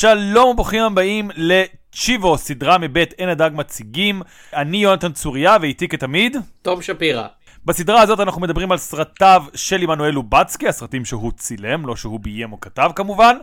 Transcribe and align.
שלום 0.00 0.48
וברוכים 0.48 0.82
הבאים 0.82 1.30
לצ'יבו, 1.36 2.38
סדרה 2.38 2.78
מבית 2.78 3.12
עין 3.12 3.28
הדג 3.28 3.50
מציגים. 3.54 4.22
אני 4.54 4.76
יונתן 4.76 5.12
צוריה 5.12 5.56
ואיתי 5.60 5.88
כתמיד. 5.88 6.36
תום 6.62 6.82
שפירא. 6.82 7.26
בסדרה 7.64 8.02
הזאת 8.02 8.20
אנחנו 8.20 8.40
מדברים 8.40 8.72
על 8.72 8.78
סרטיו 8.78 9.42
של 9.54 9.82
עמנואל 9.82 10.10
לובצקי, 10.10 10.68
הסרטים 10.68 11.04
שהוא 11.04 11.32
צילם, 11.36 11.86
לא 11.86 11.96
שהוא 11.96 12.20
ביים 12.20 12.52
או 12.52 12.60
כתב 12.60 12.90
כמובן. 12.96 13.36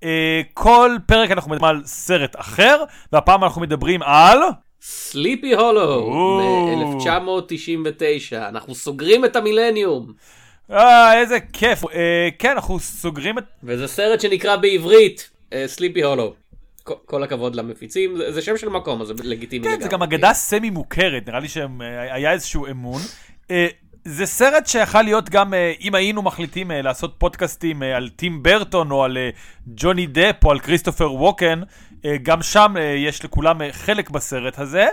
Uh, 0.00 0.04
כל 0.54 0.96
פרק 1.06 1.30
אנחנו 1.30 1.50
מדברים 1.50 1.76
על 1.76 1.82
סרט 1.84 2.40
אחר, 2.40 2.82
והפעם 3.12 3.44
אנחנו 3.44 3.60
מדברים 3.60 4.02
על... 4.02 4.38
סליפי 4.82 5.54
הולו, 5.54 6.10
מ-1999, 6.10 8.48
אנחנו 8.48 8.74
סוגרים 8.74 9.24
את 9.24 9.36
המילניום. 9.36 10.12
אה, 10.70 11.20
איזה 11.20 11.38
כיף. 11.52 11.84
Uh, 11.84 11.88
כן, 12.38 12.50
אנחנו 12.50 12.80
סוגרים 12.80 13.38
את... 13.38 13.44
וזה 13.62 13.88
סרט 13.88 14.20
שנקרא 14.20 14.56
בעברית, 14.56 15.29
Sleepy 15.66 16.02
Hollow. 16.02 16.34
כל 16.84 17.22
הכבוד 17.22 17.54
למפיצים, 17.54 18.16
זה, 18.30 18.42
שם 18.42 18.56
של 18.56 18.68
מקום, 18.68 19.00
אז 19.02 19.06
זה 19.08 19.14
לגיטימי 19.24 19.64
כן, 19.64 19.70
לגמרי. 19.70 19.84
זה 19.84 19.90
גם 19.90 20.02
אגדה 20.02 20.34
סמי-מוכרת, 20.34 21.28
נראה 21.28 21.40
לי 21.40 21.48
שהיה 21.48 22.32
איזשהו 22.32 22.66
אמון. 22.66 23.00
Uh, 23.42 23.52
זה 24.04 24.26
סרט 24.26 24.66
שיכל 24.66 25.02
להיות 25.02 25.30
גם, 25.30 25.54
אם 25.80 25.94
היינו 25.94 26.22
מחליטים 26.22 26.70
לעשות 26.70 27.14
פודקאסטים 27.18 27.82
על 27.82 28.08
טים 28.08 28.42
ברטון 28.42 28.90
או 28.90 29.04
על 29.04 29.18
ג'וני 29.66 30.06
דפ 30.06 30.44
או 30.44 30.50
על 30.50 30.60
כריסטופר 30.60 31.12
ווקן, 31.12 31.60
גם 32.22 32.42
שם 32.42 32.74
יש 32.96 33.24
לכולם 33.24 33.60
חלק 33.72 34.10
בסרט 34.10 34.58
הזה, 34.58 34.86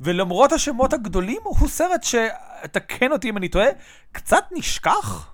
ולמרות 0.00 0.52
השמות 0.52 0.92
הגדולים, 0.92 1.38
הוא 1.44 1.68
סרט 1.68 2.04
שתקן 2.04 3.12
אותי 3.12 3.28
אם 3.28 3.36
אני 3.36 3.48
טועה, 3.48 3.68
קצת 4.12 4.44
נשכח. 4.52 5.33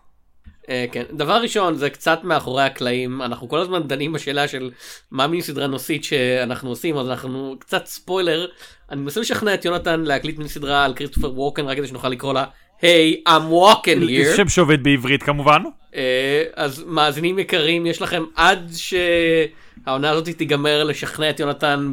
Uh, 0.71 0.73
כן, 0.93 1.03
דבר 1.13 1.43
ראשון 1.43 1.75
זה 1.75 1.91
קצת 1.91 2.21
מאחורי 2.25 2.63
הקלעים 2.63 3.23
אנחנו 3.23 3.49
כל 3.49 3.59
הזמן 3.59 3.83
דנים 3.83 4.13
בשאלה 4.13 4.49
של 4.49 4.71
מה 5.11 5.27
מין 5.27 5.41
סדרה 5.41 5.67
נושאית 5.67 6.05
שאנחנו 6.05 6.69
עושים 6.69 6.97
אז 6.99 7.09
אנחנו 7.09 7.57
קצת 7.59 7.87
ספוילר 7.87 8.47
אני 8.91 9.01
מנסה 9.01 9.21
לשכנע 9.21 9.55
את 9.55 9.65
יונתן 9.65 10.01
להקליט 10.01 10.39
מין 10.39 10.49
סדרה 10.49 10.85
על 10.85 10.95
כריסטופר 10.95 11.33
ווקן 11.41 11.65
רק 11.65 11.77
כדי 11.77 11.87
שנוכל 11.87 12.09
לקרוא 12.09 12.35
לה 12.35 12.45
היי 12.83 13.23
I'm 13.29 13.53
walking 13.53 14.09
here. 14.09 14.37
שם 14.37 14.49
שעובד 14.49 14.83
בעברית 14.83 15.23
כמובן. 15.23 15.63
Uh, 15.93 15.95
אז 16.55 16.85
מאזינים 16.87 17.39
יקרים 17.39 17.87
יש 17.87 18.03
לכם 18.03 18.25
עד 18.37 18.71
שהעונה 18.77 20.11
הזאת 20.11 20.29
תיגמר 20.29 20.85
לשכנע 20.85 21.31
את 21.31 21.41
יונתן 21.41 21.93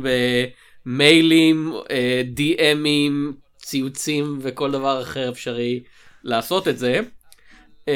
במיילים 0.86 1.74
uh, 1.76 1.90
דיאמים 2.34 3.34
ציוצים 3.58 4.40
וכל 4.42 4.72
דבר 4.72 5.02
אחר 5.02 5.30
אפשרי 5.30 5.80
לעשות 6.24 6.68
את 6.68 6.78
זה. 6.78 7.02
Uh, 7.88 7.90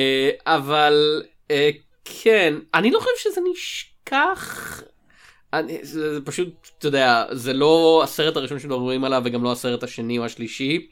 אבל 0.45 1.23
uh, 1.47 1.52
כן 2.06 2.53
אני 2.73 2.92
לא 2.92 3.00
חושב 3.00 3.11
שזה 3.17 3.42
נשכח. 3.52 4.83
אני, 5.53 5.80
זה, 5.81 6.14
זה 6.14 6.25
פשוט 6.25 6.67
אתה 6.80 6.88
יודע 6.88 7.25
זה 7.31 7.53
לא 7.53 8.02
הסרט 8.03 8.38
הראשון 8.38 8.59
שמדברים 8.59 9.03
עליו 9.03 9.22
וגם 9.25 9.44
לא 9.44 9.52
הסרט 9.52 9.83
השני 9.83 10.17
או 10.17 10.25
השלישי. 10.25 10.88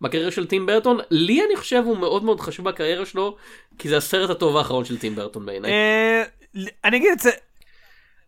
בקריירה 0.00 0.30
של 0.30 0.46
טים 0.46 0.66
ברטון 0.66 0.98
לי 1.10 1.44
אני 1.46 1.56
חושב 1.56 1.82
הוא 1.84 1.98
מאוד 1.98 2.24
מאוד 2.24 2.40
חשוב 2.40 2.68
בקריירה 2.68 3.06
שלו 3.06 3.36
כי 3.78 3.88
זה 3.88 3.96
הסרט 3.96 4.30
הטוב 4.30 4.56
האחרון 4.56 4.84
של 4.84 4.98
טים 4.98 5.14
ברטון 5.14 5.46
בעיניי. 5.46 5.72
אני 6.84 6.96
אגיד 6.96 7.10
את 7.12 7.18
זה. 7.18 7.30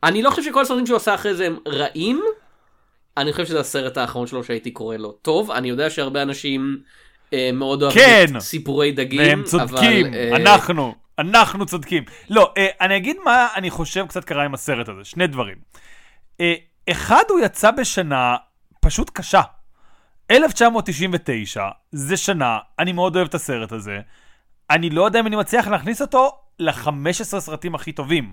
אני 0.03 0.23
לא 0.23 0.31
חושב 0.31 0.43
שכל 0.43 0.63
הסרטים 0.63 0.87
שהוא 0.87 0.97
עשה 0.97 1.15
אחרי 1.15 1.35
זה 1.35 1.47
הם 1.47 1.59
רעים. 1.69 2.23
אני 3.17 3.33
חושב 3.33 3.47
שזה 3.47 3.61
הסרט 3.61 3.99
האחרון 3.99 4.27
שלו 4.27 4.45
שהייתי 4.45 4.71
קורא 4.71 4.97
לו 4.97 5.13
טוב 5.13 5.51
אני 5.51 5.69
יודע 5.69 5.91
שהרבה 5.91 6.23
אנשים 6.23 6.79
אה, 6.83 6.89
מאוד 7.53 7.83
אוהבים 7.83 8.03
כן, 8.03 8.41
סיפורי 8.41 8.93
דגים. 8.93 9.21
והם 9.21 9.43
צודקים, 9.43 10.07
אבל, 10.07 10.15
אה, 10.15 10.37
אנחנו, 10.37 10.95
אנחנו 11.19 11.67
צודקים. 11.67 12.05
לא, 12.31 12.53
אה, 12.57 12.67
אני 12.81 12.97
אגיד 12.97 13.17
מה 13.25 13.49
אני 13.57 13.71
חושב 13.71 14.07
קצת 14.07 14.25
קרה 14.25 14.45
עם 14.45 14.55
הסרט 14.55 14.89
הזה, 14.89 15.05
שני 15.05 15.27
דברים. 15.27 15.57
אה, 16.41 16.55
אחד, 16.91 17.23
הוא 17.29 17.41
יצא 17.41 17.71
בשנה 17.71 18.37
פשוט 18.81 19.11
קשה. 19.15 19.43
1999, 20.31 21.69
זה 21.93 22.17
שנה, 22.17 22.59
אני 22.79 22.93
מאוד 22.93 23.17
אוהב 23.17 23.29
את 23.29 23.35
הסרט 23.35 23.73
הזה. 23.73 24.01
אני 24.71 24.91
לא 24.91 25.05
יודע 25.05 25.21
אם 25.21 25.27
אני 25.27 25.37
מצליח 25.37 25.69
להכניס 25.69 26.03
אותו 26.03 26.31
ל-15 26.59 27.41
סרטים 27.41 27.75
הכי 27.75 27.93
טובים. 27.93 28.33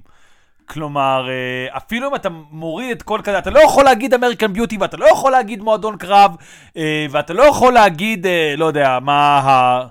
כלומר, 0.65 1.29
אה, 1.29 1.77
אפילו 1.77 2.09
אם 2.09 2.15
אתה 2.15 2.29
מוריד 2.29 2.91
את 2.91 3.03
כל 3.03 3.19
כזה, 3.23 3.37
אתה 3.37 3.49
לא 3.49 3.59
יכול 3.59 3.83
להגיד 3.83 4.13
American 4.13 4.53
Beauty, 4.53 4.77
ואתה 4.79 4.97
לא 4.97 5.05
יכול 5.05 5.31
להגיד 5.31 5.61
מועדון 5.61 5.97
קרב, 5.97 6.35
אה, 6.77 7.05
ואתה 7.11 7.33
לא 7.33 7.43
יכול 7.43 7.73
להגיד, 7.73 8.25
אה, 8.25 8.53
לא 8.57 8.65
יודע, 8.65 8.99
מה 9.01 9.39
ה... 9.39 9.87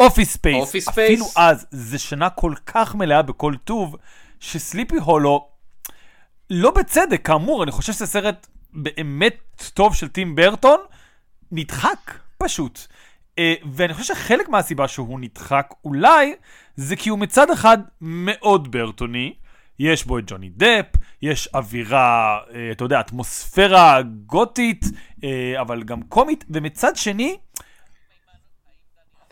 Office 0.00 0.32
Space. 0.32 0.60
Office 0.60 0.88
אפילו 0.88 1.24
Space. 1.24 1.36
אז, 1.36 1.66
זה 1.70 1.98
שנה 1.98 2.30
כל 2.30 2.54
כך 2.66 2.94
מלאה 2.94 3.22
בכל 3.22 3.54
טוב, 3.64 3.96
ש 4.40 4.54
Sleepy 4.54 4.96
Hollow, 4.96 5.48
לא 6.50 6.70
בצדק, 6.70 7.26
כאמור, 7.26 7.62
אני 7.62 7.70
חושב 7.70 7.92
שזה 7.92 8.06
סרט 8.06 8.46
באמת 8.72 9.36
טוב 9.74 9.94
של 9.94 10.08
טים 10.08 10.34
ברטון, 10.34 10.80
נדחק, 11.52 12.18
פשוט. 12.38 12.80
ואני 13.72 13.94
חושב 13.94 14.14
שחלק 14.14 14.48
מהסיבה 14.48 14.88
שהוא 14.88 15.20
נדחק 15.20 15.74
אולי, 15.84 16.34
זה 16.76 16.96
כי 16.96 17.10
הוא 17.10 17.18
מצד 17.18 17.50
אחד 17.50 17.78
מאוד 18.00 18.72
ברטוני, 18.72 19.34
יש 19.78 20.04
בו 20.04 20.18
את 20.18 20.24
ג'וני 20.26 20.50
דפ, 20.56 20.86
יש 21.22 21.48
אווירה, 21.54 22.38
אה, 22.54 22.70
אתה 22.72 22.84
יודע, 22.84 23.00
אטמוספירה 23.00 24.02
גותית, 24.26 24.84
אה, 25.24 25.60
אבל 25.60 25.82
גם 25.82 26.02
קומית, 26.02 26.44
ומצד 26.50 26.96
שני, 26.96 27.36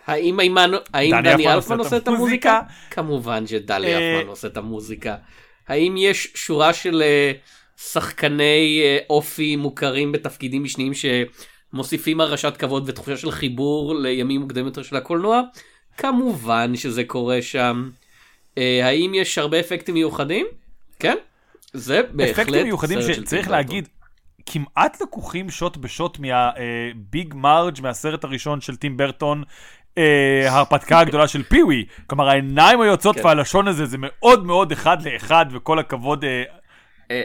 האם 0.07 0.41
אימן- 0.41 0.71
האם 0.95 1.11
דני 1.11 1.33
דני 1.33 1.53
אלפמן 1.53 1.79
עושה 1.79 1.97
את 1.97 2.09
המוזיקה? 2.09 2.61
כמובן 2.91 3.47
שדלי 3.47 3.95
אה, 3.95 4.17
אלפמן 4.17 4.29
עושה 4.31 4.49
את 4.49 4.57
המוזיקה. 4.57 5.17
האם 5.69 5.95
יש 5.99 6.29
שורה 6.35 6.73
של 6.73 7.03
שחקני 7.77 8.81
אופי 9.11 9.57
מוכרים 9.57 10.13
בתפקידים 10.13 10.65
משניים 10.65 10.93
שמוסיפים 10.95 12.21
הרגשת 12.21 12.57
כבוד 12.57 12.89
ותחושה 12.89 13.17
של 13.17 13.31
חיבור 13.31 13.95
לימים 13.95 14.41
מוקדמים 14.41 14.67
יותר 14.67 14.83
של 14.83 14.97
הקולנוע? 14.97 15.43
כמובן 15.97 16.77
שזה 16.77 17.05
קורה 17.05 17.43
שם. 17.43 17.91
אה, 18.59 18.87
האם 18.87 19.15
יש 19.15 19.39
הרבה 19.39 19.61
אפקטים 19.61 19.95
מיוחדים? 19.95 20.47
כן. 20.99 21.17
זה 21.73 22.03
בהחלט 22.13 22.39
אפקטים 22.39 22.65
מיוחדים 22.65 23.03
סרט 23.03 23.15
של 23.15 23.25
שצריך 23.25 23.45
טים 23.45 23.53
להגיד, 23.53 23.89
כמעט 24.47 25.01
לקוחים 25.01 25.51
שוט 25.51 25.77
בשוט 25.77 26.19
מהביג 26.19 27.35
מרג' 27.35 27.81
מהסרט 27.83 28.25
הראשון 28.25 28.61
של 28.61 28.77
טים 28.77 28.97
ברטון. 28.97 29.43
אה, 29.99 30.51
ההרפתקה 30.51 30.99
הגדולה 31.01 31.29
של 31.29 31.43
פיווי, 31.43 31.85
כלומר 32.07 32.29
העיניים 32.29 32.81
היוצאות 32.81 33.17
כן. 33.17 33.27
והלשון 33.27 33.69
הזה 33.69 33.87
זה 33.87 33.97
מאוד 34.01 34.47
מאוד 34.47 34.73
אחד 34.73 35.03
לאחד 35.03 35.47
וכל 35.53 35.79
הכבוד 35.79 36.25
אה, 36.25 36.43
אה, 37.11 37.23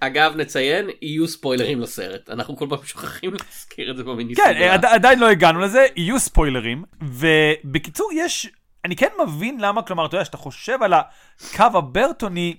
אגב 0.00 0.36
נציין 0.36 0.86
יהיו 1.02 1.28
ספוילרים 1.28 1.80
לסרט 1.80 2.30
אנחנו 2.30 2.56
כל 2.56 2.66
פעם 2.68 2.78
שוכחים 2.84 3.30
להזכיר 3.30 3.90
את 3.90 3.96
זה 3.96 4.04
במיני 4.04 4.34
כן, 4.34 4.78
עדיין 4.82 5.18
לא 5.18 5.28
הגענו 5.28 5.60
לזה, 5.60 5.86
יהיו 5.96 6.18
ספוילרים, 6.18 6.84
ובקיצור 7.02 8.10
יש, 8.14 8.48
אני 8.84 8.96
כן 8.96 9.08
מבין 9.26 9.60
למה, 9.60 9.82
כלומר, 9.82 10.06
אתה 10.06 10.14
יודע, 10.16 10.24
שאתה 10.24 10.36
חושב 10.36 10.82
על 10.82 10.92
הקו 10.92 11.78
הברטוני, 11.78 12.56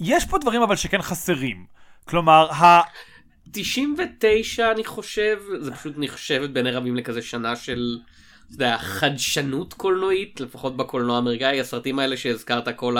יש 0.00 0.24
פה 0.24 0.38
דברים 0.38 0.62
אבל 0.62 0.76
שכן 0.76 1.02
חסרים. 1.02 1.66
כלומר, 2.04 2.52
ה... 2.52 2.80
99 3.52 4.70
אני 4.70 4.84
חושב 4.84 5.40
זה 5.60 5.74
פשוט 5.74 5.94
נחשבת 5.96 6.50
בעיני 6.50 6.70
רבים 6.70 6.96
לכזה 6.96 7.22
שנה 7.22 7.56
של 7.56 7.98
אתה 8.46 8.54
יודע, 8.54 8.78
חדשנות 8.78 9.74
קולנועית 9.74 10.40
לפחות 10.40 10.76
בקולנוע 10.76 11.16
האמריקאי 11.16 11.60
הסרטים 11.60 11.98
האלה 11.98 12.16
שהזכרת 12.16 12.68
כל 12.76 12.96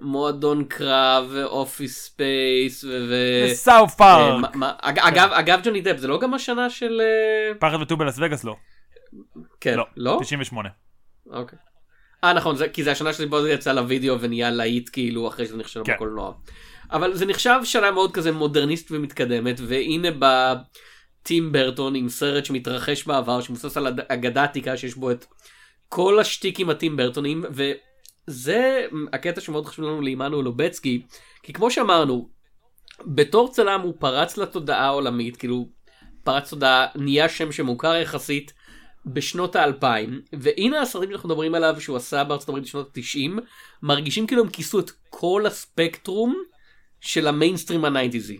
המועדון 0.00 0.64
קרב 0.64 1.24
ו 1.32 1.42
Office 1.42 2.04
Space 2.04 2.84
ו... 2.84 2.88
ו- 2.88 3.54
South 3.54 3.90
אה, 3.90 3.96
פארק, 3.96 4.54
אג- 4.80 4.98
אגב 4.98 5.30
אגב 5.32 5.60
ג'וני 5.64 5.80
דפ 5.80 5.96
זה 5.96 6.08
לא 6.08 6.20
גם 6.20 6.34
השנה 6.34 6.70
של 6.70 7.00
אה, 7.00 7.54
פחד 7.58 7.82
וטוב 7.82 7.98
בלאס 7.98 8.18
וגאס 8.18 8.44
לא. 8.44 8.56
כן 9.60 9.76
לא, 9.76 9.84
לא 9.96 10.18
98. 10.20 10.68
אוקיי. 11.30 11.58
אה 12.24 12.32
נכון 12.32 12.56
זה 12.56 12.68
כי 12.68 12.84
זה 12.84 12.92
השנה 12.92 13.12
שבו 13.12 13.42
זה 13.42 13.52
יצא 13.52 13.72
לוידאו 13.72 14.20
ונהיה 14.20 14.50
להיט 14.50 14.90
כאילו 14.92 15.28
אחרי 15.28 15.46
שזה 15.46 15.56
נכשל 15.56 15.80
כן. 15.84 15.94
בקולנוע. 15.94 16.32
אבל 16.92 17.14
זה 17.14 17.26
נחשב 17.26 17.60
שנה 17.64 17.90
מאוד 17.90 18.12
כזה 18.12 18.32
מודרניסט 18.32 18.88
ומתקדמת 18.90 19.60
והנה 19.66 20.08
בטים 20.18 21.52
ברטון 21.52 21.94
עם 21.94 22.08
סרט 22.08 22.44
שמתרחש 22.44 23.06
בעבר 23.06 23.40
שמבוסס 23.40 23.76
על 23.76 23.86
אגדה 24.08 24.44
עתיקה 24.44 24.76
שיש 24.76 24.94
בו 24.94 25.10
את 25.10 25.26
כל 25.88 26.20
השטיקים 26.20 26.70
הטים 26.70 26.96
ברטונים 26.96 27.44
וזה 27.50 28.86
הקטע 29.12 29.40
שמאוד 29.40 29.66
חשוב 29.66 29.84
לנו 29.84 30.00
לעמנואל 30.00 30.44
לובצקי 30.44 31.02
כי 31.42 31.52
כמו 31.52 31.70
שאמרנו 31.70 32.28
בתור 33.06 33.52
צלם 33.52 33.80
הוא 33.80 33.94
פרץ 33.98 34.36
לתודעה 34.36 34.86
העולמית 34.86 35.36
כאילו 35.36 35.68
פרץ 36.24 36.50
תודעה 36.50 36.86
נהיה 36.94 37.28
שם 37.28 37.52
שמוכר 37.52 37.94
יחסית 37.94 38.52
בשנות 39.06 39.56
האלפיים 39.56 40.20
והנה 40.32 40.80
הסרטים 40.82 41.10
שאנחנו 41.10 41.28
מדברים 41.28 41.54
עליו 41.54 41.76
שהוא 41.80 41.96
עשה 41.96 42.24
בארצות 42.24 42.48
הברית 42.48 42.64
בשנות 42.64 42.88
התשעים 42.98 43.38
מרגישים 43.82 44.26
כאילו 44.26 44.42
הם 44.42 44.48
כיסו 44.48 44.80
את 44.80 44.90
כל 45.10 45.44
הספקטרום 45.46 46.36
של 47.00 47.26
המיינסטרים 47.26 47.84
הניינטיזי. 47.84 48.38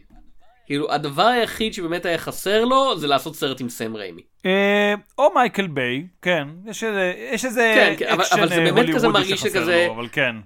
כאילו 0.67 0.93
הדבר 0.93 1.23
היחיד 1.26 1.75
שבאמת 1.75 2.06
היה 2.06 2.19
חסר 2.19 2.64
לו 2.64 2.99
זה 2.99 3.06
לעשות 3.06 3.37
סרט 3.37 3.61
עם 3.61 3.69
סם 3.69 3.97
ריימי. 3.97 4.23
אה, 4.47 4.94
או 5.19 5.35
מייקל 5.35 5.67
ביי, 5.67 6.06
כן, 6.23 6.49
יש 6.67 6.85
איזה, 6.85 7.12
יש 7.32 7.44
איזה 7.44 7.73
כן, 7.76 7.94
כן, 7.99 8.08
אבל- 8.12 8.23
אקשן 8.23 8.38
אבל 8.38 8.49
זה 8.49 8.55
אה, 8.55 8.73
באמת 8.73 8.73
כזה 8.94 9.06
הוליוודי 9.06 9.08
מרגיש 9.12 9.41
שחסר 9.41 9.49
שכזה- 9.61 9.85
לו, 9.88 9.94
אבל 9.94 10.08
כן. 10.12 10.37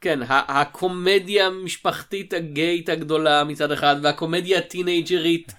כן, 0.00 0.20
הקומדיה 0.28 1.46
המשפחתית 1.46 2.32
הגאי 2.32 2.88
הגדולה 2.88 3.44
מצד 3.44 3.72
אחד, 3.72 3.96
והקומדיה 4.02 4.58
הטינאייג'רית 4.58 5.52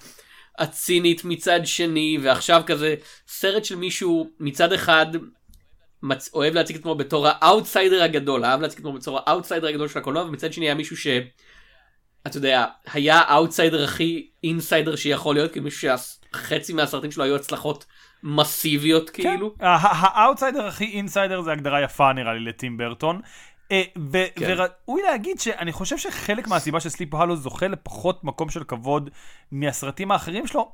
הצינית 0.59 1.25
מצד 1.25 1.59
שני, 1.65 2.17
ועכשיו 2.21 2.61
כזה 2.65 2.95
סרט 3.27 3.65
של 3.65 3.75
מישהו 3.75 4.29
מצד 4.39 4.73
אחד 4.73 5.05
מצ... 6.03 6.29
אוהב 6.33 6.53
להציג 6.53 6.75
את 6.75 6.81
עצמו 6.81 6.95
בתור 6.95 7.27
האאוטסיידר 7.27 8.03
הגדול, 8.03 8.45
אהב 8.45 8.61
להציג 8.61 8.79
את 8.79 8.85
עצמו 8.85 8.93
בתור 8.93 9.19
האאוטסיידר 9.19 9.67
הגדול 9.67 9.87
של 9.87 9.99
הקולנוע, 9.99 10.23
ומצד 10.23 10.53
שני 10.53 10.65
היה 10.65 10.75
מישהו 10.75 10.97
ש... 10.97 11.07
אתה 12.27 12.37
יודע, 12.37 12.65
היה 12.93 13.19
האאוטסיידר 13.19 13.83
הכי 13.83 14.29
insider 14.43 14.95
שיכול 14.95 15.35
להיות, 15.35 15.53
כי 15.53 15.59
מישהו 15.59 15.89
שחצי 16.33 16.73
מהסרטים 16.73 17.11
שלו 17.11 17.23
היו 17.23 17.35
הצלחות 17.35 17.85
מסיביות 18.23 19.09
כאילו. 19.09 19.55
כן. 19.59 19.65
האאוטסיידר 19.65 20.65
הכי 20.65 20.85
insider 20.85 21.41
זה 21.41 21.51
הגדרה 21.51 21.81
יפה 21.81 22.13
נראה 22.13 22.33
לי 22.33 22.39
לטים 22.39 22.77
ברטון. 22.77 23.21
אה, 23.71 23.83
כן. 24.35 24.45
וראוי 24.57 25.01
להגיד 25.01 25.39
שאני 25.39 25.71
חושב 25.71 25.97
שחלק 25.97 26.47
מהסיבה 26.47 26.79
ש 26.79 26.88
Sleepy 26.88 27.13
Hollow 27.13 27.35
זוכה 27.35 27.67
לפחות 27.67 28.23
מקום 28.23 28.49
של 28.49 28.63
כבוד 28.63 29.09
מהסרטים 29.51 30.11
האחרים 30.11 30.47
שלו, 30.47 30.71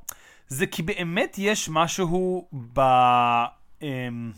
זה 0.48 0.66
כי 0.66 0.82
באמת 0.82 1.36
יש 1.38 1.68
משהו 1.68 2.48
ב... 2.72 2.80
אמ, 3.82 4.32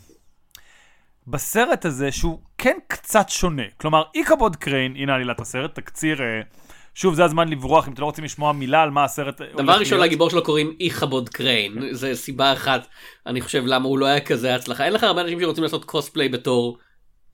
בסרט 1.27 1.85
הזה 1.85 2.11
שהוא 2.11 2.39
כן 2.57 2.77
קצת 2.87 3.29
שונה. 3.29 3.63
כלומר, 3.77 4.03
איקבוד 4.15 4.55
קריין, 4.55 4.95
הנה 4.95 5.15
עלילת 5.15 5.39
הסרט, 5.39 5.75
תקציר, 5.75 6.21
אה, 6.21 6.41
שוב, 6.95 7.13
זה 7.13 7.25
הזמן 7.25 7.47
לברוח, 7.49 7.87
אם 7.87 7.93
אתם 7.93 8.01
לא 8.01 8.05
רוצים 8.05 8.23
לשמוע 8.23 8.51
מילה 8.51 8.83
על 8.83 8.89
מה 8.89 9.03
הסרט 9.03 9.41
דבר 9.41 9.73
ראשון. 9.79 9.99
לגיבור 9.99 10.29
שלו 10.29 10.43
קוראים 10.43 10.75
איכבוד 10.79 11.29
קריין, 11.29 11.77
זה 11.91 12.15
סיבה 12.15 12.53
אחת, 12.53 12.87
אני 13.25 13.41
חושב 13.41 13.63
למה 13.65 13.87
הוא 13.87 13.97
לא 13.97 14.05
היה 14.05 14.19
כזה 14.19 14.55
הצלחה, 14.55 14.85
אין 14.85 14.93
לך 14.93 15.03
הרבה 15.03 15.21
אנשים 15.21 15.39
שרוצים 15.39 15.63
לעשות 15.63 15.85
קוספליי 15.85 16.29
בתור 16.29 16.77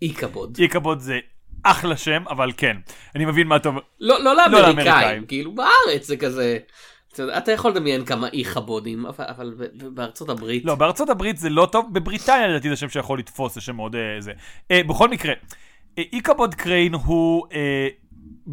איכבוד. 0.02 0.58
איקבוד 0.60 1.00
זה 1.00 1.20
אחלה 1.64 1.98
שם, 1.98 2.24
אבל 2.30 2.52
כן, 2.58 2.78
אני 3.16 3.26
מבין 3.26 3.48
מה 3.48 3.56
אתה 3.56 3.70
אומר. 3.70 3.82
לא, 4.00 4.24
לא 4.24 4.36
לאמריקאים. 4.36 4.66
לאמריקאים, 4.66 5.26
כאילו 5.26 5.56
בארץ 5.56 6.08
זה 6.08 6.18
כזה, 6.18 6.58
אתה 7.38 7.52
יכול 7.52 7.72
לדמיין 7.72 8.06
כמה 8.06 8.28
איכבודים, 8.34 9.06
אבל, 9.06 9.26
אבל 9.30 9.54
בארצות 9.94 10.30
הברית, 10.30 10.66
לא, 10.66 10.76
בארצות 10.76 11.10
הברית 11.10 11.38
זה 11.38 11.50
לא 11.50 11.68
טוב, 11.72 11.94
בבריטניה 11.94 12.48
לדעתי 12.48 12.70
זה 12.70 12.76
שם 12.76 12.90
שיכול 12.90 13.20
לתפוס, 13.20 13.56
זה 13.56 13.62
שם 13.62 13.76
מאוד 13.76 13.96
אה, 13.96 14.02
זה. 14.20 14.32
אה, 14.72 14.84
בכל 14.84 15.10
מקרה, 15.10 15.34
אה, 15.98 16.04
איקבוד 16.14 16.56
קריין 16.56 16.94
הוא, 16.94 17.48
אה, 17.54 17.88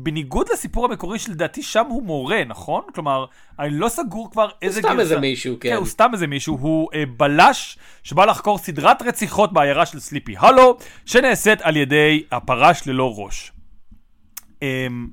בניגוד 0.05 0.47
לסיפור 0.53 0.85
המקורי 0.85 1.19
שלדעתי 1.19 1.63
שם 1.63 1.87
הוא 1.89 2.03
מורה, 2.03 2.45
נכון? 2.45 2.83
כלומר, 2.95 3.25
אני 3.59 3.71
לא 3.71 3.89
סגור 3.89 4.31
כבר 4.31 4.49
איזה 4.63 4.81
סתם 4.81 5.01
איזה 5.01 5.21
מישהו, 5.21 5.57
כן. 5.61 5.69
כן, 5.69 5.77
הוא 5.77 5.87
סתם 5.87 6.11
איזה 6.13 6.27
מישהו, 6.27 6.57
הוא 6.61 6.89
אה, 6.95 7.05
בלש 7.17 7.79
שבא 8.03 8.25
לחקור 8.25 8.59
סדרת 8.59 9.03
רציחות 9.03 9.53
בעיירה 9.53 9.87
של 9.87 10.01
סליפי 10.01 10.35
הלו, 10.39 10.77
שנעשית 11.07 11.63
על 11.63 11.77
ידי 11.77 12.25
הפרש 12.31 12.87
ללא 12.87 13.15
ראש. 13.17 13.53
אמ, 14.63 15.09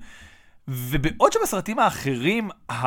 ובעוד 0.68 1.32
שבסרטים 1.34 1.80
האחרים, 1.80 2.50
ה... 2.70 2.82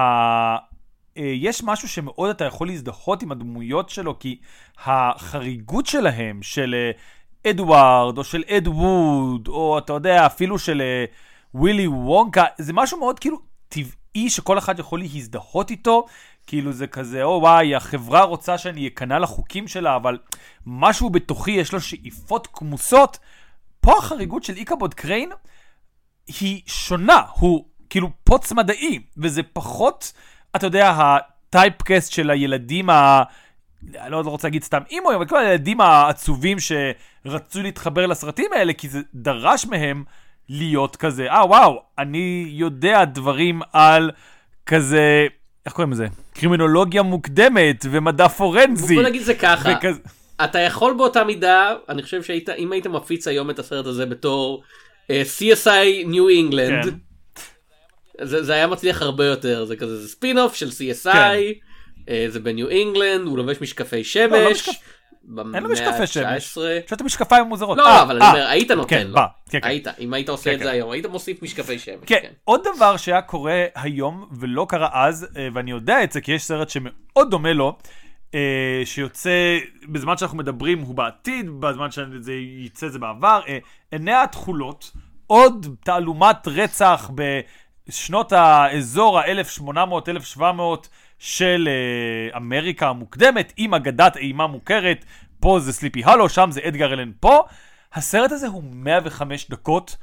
אה, 1.19 1.33
יש 1.35 1.63
משהו 1.65 1.89
שמאוד 1.89 2.31
אתה 2.31 2.45
יכול 2.45 2.67
להזדהות 2.67 3.23
עם 3.23 3.33
הדמויות 3.33 3.91
שלו, 3.91 4.19
כי 4.19 4.39
החריגות 4.85 5.87
שלהם, 5.87 6.43
של 6.43 6.75
אה, 6.75 7.51
אדוארד, 7.51 8.19
או 8.19 8.25
של 8.25 8.43
אד 8.51 8.69
ווד, 8.69 9.49
או 9.49 9.79
אתה 9.79 9.93
יודע, 9.93 10.27
אפילו 10.27 10.59
של 10.59 10.81
אה, 10.81 11.05
ווילי 11.55 11.87
וונקה, 11.87 12.45
זה 12.59 12.73
משהו 12.73 12.99
מאוד 12.99 13.19
כאילו 13.19 13.39
טבעי 13.69 14.31
שכל 14.31 14.59
אחד 14.59 14.79
יכול 14.79 15.01
להזדהות 15.01 15.71
איתו. 15.71 16.07
כאילו 16.47 16.73
זה 16.73 16.87
כזה, 16.87 17.23
או 17.23 17.39
וואי, 17.43 17.75
החברה 17.75 18.23
רוצה 18.23 18.59
שאני 18.59 18.89
אכנע 18.89 19.19
לחוקים 19.19 19.69
שלה, 19.69 19.97
אבל 19.97 20.19
משהו 20.67 21.11
בתוכי 21.11 21.51
יש 21.51 21.73
לו 21.73 21.81
שאיפות 21.81 22.49
כמוסות. 22.53 23.19
פה 23.81 23.99
החריגות 23.99 24.45
של 24.45 24.57
איקבוד 24.57 24.95
קריין 24.95 25.31
היא 26.41 26.63
שונה, 26.67 27.23
הוא 27.33 27.65
כאילו 27.91 28.11
פוץ 28.25 28.53
מדעי, 28.53 29.03
וזה 29.17 29.43
פחות, 29.43 30.13
אתה 30.57 30.67
יודע, 30.67 30.95
הטייפקסט 30.99 32.13
של 32.13 32.31
הילדים 32.31 32.91
ה... 32.91 33.23
אני 33.99 34.11
לא 34.11 34.21
רוצה 34.21 34.49
להגיד 34.49 34.65
סתם 34.65 34.83
אימוי, 34.91 35.15
אבל 35.15 35.27
כל 35.29 35.39
הילדים 35.39 35.81
העצובים 35.81 36.57
שרצו 36.61 37.63
להתחבר 37.63 38.07
לסרטים 38.07 38.51
האלה, 38.53 38.73
כי 38.73 38.89
זה 38.89 39.01
דרש 39.15 39.67
מהם 39.67 40.05
להיות 40.49 40.97
כזה, 40.97 41.31
אה 41.31 41.47
וואו, 41.47 41.83
אני 41.99 42.47
יודע 42.49 43.05
דברים 43.05 43.61
על 43.73 44.11
כזה, 44.67 45.27
איך 45.67 45.75
קוראים 45.75 45.93
לזה? 45.93 46.07
קרימינולוגיה 46.35 47.03
מוקדמת 47.03 47.87
ומדע 47.91 48.29
פורנזי. 48.29 48.95
בוא 48.95 49.03
נגיד 49.03 49.23
זה 49.23 49.35
ככה, 49.35 49.75
וכזה... 49.79 50.01
אתה 50.45 50.59
יכול 50.59 50.95
באותה 50.95 51.25
מידה, 51.25 51.75
אני 51.89 52.03
חושב 52.03 52.23
שהיית, 52.23 52.49
אם 52.51 52.73
היית 52.73 52.87
מפיץ 52.87 53.29
היום 53.29 53.51
את 53.51 53.59
הסרט 53.59 53.87
הזה 53.87 54.07
בתור 54.07 54.63
אה, 55.11 55.23
CSI 55.39 56.07
New 56.07 56.53
England, 56.53 56.85
כן. 56.85 56.95
זה, 58.23 58.43
זה 58.43 58.53
היה 58.53 58.67
מצליח 58.67 59.03
הרבה 59.03 59.25
יותר, 59.25 59.65
זה 59.65 59.77
כזה, 59.77 60.01
זה 60.01 60.09
ספין 60.09 60.39
אוף 60.39 60.55
של 60.55 60.69
CSI, 60.69 61.13
כן. 61.13 61.31
אה, 62.09 62.27
זה 62.29 62.41
בניו 62.41 62.69
אינגלנד, 62.69 63.27
הוא 63.27 63.39
לובש 63.39 63.61
משקפי 63.61 63.97
לא 63.97 64.03
שמש, 64.03 64.69
משקפ- 64.69 64.73
במאה 65.27 65.55
אין 65.55 65.63
לו 65.63 65.73
משקפי 65.73 66.07
שמש. 66.07 66.59
ה-19. 66.59 66.61
יש 66.61 66.91
לו 66.91 66.97
את 66.97 67.01
המשקפיים 67.01 67.45
מוזרות. 67.45 67.79
לא, 67.79 67.89
אה, 67.89 68.03
אבל 68.03 68.23
אה, 68.23 68.31
אני 68.31 68.39
אומר, 68.39 68.51
היית 68.51 68.71
נותן 68.71 68.89
כן, 68.89 69.07
לו, 69.07 69.15
בא, 69.15 69.27
כן, 69.51 69.61
כן. 69.61 69.69
היית, 69.69 69.89
אם 70.01 70.15
היית 70.15 70.29
עושה 70.29 70.55
את. 70.55 70.59
זה 70.59 70.71
היום, 70.71 70.91
היית 70.91 71.07
מוסיף 71.07 71.43
משקפי 71.43 71.79
שמש, 71.79 72.05
כן. 72.07 72.31
עוד 72.45 72.61
דבר 72.77 72.97
שהיה 72.97 73.23
קורה 73.23 73.65
היום 73.75 74.29
ולא 74.33 74.67
קרה 74.69 74.89
אז, 74.93 75.27
אה, 75.37 75.49
ואני 75.53 75.71
יודע 75.71 76.05
את 76.05 76.13
זה 76.13 76.21
כי 76.21 76.33
יש 76.33 76.45
סרט 76.45 76.71
שמאוד 76.71 77.31
דומה 77.31 77.53
לו, 77.53 77.79
אה, 78.35 78.83
שיוצא 78.85 79.59
בזמן 79.89 80.17
שאנחנו 80.17 80.39
מדברים 80.39 80.81
הוא 80.81 80.95
בעתיד, 80.95 81.51
בזמן 81.61 81.91
שזה 81.91 82.33
יצא 82.35 82.89
זה 82.89 82.99
בעבר, 82.99 83.41
אה, 83.49 83.59
עיני 83.91 84.13
התכולות, 84.13 84.91
עוד 85.27 85.67
תעלומת 85.85 86.49
רצח 86.49 87.11
בשנות 87.89 88.33
האזור 88.33 89.19
ה-1800-1700 89.19 90.41
של 91.25 91.69
אה, 91.69 92.37
אמריקה 92.37 92.89
המוקדמת, 92.89 93.53
עם 93.57 93.75
אגדת 93.75 94.17
אימה 94.17 94.47
מוכרת, 94.47 95.05
פה 95.41 95.61
זה 95.61 95.73
סליפי 95.73 96.05
הלו, 96.05 96.29
שם 96.29 96.51
זה 96.51 96.61
אדגר 96.69 96.93
אלן 96.93 97.11
פה. 97.21 97.43
הסרט 97.95 98.33
הזה 98.33 98.47
הוא 98.47 98.63
105 98.73 99.51
דקות 99.51 99.97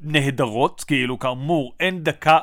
נהדרות, 0.00 0.84
כאילו 0.84 1.18
כאמור 1.18 1.72
אין 1.80 2.04
דקה, 2.04 2.38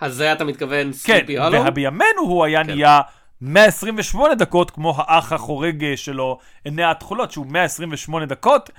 אז 0.00 0.14
זה 0.14 0.32
אתה 0.32 0.44
מתכוון 0.44 0.86
כן, 0.86 0.92
סליפי 0.92 1.38
הלו? 1.38 1.64
ובימינו 1.66 2.20
הוא 2.20 2.44
היה 2.44 2.64
כן. 2.64 2.70
נהיה 2.70 3.00
128 3.40 4.34
דקות 4.34 4.70
כמו 4.70 4.94
האח 4.96 5.32
החורג 5.32 5.84
אה, 5.84 5.96
שלו, 5.96 6.38
עיני 6.64 6.84
התכולות, 6.84 7.32
שהוא 7.32 7.46
128 7.46 8.26
דקות, 8.26 8.70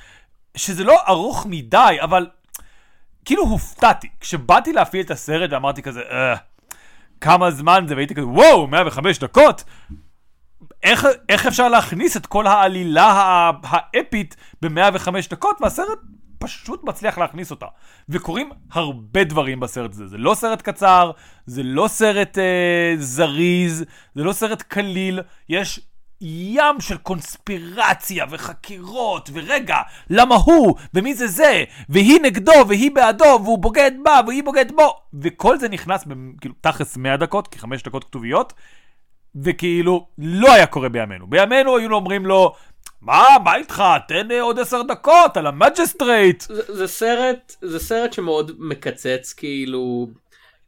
שזה 0.57 0.83
לא 0.83 0.97
ארוך 1.07 1.45
מדי, 1.49 1.97
אבל 2.01 2.27
כאילו 3.25 3.43
הופתעתי. 3.43 4.09
כשבאתי 4.19 4.73
להפעיל 4.73 5.05
את 5.05 5.11
הסרט 5.11 5.53
ואמרתי 5.53 5.81
כזה, 5.81 6.01
אה, 6.11 6.35
כמה 7.21 7.51
זמן 7.51 7.85
זה, 7.87 7.95
והייתי 7.95 8.15
כזה, 8.15 8.27
וואו, 8.27 8.67
105 8.67 9.19
דקות? 9.19 9.63
איך, 10.83 11.07
איך 11.29 11.45
אפשר 11.45 11.69
להכניס 11.69 12.17
את 12.17 12.25
כל 12.25 12.47
העלילה 12.47 13.11
הא- 13.11 13.51
האפית 13.63 14.35
ב-105 14.61 15.09
דקות, 15.29 15.57
והסרט 15.61 15.99
פשוט 16.39 16.83
מצליח 16.83 17.17
להכניס 17.17 17.51
אותה. 17.51 17.65
וקורים 18.09 18.49
הרבה 18.71 19.23
דברים 19.23 19.59
בסרט 19.59 19.91
הזה. 19.91 20.07
זה 20.07 20.17
לא 20.17 20.33
סרט 20.35 20.61
קצר, 20.61 21.11
זה 21.45 21.63
לא 21.63 21.87
סרט 21.87 22.37
אה, 22.37 22.93
זריז, 22.97 23.85
זה 24.15 24.23
לא 24.23 24.33
סרט 24.33 24.61
קליל, 24.61 25.19
יש 25.49 25.79
ים 26.21 26.75
של 26.79 26.97
קונספירציה 26.97 28.25
וחקירות, 28.29 29.29
ורגע, 29.33 29.77
למה 30.09 30.35
הוא, 30.35 30.75
ומי 30.93 31.13
זה 31.13 31.27
זה, 31.27 31.63
והיא 31.89 32.19
נגדו, 32.21 32.65
והיא 32.67 32.91
בעדו, 32.91 33.39
והוא 33.43 33.57
בוגד 33.57 33.91
בה, 34.03 34.19
והיא 34.27 34.43
בוגד 34.43 34.71
בו, 34.71 35.01
וכל 35.21 35.57
זה 35.57 35.69
נכנס 35.69 36.05
בכאילו 36.05 36.55
תכלס 36.61 36.97
100 36.97 37.17
דקות, 37.17 37.47
כי 37.47 37.59
5 37.59 37.83
דקות 37.83 38.03
כתוביות, 38.03 38.53
וכאילו 39.35 40.07
לא 40.17 40.53
היה 40.53 40.65
קורה 40.65 40.89
בימינו. 40.89 41.27
בימינו 41.27 41.77
היו 41.77 41.91
אומרים 41.91 42.25
לו, 42.25 42.55
מה, 43.01 43.27
מה 43.43 43.55
איתך? 43.55 43.83
תן 44.07 44.31
אה, 44.31 44.41
עוד 44.41 44.59
עשר 44.59 44.81
דקות 44.81 45.37
על 45.37 45.47
ה 45.47 45.55
magistrate. 45.55 46.41
זה, 46.41 46.75
זה 46.75 46.87
סרט 46.87 47.55
זה 47.61 47.79
סרט 47.79 48.13
שמאוד 48.13 48.51
מקצץ 48.59 49.33
כאילו 49.33 50.07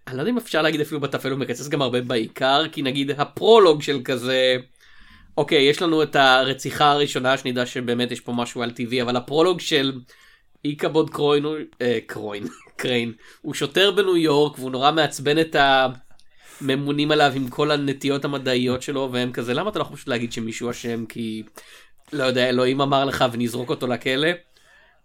אני 0.08 0.18
לא 0.18 0.22
יודע 0.22 0.32
אם 0.32 0.38
אפשר 0.38 0.62
להגיד 0.62 0.82
אפילו 0.82 1.02
בטפל 1.02 1.32
הוא 1.32 1.40
מקצץ 1.40 1.68
גם 1.68 1.82
הרבה 1.82 2.02
בעיקר 2.02 2.64
כי 2.72 2.82
נגיד 2.82 3.12
הפרולוג 3.12 3.82
של 3.82 4.02
כזה 4.04 4.58
אוקיי 5.38 5.62
יש 5.62 5.82
לנו 5.82 6.04
את 6.04 6.16
הרציחה 6.16 6.92
הראשונה 6.92 7.38
שנדע 7.38 7.66
שבאמת 7.66 8.12
יש 8.12 8.20
פה 8.20 8.32
משהו 8.32 8.64
על 8.64 8.72
טבעי 8.72 9.02
אבל 9.02 9.16
הפרולוג 9.16 9.60
של 9.60 10.00
איקבוד 10.66 11.10
קרוין 11.10 11.46
אה, 11.82 12.00
קרוין 12.06 12.44
קריין 12.82 13.14
הוא 13.42 13.54
שוטר 13.54 13.92
בניו 13.92 14.18
יורק 14.18 14.60
והוא 14.60 14.72
נורא 14.72 14.92
מעצבן 14.92 15.40
את 15.40 15.56
הממונים 16.62 17.12
עליו 17.12 17.32
עם 17.36 17.48
כל 17.48 17.72
הנטיות 17.72 18.26
המדעיות 18.26 18.82
שלו 18.82 19.10
והם 19.12 19.32
כזה 19.32 19.54
למה 19.54 19.70
אתה 19.70 19.80
לא 19.80 19.84
יכול 19.84 19.96
פשוט 19.96 20.08
להגיד 20.08 20.32
שמישהו 20.32 20.70
אשם 20.70 21.06
כי 21.06 21.44
לא 22.14 22.24
יודע 22.24 22.50
אלוהים 22.50 22.82
אמר 22.82 23.06
לך 23.06 23.26
ונזרוק 23.32 23.70
אותו 23.70 23.88
לכלא. 23.88 24.30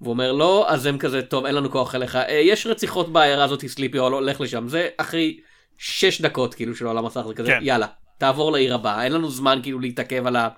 והוא 0.00 0.12
אומר 0.12 0.33
לא 0.33 0.66
אז 0.68 0.87
הם 0.87 0.99
כזה 0.99 1.23
טוב 1.23 1.47
אין 1.47 1.54
לנו 1.54 1.71
כוח 1.71 1.95
אליך 1.95 2.16
אה, 2.16 2.33
יש 2.33 2.66
רציחות 2.66 3.12
בעיירה 3.12 3.45
הזאת 3.45 3.66
Sleepy 3.66 4.10
Hollow 4.10 4.22
לך 4.23 4.40
לשם 4.40 4.68
זה 4.68 4.88
אחרי 4.97 5.40
6 5.78 6.21
דקות 6.21 6.54
כאילו 6.54 6.75
של 6.75 6.87
העולם 6.87 7.06
הסרט 7.06 7.22
זה 7.28 7.35
כזה 7.35 7.49
כן. 7.49 7.59
יאללה 7.62 7.87
תעבור 8.18 8.52
לעיר 8.52 8.75
הבאה 8.75 9.04
אין 9.04 9.12
לנו 9.12 9.30
זמן 9.30 9.61
כאילו 9.62 9.80
להתעכב 9.80 10.26
על 10.26 10.37
ה... 10.37 10.49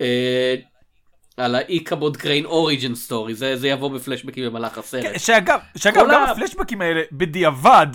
אה, 0.00 0.54
על 1.36 1.54
האיקבוד 1.54 2.16
קריין 2.16 2.44
origin 2.44 2.94
story, 2.94 3.34
זה, 3.34 3.68
יבוא 3.68 3.90
בפלשבקים 3.90 4.44
במהלך 4.46 4.78
הסרט. 4.78 5.02
כן, 5.02 5.18
שאגב, 5.18 5.60
שאגב 5.76 6.06
גם 6.12 6.22
ה- 6.22 6.30
הפלשבקים 6.30 6.80
האלה, 6.80 7.02
בדיעבד, 7.12 7.86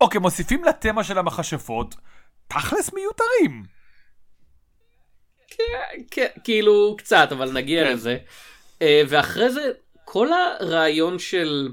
אוקיי, 0.00 0.20
מוסיפים 0.20 0.64
לתמה 0.64 1.04
של 1.04 1.18
המכשפות, 1.18 1.94
תכלס 2.48 2.92
מיותרים. 2.92 3.62
כן, 6.10 6.26
כאילו 6.44 6.94
קצת, 6.98 7.28
אבל 7.32 7.52
נגיע 7.52 7.84
כן. 7.84 7.92
לזה. 7.92 8.16
אה, 8.82 9.02
ואחרי 9.08 9.50
זה, 9.50 9.70
כל 10.04 10.28
הרעיון 10.32 11.18
של 11.18 11.68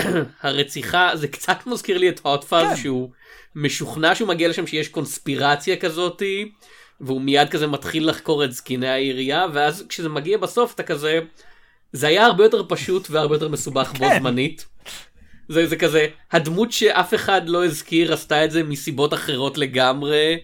הרציחה, 0.42 1.10
זה 1.14 1.28
קצת 1.28 1.66
מזכיר 1.66 1.98
לי 1.98 2.08
את 2.08 2.20
הוטפאז, 2.22 2.68
כן. 2.68 2.76
שהוא 2.76 3.10
משוכנע 3.58 4.14
שהוא 4.14 4.28
מגיע 4.28 4.48
לשם 4.48 4.66
שיש 4.66 4.88
קונספירציה 4.88 5.76
כזאתי, 5.76 6.52
והוא 7.00 7.20
מיד 7.20 7.48
כזה 7.48 7.66
מתחיל 7.66 8.08
לחקור 8.08 8.44
את 8.44 8.52
זקני 8.52 8.88
העירייה, 8.88 9.46
ואז 9.52 9.84
כשזה 9.88 10.08
מגיע 10.08 10.38
בסוף 10.38 10.74
אתה 10.74 10.82
כזה, 10.82 11.20
זה 11.92 12.06
היה 12.06 12.26
הרבה 12.26 12.44
יותר 12.44 12.62
פשוט 12.68 13.10
והרבה 13.10 13.34
יותר 13.34 13.48
מסובך 13.48 13.92
בו 13.92 13.98
כן. 13.98 14.18
זמנית. 14.18 14.66
זה, 15.48 15.66
זה 15.66 15.76
כזה, 15.76 16.06
הדמות 16.32 16.72
שאף 16.72 17.14
אחד 17.14 17.48
לא 17.48 17.64
הזכיר 17.64 18.12
עשתה 18.12 18.44
את 18.44 18.50
זה 18.50 18.62
מסיבות 18.62 19.14
אחרות 19.14 19.58
לגמרי, 19.58 20.38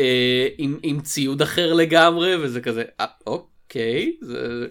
אה, 0.00 0.48
עם, 0.58 0.78
עם 0.82 1.00
ציוד 1.00 1.42
אחר 1.42 1.72
לגמרי, 1.72 2.36
וזה 2.36 2.60
כזה, 2.60 2.84
אה, 3.00 3.06
אוקיי, 3.26 4.16
זה... 4.20 4.66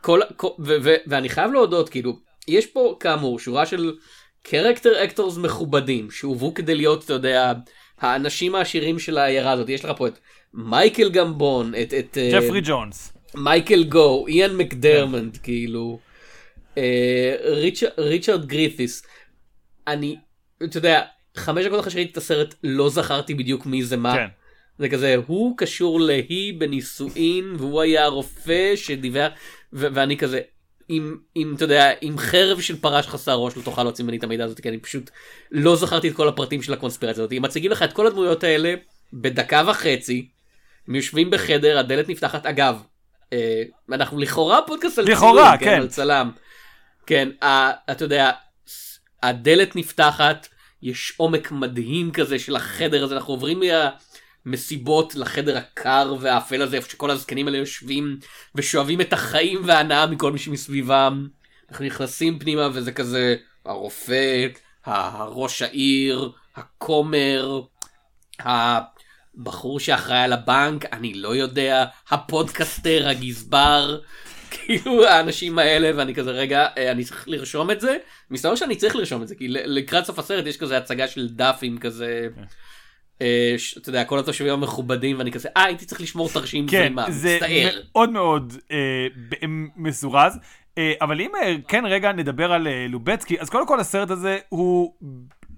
כל, 0.00 0.20
כל, 0.36 0.48
ו, 0.58 0.76
ו, 0.82 0.94
ואני 1.06 1.28
חייב 1.28 1.52
להודות, 1.52 1.88
כאילו, 1.88 2.18
יש 2.48 2.66
פה 2.66 2.96
כאמור 3.00 3.38
שורה 3.38 3.66
של 3.66 3.92
character 4.42 5.04
actors 5.04 5.36
מכובדים, 5.36 6.10
שהובאו 6.10 6.54
כדי 6.54 6.74
להיות, 6.74 7.04
אתה 7.04 7.12
יודע, 7.12 7.52
האנשים 8.00 8.54
העשירים 8.54 8.98
של 8.98 9.18
העיירה 9.18 9.52
הזאת. 9.52 9.68
יש 9.68 9.84
לך 9.84 9.92
פה 9.96 10.08
את 10.08 10.18
מייקל 10.54 11.10
גמבון, 11.10 11.72
את, 11.82 11.94
את 11.94 12.18
אה, 12.18 12.30
ג'פרי 12.32 12.60
ג'ונס. 12.64 13.12
מייקל 13.34 13.84
גו, 13.84 14.26
איאן 14.26 14.56
מקדיארמיד, 14.56 15.38
כאילו, 15.42 15.98
אה, 16.78 17.36
ריצ'רד, 17.98 18.46
גרית'יס. 18.46 19.02
אני, 19.86 20.16
אתה 20.64 20.78
יודע, 20.78 21.02
חמש 21.36 21.66
דקות 21.66 21.80
אחרי 21.80 21.90
שראיתי 21.90 22.12
את 22.12 22.16
הסרט 22.16 22.54
לא 22.64 22.88
זכרתי 22.88 23.34
בדיוק 23.34 23.66
מי 23.66 23.82
זה 23.82 23.96
מה. 23.96 24.14
כן. 24.14 24.26
זה 24.78 24.88
כזה, 24.88 25.16
הוא 25.26 25.56
קשור 25.56 26.00
להיא 26.00 26.54
בנישואין, 26.60 27.54
והוא 27.58 27.80
היה 27.80 28.04
הרופא 28.04 28.76
שדיווח, 28.76 29.32
ואני 29.72 30.16
כזה, 30.16 30.40
עם, 30.88 31.16
עם, 31.34 31.54
אתה 31.56 31.64
יודע, 31.64 31.90
עם 32.00 32.18
חרב 32.18 32.60
של 32.60 32.80
פרש 32.80 33.06
חסר 33.06 33.34
ראש 33.34 33.56
לא 33.56 33.62
תוכל 33.62 33.82
להוציא 33.82 34.04
ממני 34.04 34.16
את 34.16 34.24
המידע 34.24 34.44
הזה, 34.44 34.62
כי 34.62 34.68
אני 34.68 34.78
פשוט 34.78 35.10
לא 35.50 35.76
זכרתי 35.76 36.08
את 36.08 36.14
כל 36.14 36.28
הפרטים 36.28 36.62
של 36.62 36.72
הקונספירציה 36.72 37.22
הזאת. 37.22 37.32
אם 37.32 37.42
מציגים 37.42 37.70
לך 37.70 37.82
את 37.82 37.92
כל 37.92 38.06
הדמויות 38.06 38.44
האלה 38.44 38.74
בדקה 39.12 39.62
וחצי, 39.66 40.28
הם 40.88 40.94
יושבים 40.94 41.30
בחדר, 41.30 41.78
הדלת 41.78 42.08
נפתחת, 42.08 42.46
אגב, 42.46 42.82
אה, 43.32 43.62
אנחנו 43.92 44.18
לכאורה 44.18 44.58
פודקאסט 44.66 44.98
על 44.98 45.04
לכאורה, 45.12 45.58
צילום, 45.58 45.74
כן. 45.74 45.80
על 45.80 45.88
צלם. 45.88 46.30
כן, 47.06 47.28
ה- 47.42 47.92
אתה 47.92 48.04
יודע, 48.04 48.30
הדלת 49.22 49.76
נפתחת, 49.76 50.48
יש 50.82 51.12
עומק 51.16 51.52
מדהים 51.52 52.12
כזה 52.12 52.38
של 52.38 52.56
החדר 52.56 53.04
הזה, 53.04 53.14
אנחנו 53.14 53.32
עוברים 53.34 53.62
מהמסיבות 54.44 55.14
לחדר 55.14 55.56
הקר 55.56 56.14
והאפל 56.20 56.62
הזה, 56.62 56.76
איפה 56.76 56.90
שכל 56.90 57.10
הזקנים 57.10 57.46
האלה 57.46 57.58
יושבים 57.58 58.18
ושואבים 58.54 59.00
את 59.00 59.12
החיים 59.12 59.62
וההנאה 59.64 60.06
מכל 60.06 60.32
מי 60.32 60.38
שמסביבם. 60.38 61.28
אנחנו 61.70 61.84
נכנסים 61.84 62.38
פנימה 62.38 62.68
וזה 62.72 62.92
כזה 62.92 63.36
הרופא, 63.64 64.46
הראש 64.84 65.62
העיר, 65.62 66.32
הכומר, 66.56 67.60
הבחור 68.38 69.80
שאחראי 69.80 70.18
על 70.18 70.32
הבנק, 70.32 70.84
אני 70.92 71.14
לא 71.14 71.36
יודע, 71.36 71.84
הפודקסטר, 72.10 73.08
הגזבר, 73.08 74.00
כאילו 74.50 75.06
האנשים 75.08 75.58
האלה, 75.58 75.90
ואני 75.96 76.14
כזה, 76.14 76.30
רגע, 76.30 76.66
אה, 76.78 76.90
אני 76.90 77.04
צריך 77.04 77.28
לרשום 77.28 77.70
את 77.70 77.80
זה? 77.80 77.96
מסתבר 78.30 78.54
שאני 78.54 78.76
צריך 78.76 78.96
לרשום 78.96 79.22
את 79.22 79.28
זה, 79.28 79.34
כי 79.34 79.48
לקראת 79.48 80.04
סוף 80.04 80.18
הסרט 80.18 80.46
יש 80.46 80.56
כזה 80.56 80.78
הצגה 80.78 81.08
של 81.08 81.28
דפים 81.28 81.78
כזה, 81.78 82.28
אה, 82.38 82.42
ש- 82.44 82.54
אתה 83.78 83.88
יודע, 83.88 84.04
כל 84.04 84.18
התושבים 84.18 84.52
המכובדים, 84.52 85.18
ואני 85.18 85.32
כזה, 85.32 85.48
אה, 85.56 85.64
הייתי 85.64 85.84
צריך 85.84 86.00
לשמור 86.00 86.28
תרשים 86.28 86.66
כן, 86.68 86.78
זרימה, 86.78 87.10
זה 87.10 87.34
מצטער. 87.34 87.80
מאוד 87.92 88.10
מאוד 88.10 88.52
אה, 88.70 89.06
מזורז. 89.76 90.38
אה, 90.78 90.92
אבל 91.00 91.20
אם 91.20 91.30
אה, 91.42 91.54
כן 91.68 91.84
רגע 91.86 92.12
נדבר 92.12 92.52
על 92.52 92.68
אה, 92.68 92.86
לובצקי, 92.88 93.40
אז 93.40 93.50
קודם 93.50 93.66
כל 93.66 93.80
הסרט 93.80 94.10
הזה 94.10 94.38
הוא, 94.48 94.94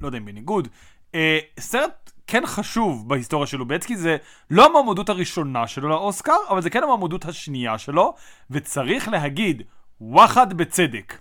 לא 0.00 0.06
יודע 0.08 0.18
אם 0.18 0.24
בניגוד, 0.24 0.68
אה, 1.14 1.38
סרט 1.60 2.12
כן 2.26 2.46
חשוב 2.46 3.08
בהיסטוריה 3.08 3.46
של 3.46 3.56
לובצקי, 3.56 3.96
זה 3.96 4.16
לא 4.50 4.66
המועמדות 4.66 5.08
הראשונה 5.08 5.66
שלו 5.66 5.88
לאוסקר, 5.88 6.36
אבל 6.50 6.62
זה 6.62 6.70
כן 6.70 6.82
המועמדות 6.82 7.24
השנייה 7.24 7.78
שלו, 7.78 8.14
וצריך 8.50 9.08
להגיד, 9.08 9.62
וואחד 10.00 10.52
בצדק. 10.52 11.18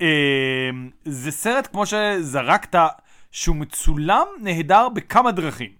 אה, 0.00 0.06
זה 1.04 1.30
סרט, 1.30 1.66
כמו 1.66 1.84
שזרקת, 1.86 2.74
שהוא 3.32 3.56
מצולם 3.56 4.26
נהדר 4.40 4.88
בכמה 4.88 5.32
דרכים. 5.32 5.70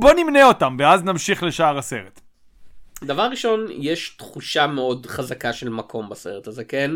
בוא 0.00 0.12
נמנה 0.16 0.44
אותם, 0.44 0.76
ואז 0.78 1.04
נמשיך 1.04 1.42
לשאר 1.42 1.78
הסרט. 1.78 2.20
דבר 3.04 3.22
ראשון, 3.30 3.66
יש 3.70 4.08
תחושה 4.08 4.66
מאוד 4.66 5.06
חזקה 5.06 5.52
של 5.52 5.68
מקום 5.68 6.08
בסרט 6.08 6.46
הזה, 6.46 6.64
כן? 6.64 6.90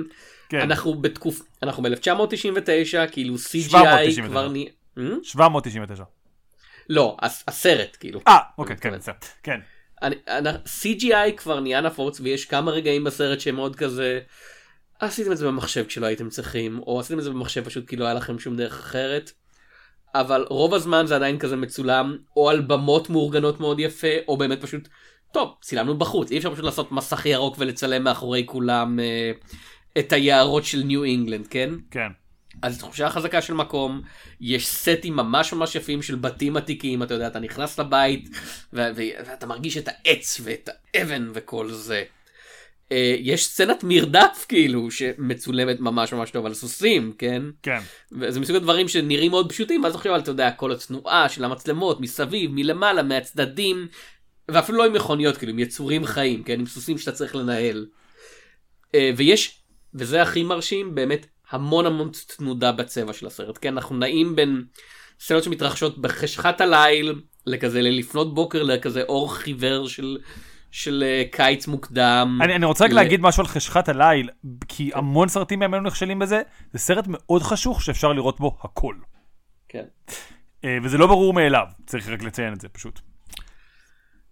כן. 0.49 0.61
אנחנו 0.61 0.95
בתקופ... 0.95 1.43
אנחנו 1.63 1.83
ב-1999, 1.83 3.11
כאילו 3.13 3.35
CGI 3.35 3.71
799. 3.71 4.27
כבר 4.29 4.49
נהיה... 4.49 4.69
Hmm? 4.99 5.01
799. 5.23 6.05
לא, 6.89 7.17
הס- 7.23 7.45
הסרט, 7.49 7.97
כאילו. 8.01 8.21
אה, 8.29 8.39
אוקיי, 8.59 8.77
כן. 8.77 8.99
בסדר. 8.99 9.15
כן. 9.43 9.61
אני, 10.03 10.17
אני, 10.29 10.49
CGI 10.83 11.33
כבר 11.37 11.61
נהיה 11.61 11.81
נפוץ 11.81 12.21
ויש 12.21 12.45
כמה 12.45 12.71
רגעים 12.71 13.05
בסרט 13.05 13.41
שהם 13.41 13.55
מאוד 13.57 13.77
כזה 13.77 14.21
עשיתם 15.01 15.33
את 15.33 15.37
זה 15.37 15.47
במחשב 15.47 15.85
כשלא 15.87 16.07
הייתם 16.07 16.29
צריכים 16.29 16.79
או 16.79 17.01
עשיתם 17.01 17.19
את 17.19 17.25
זה 17.25 17.31
במחשב 17.31 17.65
פשוט 17.65 17.89
כי 17.89 17.97
לא 17.97 18.05
היה 18.05 18.15
לכם 18.15 18.39
שום 18.39 18.57
דרך 18.57 18.79
אחרת. 18.79 19.33
אבל 20.15 20.47
רוב 20.49 20.75
הזמן 20.75 21.07
זה 21.07 21.17
עדיין 21.17 21.39
כזה 21.39 21.57
מצולם 21.57 22.17
או 22.37 22.51
על 22.51 22.61
במות 22.61 23.11
מאורגנות 23.11 23.61
מאוד 23.61 23.81
יפה 23.81 24.09
או 24.29 24.37
באמת 24.37 24.63
פשוט 24.63 24.89
טוב 25.33 25.55
צילמנו 25.63 25.99
בחוץ 25.99 26.31
אי 26.31 26.39
אפשר 26.39 26.53
פשוט 26.53 26.65
לעשות 26.65 26.93
מסך 26.93 27.27
ירוק 27.27 27.57
ולצלם 27.59 28.05
מאחורי 28.05 28.43
כולם 28.47 29.01
אה, 29.01 29.33
את 29.99 30.13
היערות 30.13 30.65
של 30.65 30.83
ניו 30.83 31.05
אינגלנד 31.05 31.47
כן 31.47 31.71
כן. 31.91 32.09
אז 32.63 32.79
תחושה 32.79 33.11
חזקה 33.11 33.43
של 33.43 33.55
מקום, 33.55 34.03
יש 34.41 34.69
סטים 34.69 35.17
ממש 35.17 35.53
ממש 35.53 35.75
יפים 35.75 36.03
של 36.03 36.15
בתים 36.15 36.57
עתיקים, 36.57 37.03
אתה 37.03 37.15
יודע, 37.15 37.27
אתה 37.27 37.39
נכנס 37.39 37.79
לבית 37.79 38.29
ו- 38.73 38.91
ו- 38.97 39.25
ואתה 39.27 39.47
מרגיש 39.47 39.77
את 39.77 39.89
העץ 39.89 40.41
ואת 40.45 40.69
האבן 40.95 41.31
וכל 41.35 41.71
זה. 41.71 42.05
אה, 42.93 43.17
יש 43.19 43.47
סצנת 43.47 43.85
מרדף 43.85 44.47
כאילו 44.49 44.91
שמצולמת 44.91 45.81
ממש 45.81 46.13
ממש 46.13 46.31
טוב 46.31 46.47
על 46.47 46.55
סוסים, 46.55 47.13
כן? 47.19 47.43
כן. 47.63 47.79
וזה 48.13 48.41
מסוג 48.41 48.57
הדברים 48.57 48.89
שנראים 48.89 49.31
מאוד 49.31 49.53
פשוטים, 49.53 49.85
אז 49.85 49.95
עכשיו 49.95 50.17
אתה 50.17 50.31
יודע, 50.31 50.51
כל 50.51 50.73
התנועה 50.73 51.29
של 51.29 51.45
המצלמות 51.45 52.01
מסביב, 52.01 52.51
מלמעלה, 52.55 53.03
מהצדדים, 53.03 53.89
ואפילו 54.49 54.79
לא 54.79 54.85
עם 54.85 54.93
מכוניות, 54.93 55.37
כאילו, 55.37 55.53
עם 55.53 55.59
יצורים 55.59 56.05
חיים, 56.05 56.43
כן? 56.43 56.61
עם 56.61 56.67
סוסים 56.67 56.99
שאתה 56.99 57.13
צריך 57.13 57.37
לנהל. 57.37 57.87
אה, 58.95 59.11
ויש, 59.17 59.61
וזה 59.95 60.23
הכי 60.23 60.43
מרשים, 60.43 60.95
באמת 60.95 61.27
המון 61.51 61.87
המון 61.87 62.11
תנודה 62.37 62.73
בצבע 62.73 63.13
של 63.13 63.27
הסרט, 63.27 63.59
כן? 63.61 63.73
אנחנו 63.73 63.97
נעים 63.97 64.37
בין 64.37 64.65
סצנות 65.21 65.45
שמתרחשות 65.45 65.99
בחשכת 65.99 66.61
הליל, 66.61 67.15
לכזה 67.47 67.83
ללפנות 67.83 68.35
בוקר, 68.35 68.63
לכזה 68.63 69.03
אור 69.03 69.35
חיוור 69.35 69.89
של, 69.89 70.19
של 70.71 71.05
אה, 71.07 71.23
קיץ 71.33 71.67
מוקדם. 71.67 72.39
אני, 72.43 72.55
אני 72.55 72.67
רוצה 72.67 72.85
רק 72.85 72.91
ל- 72.91 72.95
להגיד 72.95 73.21
משהו 73.21 73.41
על 73.41 73.47
חשכת 73.47 73.89
הליל, 73.89 74.31
כי 74.69 74.91
המון 74.95 75.29
סרטים 75.29 75.59
מהם 75.59 75.75
היו 75.75 75.83
נכשלים 75.83 76.19
בזה, 76.19 76.43
זה 76.73 76.79
סרט 76.79 77.05
מאוד 77.09 77.43
חשוך 77.43 77.83
שאפשר 77.83 78.13
לראות 78.13 78.41
בו 78.41 78.59
הכל. 78.63 78.95
כן. 79.69 79.85
אה, 80.65 80.79
וזה 80.83 80.99
לא 80.99 81.07
ברור 81.07 81.33
מאליו, 81.33 81.67
צריך 81.87 82.09
רק 82.09 82.23
לציין 82.23 82.53
את 82.53 82.61
זה 82.61 82.69
פשוט. 82.69 83.01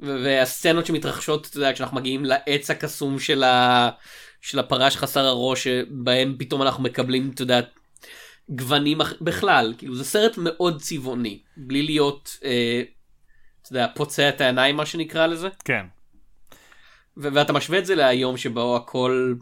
והסצנות 0.00 0.86
שמתרחשות, 0.86 1.46
אתה 1.46 1.56
יודע, 1.56 1.72
כשאנחנו 1.72 1.96
מגיעים 1.96 2.24
לעץ 2.24 2.70
הקסום 2.70 3.18
של, 3.18 3.42
ה... 3.42 3.90
של 4.40 4.58
הפרש 4.58 4.96
חסר 4.96 5.24
הראש, 5.24 5.64
שבהם 5.64 6.36
פתאום 6.38 6.62
אנחנו 6.62 6.82
מקבלים, 6.82 7.30
אתה 7.34 7.42
יודע, 7.42 7.60
גוונים. 8.48 8.98
בכלל, 9.20 9.74
כאילו 9.78 9.94
זה 9.94 10.04
סרט 10.04 10.38
מאוד 10.38 10.80
צבעוני, 10.82 11.42
בלי 11.56 11.82
להיות, 11.82 12.38
אה, 12.44 12.82
אתה 13.62 13.72
יודע, 13.72 13.86
פוצע 13.94 14.28
את 14.28 14.40
העיניים, 14.40 14.76
מה 14.76 14.86
שנקרא 14.86 15.26
לזה. 15.26 15.48
כן. 15.64 15.86
ואתה 17.18 17.52
משווה 17.52 17.78
את 17.78 17.86
זה 17.86 17.94
להיום 17.94 18.36
שבו 18.36 18.76
הכל, 18.76 19.34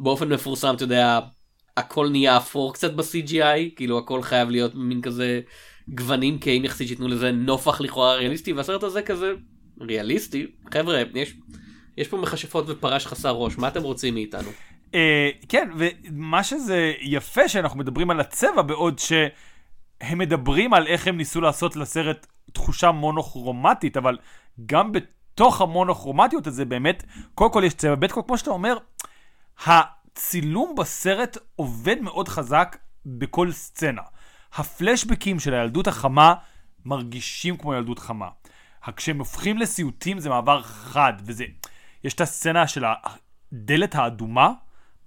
באופן 0.00 0.32
מפורסם, 0.32 0.74
אתה 0.74 0.84
יודע, 0.84 1.20
הכל 1.76 2.08
נהיה 2.08 2.36
אפור 2.36 2.74
קצת 2.74 2.92
ב-CGI, 2.92 3.76
כאילו 3.76 3.98
הכל 3.98 4.22
חייב 4.22 4.50
להיות 4.50 4.74
מין 4.74 5.02
כזה 5.02 5.40
גוונים 5.88 6.38
כהים 6.40 6.64
יחסית 6.64 6.88
שייתנו 6.88 7.08
לזה 7.08 7.32
נופח 7.32 7.80
לכאורה 7.80 8.14
ריאליסטי, 8.14 8.52
והסרט 8.52 8.82
הזה 8.82 9.02
כזה 9.02 9.32
ריאליסטי, 9.80 10.46
חבר'ה, 10.74 11.02
יש, 11.14 11.34
יש 11.96 12.08
פה 12.08 12.16
מכשפות 12.16 12.64
ופרש 12.68 13.06
חסר 13.06 13.30
ראש, 13.30 13.58
מה 13.58 13.68
אתם 13.68 13.82
רוצים 13.82 14.14
מאיתנו? 14.14 14.48
אה, 14.94 15.30
כן, 15.48 15.68
ומה 15.76 16.42
שזה 16.42 16.92
יפה 17.00 17.48
שאנחנו 17.48 17.78
מדברים 17.78 18.10
על 18.10 18.20
הצבע, 18.20 18.62
בעוד 18.62 18.98
שהם 18.98 20.18
מדברים 20.18 20.74
על 20.74 20.86
איך 20.86 21.06
הם 21.06 21.16
ניסו 21.16 21.40
לעשות 21.40 21.76
לסרט 21.76 22.26
תחושה 22.52 22.90
מונוכרומטית, 22.90 23.96
אבל 23.96 24.18
גם 24.66 24.92
בתוך 25.34 25.60
המונוכרומטיות 25.60 26.46
הזה 26.46 26.64
באמת, 26.64 27.04
קודם 27.34 27.52
כל 27.52 27.62
יש 27.66 27.74
צבע, 27.74 27.94
ב' 27.94 28.06
כל 28.06 28.20
כמו 28.26 28.38
שאתה 28.38 28.50
אומר, 28.50 28.76
הצילום 29.66 30.74
בסרט 30.78 31.38
עובד 31.56 32.00
מאוד 32.00 32.28
חזק 32.28 32.76
בכל 33.06 33.52
סצנה. 33.52 34.02
הפלשבקים 34.54 35.40
של 35.40 35.54
הילדות 35.54 35.86
החמה 35.86 36.34
מרגישים 36.84 37.56
כמו 37.56 37.74
ילדות 37.74 37.98
חמה. 37.98 38.28
כשהם 38.96 39.18
הופכים 39.18 39.58
לסיוטים 39.58 40.18
זה 40.18 40.28
מעבר 40.28 40.62
חד, 40.62 41.12
וזה... 41.24 41.44
יש 42.04 42.14
את 42.14 42.20
הסצנה 42.20 42.66
של 42.66 42.84
הדלת 43.52 43.94
האדומה 43.94 44.52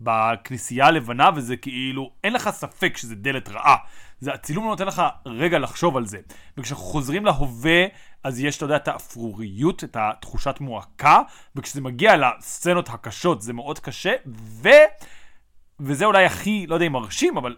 בכנסייה 0.02 0.86
הלבנה, 0.86 1.30
וזה 1.36 1.58
כאילו, 1.58 2.12
אין 2.24 2.34
לך 2.34 2.50
ספק 2.50 2.98
שזה 2.98 3.16
דלת 3.16 3.50
רעה. 3.50 3.76
זה, 4.20 4.34
הצילום 4.34 4.64
לא 4.64 4.70
נותן 4.70 4.88
לך 4.88 5.02
רגע 5.26 5.60
לחשוב 5.60 5.98
על 5.98 6.06
זה. 6.06 6.18
וכשאנחנו 6.58 6.86
חוזרים 6.86 7.26
להווה, 7.26 7.86
אז 8.24 8.40
יש, 8.40 8.58
אתה 8.58 8.66
יודע, 8.66 8.76
את 8.76 8.88
האפרוריות, 8.88 9.84
את 9.84 9.98
התחושת 10.00 10.56
מועקה, 10.60 11.22
וכשזה 11.56 11.82
מגיע 11.82 12.14
לסצנות 12.18 12.90
הקשות 12.90 13.42
זה 13.42 13.54
מאוד 13.54 13.80
קשה, 13.80 14.14
ו... 14.62 14.70
וזה 15.80 16.06
אולי 16.06 16.26
הכי, 16.26 16.68
לא 16.68 16.76
יודע 16.76 16.86
אם 16.86 16.92
מרשים, 16.92 17.38
אבל 17.38 17.56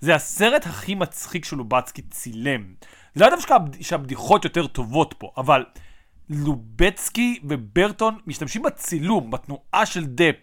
זה 0.00 0.14
הסרט 0.14 0.66
הכי 0.66 0.94
מצחיק 0.94 1.44
שלובצקי 1.44 2.02
צילם. 2.02 2.74
זה 3.14 3.24
לא 3.24 3.30
דווקא 3.30 3.56
שהבדיחות 3.80 4.44
יותר 4.44 4.66
טובות 4.66 5.14
פה, 5.18 5.32
אבל 5.36 5.64
לובצקי 6.30 7.40
וברטון 7.48 8.18
משתמשים 8.26 8.62
בצילום, 8.62 9.30
בתנועה 9.30 9.86
של 9.86 10.04
דפ, 10.04 10.36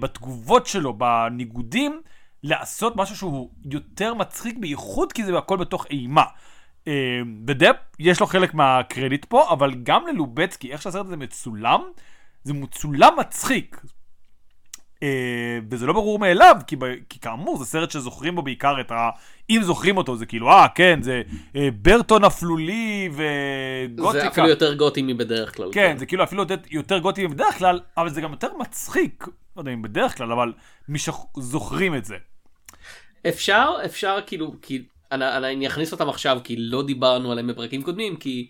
בתגובות 0.00 0.66
שלו, 0.66 0.92
בניגודים, 0.92 2.00
לעשות 2.42 2.96
משהו 2.96 3.16
שהוא 3.16 3.50
יותר 3.70 4.14
מצחיק, 4.14 4.58
בייחוד 4.58 5.12
כי 5.12 5.24
זה 5.24 5.38
הכל 5.38 5.56
בתוך 5.56 5.86
אימה. 5.90 6.24
אה, 6.88 7.20
ודפ, 7.46 7.76
יש 7.98 8.20
לו 8.20 8.26
חלק 8.26 8.54
מהקרדיט 8.54 9.24
פה, 9.24 9.52
אבל 9.52 9.74
גם 9.82 10.06
ללובצקי, 10.06 10.72
איך 10.72 10.82
שהסרט 10.82 11.06
הזה 11.06 11.16
מצולם, 11.16 11.80
זה 12.44 12.54
מצולם 12.54 13.12
מצחיק. 13.18 13.80
אה, 15.02 15.58
וזה 15.70 15.86
לא 15.86 15.92
ברור 15.92 16.18
מאליו, 16.18 16.56
כי, 16.66 16.76
כי 17.08 17.20
כאמור 17.20 17.58
זה 17.58 17.64
סרט 17.64 17.90
שזוכרים 17.90 18.34
בו 18.34 18.42
בעיקר 18.42 18.80
את 18.80 18.90
ה... 18.90 19.10
אם 19.50 19.60
זוכרים 19.62 19.96
אותו 19.96 20.16
זה 20.16 20.26
כאילו, 20.26 20.50
אה 20.50 20.66
כן, 20.74 21.02
זה 21.02 21.22
אה, 21.56 21.68
ברטון 21.82 22.24
אפלולי 22.24 23.10
וגותיקה. 23.12 24.20
זה 24.20 24.28
אפילו 24.28 24.48
יותר 24.48 24.74
גותי 24.74 25.02
מבדרך 25.02 25.56
כלל. 25.56 25.72
כן, 25.72 25.90
כן. 25.92 25.98
זה 25.98 26.06
כאילו 26.06 26.24
אפילו 26.24 26.44
יותר 26.70 26.98
גותי 26.98 27.26
מבדרך 27.26 27.58
כלל, 27.58 27.80
אבל 27.96 28.10
זה 28.10 28.20
גם 28.20 28.30
יותר 28.30 28.48
מצחיק, 28.60 29.26
לא 29.56 29.60
יודע 29.60 29.72
אם 29.72 29.82
בדרך 29.82 30.16
כלל, 30.16 30.32
אבל 30.32 30.52
מי 30.88 30.98
שזוכרים 30.98 31.94
את 31.94 32.04
זה. 32.04 32.16
אפשר, 33.28 33.70
אפשר 33.84 34.18
כאילו, 34.26 34.54
כי 34.62 34.82
אני, 35.12 35.52
אני 35.52 35.66
אכניס 35.66 35.92
אותם 35.92 36.08
עכשיו, 36.08 36.38
כי 36.44 36.56
לא 36.56 36.82
דיברנו 36.82 37.32
עליהם 37.32 37.46
בפרקים 37.46 37.82
קודמים, 37.82 38.16
כי 38.16 38.48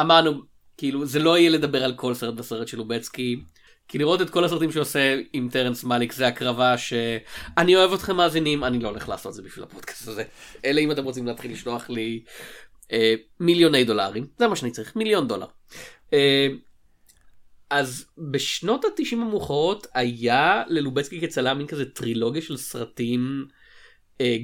אמרנו, 0.00 0.42
כאילו, 0.76 1.06
זה 1.06 1.18
לא 1.18 1.38
יהיה 1.38 1.50
לדבר 1.50 1.84
על 1.84 1.94
כל 1.94 2.14
סרט 2.14 2.34
בסרט 2.34 2.68
של 2.68 2.78
לובצקי. 2.78 3.40
כי 3.88 3.98
לראות 3.98 4.22
את 4.22 4.30
כל 4.30 4.44
הסרטים 4.44 4.72
שעושה 4.72 5.20
עם 5.32 5.48
טרנס 5.52 5.84
מאליק 5.84 6.12
זה 6.12 6.26
הקרבה 6.26 6.78
שאני 6.78 7.76
אוהב 7.76 7.92
אתכם 7.92 8.16
מאזינים 8.16 8.64
אני 8.64 8.78
לא 8.78 8.88
הולך 8.88 9.08
לעשות 9.08 9.30
את 9.30 9.34
זה 9.34 9.42
בשביל 9.42 9.64
הפודקאסט 9.64 10.08
הזה 10.08 10.24
אלא 10.64 10.80
אם 10.80 10.90
אתם 10.90 11.04
רוצים 11.04 11.26
להתחיל 11.26 11.52
לשלוח 11.52 11.90
לי 11.90 12.22
אה, 12.92 13.14
מיליוני 13.40 13.84
דולרים 13.84 14.26
זה 14.38 14.48
מה 14.48 14.56
שאני 14.56 14.70
צריך 14.70 14.96
מיליון 14.96 15.28
דולר. 15.28 15.46
אה, 16.12 16.48
אז 17.70 18.06
בשנות 18.18 18.84
התשעים 18.84 19.22
המאוחרות 19.22 19.86
היה 19.94 20.62
ללובצקי 20.68 21.20
כצלם 21.20 21.58
מין 21.58 21.66
כזה 21.66 21.90
טרילוגיה 21.90 22.42
של 22.42 22.56
סרטים 22.56 23.46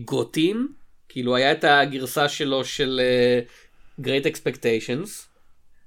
גותיים 0.05 0.69
כאילו 1.09 1.37
היה 1.37 1.53
את 1.53 1.65
הגרסה 1.65 2.29
שלו 2.29 2.65
של 2.65 3.01
uh, 3.01 4.05
Great 4.05 4.27
Expectations 4.27 5.09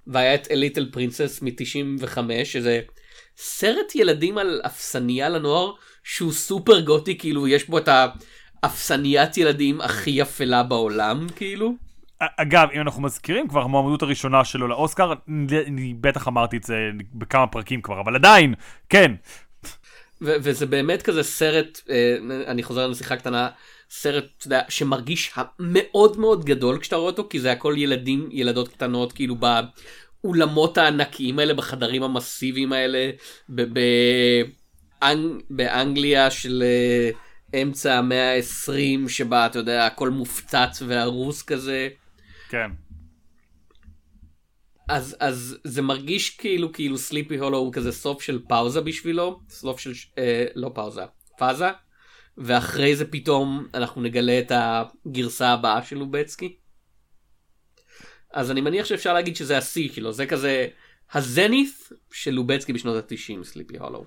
והיה 0.07 0.35
את 0.35 0.47
A 0.47 0.49
Little 0.49 0.95
Princess 0.95 1.41
מ-95 1.41 2.17
שזה 2.43 2.81
סרט 3.37 3.95
ילדים 3.95 4.37
על 4.37 4.61
אפסניה 4.65 5.29
לנוער 5.29 5.71
שהוא 6.03 6.31
סופר 6.31 6.79
גותי 6.79 7.17
כאילו 7.17 7.47
יש 7.47 7.69
בו 7.69 7.77
את 7.77 7.89
האפסניית 8.63 9.37
ילדים 9.37 9.81
הכי 9.81 10.21
אפלה 10.21 10.63
בעולם 10.63 11.27
כאילו. 11.35 11.73
אגב 12.37 12.67
אם 12.73 12.81
אנחנו 12.81 13.01
מזכירים 13.01 13.47
כבר 13.47 13.61
המועמדות 13.61 14.01
הראשונה 14.01 14.45
שלו 14.45 14.67
לאוסקר 14.67 15.13
אני 15.67 15.93
בטח 16.01 16.27
אמרתי 16.27 16.57
את 16.57 16.63
זה 16.63 16.75
בכמה 17.13 17.47
פרקים 17.47 17.81
כבר 17.81 18.01
אבל 18.01 18.15
עדיין 18.15 18.53
כן. 18.89 19.11
וזה 20.23 20.65
באמת 20.65 21.01
כזה 21.01 21.23
סרט 21.23 21.81
אה, 21.89 22.17
אני 22.47 22.63
חוזר 22.63 22.87
לשיחה 22.87 23.15
קטנה 23.15 23.49
סרט 23.89 24.43
יודע, 24.45 24.61
שמרגיש 24.69 25.33
מאוד 25.59 26.19
מאוד 26.19 26.45
גדול 26.45 26.79
כשאתה 26.79 26.95
רואה 26.95 27.09
אותו 27.11 27.27
כי 27.29 27.39
זה 27.39 27.51
הכל 27.51 27.75
ילדים 27.77 28.29
ילדות 28.31 28.67
קטנות 28.67 29.13
כאילו 29.13 29.35
באולמות 30.23 30.77
הענקיים 30.77 31.39
האלה 31.39 31.53
בחדרים 31.53 32.03
המסיביים 32.03 32.73
האלה 32.73 33.09
באנג... 33.49 35.41
באנגליה 35.49 36.31
של 36.31 36.63
אה, 36.65 37.09
אמצע 37.61 37.93
המאה 37.93 38.35
ה-20 38.35 39.09
שבה 39.09 39.45
אתה 39.45 39.59
יודע 39.59 39.85
הכל 39.85 40.09
מופצץ 40.09 40.81
והרוס 40.87 41.43
כזה. 41.43 41.89
כן. 42.49 42.71
אז 44.93 45.15
אז 45.19 45.57
זה 45.63 45.81
מרגיש 45.81 46.29
כאילו 46.29 46.71
כאילו 46.71 46.97
סליפי 46.97 47.37
הולו 47.37 47.57
הוא 47.57 47.73
כזה 47.73 47.91
סוף 47.91 48.21
של 48.21 48.41
פאוזה 48.47 48.81
בשבילו 48.81 49.39
סוף 49.49 49.79
של 49.79 49.91
אה, 50.17 50.45
לא 50.55 50.71
פאוזה 50.73 51.01
פאזה 51.37 51.67
ואחרי 52.37 52.95
זה 52.95 53.05
פתאום 53.05 53.67
אנחנו 53.73 54.01
נגלה 54.01 54.39
את 54.39 54.51
הגרסה 54.55 55.49
הבאה 55.49 55.83
של 55.83 55.97
לובצקי. 55.97 56.55
אז 58.33 58.51
אני 58.51 58.61
מניח 58.61 58.85
שאפשר 58.85 59.13
להגיד 59.13 59.35
שזה 59.35 59.57
השיא 59.57 59.89
שלו, 59.91 60.11
זה 60.11 60.25
כזה 60.25 60.67
הזניף 61.13 61.91
של 62.11 62.31
לובצקי 62.31 62.73
בשנות 62.73 63.11
ה-90, 63.11 63.43
סליפי 63.43 63.77
הולו. 63.77 64.05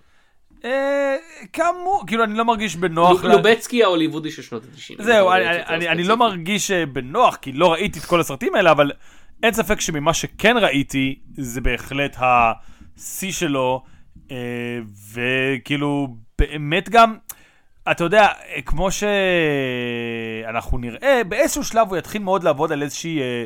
אה, 0.65 1.17
כאמור, 1.53 2.05
כאילו 2.07 2.25
אני 2.25 2.39
לא 2.39 2.45
מרגיש 2.45 2.77
בנוח. 2.77 3.25
לובצקי 3.25 3.85
ההוליוודי 3.85 4.31
של 4.31 4.43
שנות 4.43 4.63
ה-90. 4.65 5.03
זהו, 5.03 5.31
אני 5.69 6.05
לא 6.05 6.17
מרגיש 6.17 6.71
אה, 6.71 6.87
בנוח, 6.87 7.37
כי 7.37 7.53
לא 7.53 7.73
ראיתי 7.73 7.99
את 7.99 8.05
כל 8.05 8.21
הסרטים 8.21 8.55
האלה, 8.55 8.71
אבל 8.71 8.91
אין 9.43 9.53
ספק 9.53 9.81
שממה 9.81 10.15
שכן 10.15 10.57
ראיתי, 10.57 11.19
זה 11.37 11.61
בהחלט 11.61 12.17
השיא 12.21 13.33
שלו, 13.33 13.83
אה, 14.31 14.79
וכאילו 15.13 16.17
באמת 16.39 16.89
גם... 16.89 17.17
אתה 17.91 18.05
יודע, 18.05 18.29
כמו 18.67 18.89
שאנחנו 20.45 20.79
נראה, 20.79 21.25
באיזשהו 21.29 21.65
שלב 21.65 21.89
הוא 21.89 21.97
יתחיל 21.97 22.23
מאוד 22.23 22.45
לעבוד 22.45 22.73
על 22.73 22.83
איזושהי... 22.83 23.21
אה, 23.21 23.45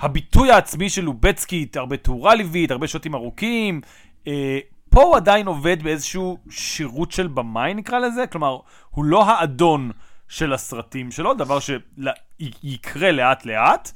הביטוי 0.00 0.50
העצמי 0.50 0.90
של 0.90 1.02
לובצקי, 1.02 1.66
הרבה 1.76 1.96
תאורה 1.96 2.34
ליבית, 2.34 2.70
הרבה 2.70 2.88
שוטים 2.88 3.14
ארוכים. 3.14 3.80
אה, 4.26 4.58
פה 4.90 5.02
הוא 5.02 5.16
עדיין 5.16 5.46
עובד 5.46 5.82
באיזשהו 5.82 6.38
שירות 6.50 7.12
של 7.12 7.26
במאי 7.26 7.74
נקרא 7.74 7.98
לזה, 7.98 8.26
כלומר, 8.26 8.58
הוא 8.90 9.04
לא 9.04 9.24
האדון 9.30 9.90
של 10.28 10.52
הסרטים 10.52 11.10
שלו, 11.10 11.34
דבר 11.34 11.58
שיקרה 11.60 13.12
לאט 13.12 13.46
לאט. 13.46 13.92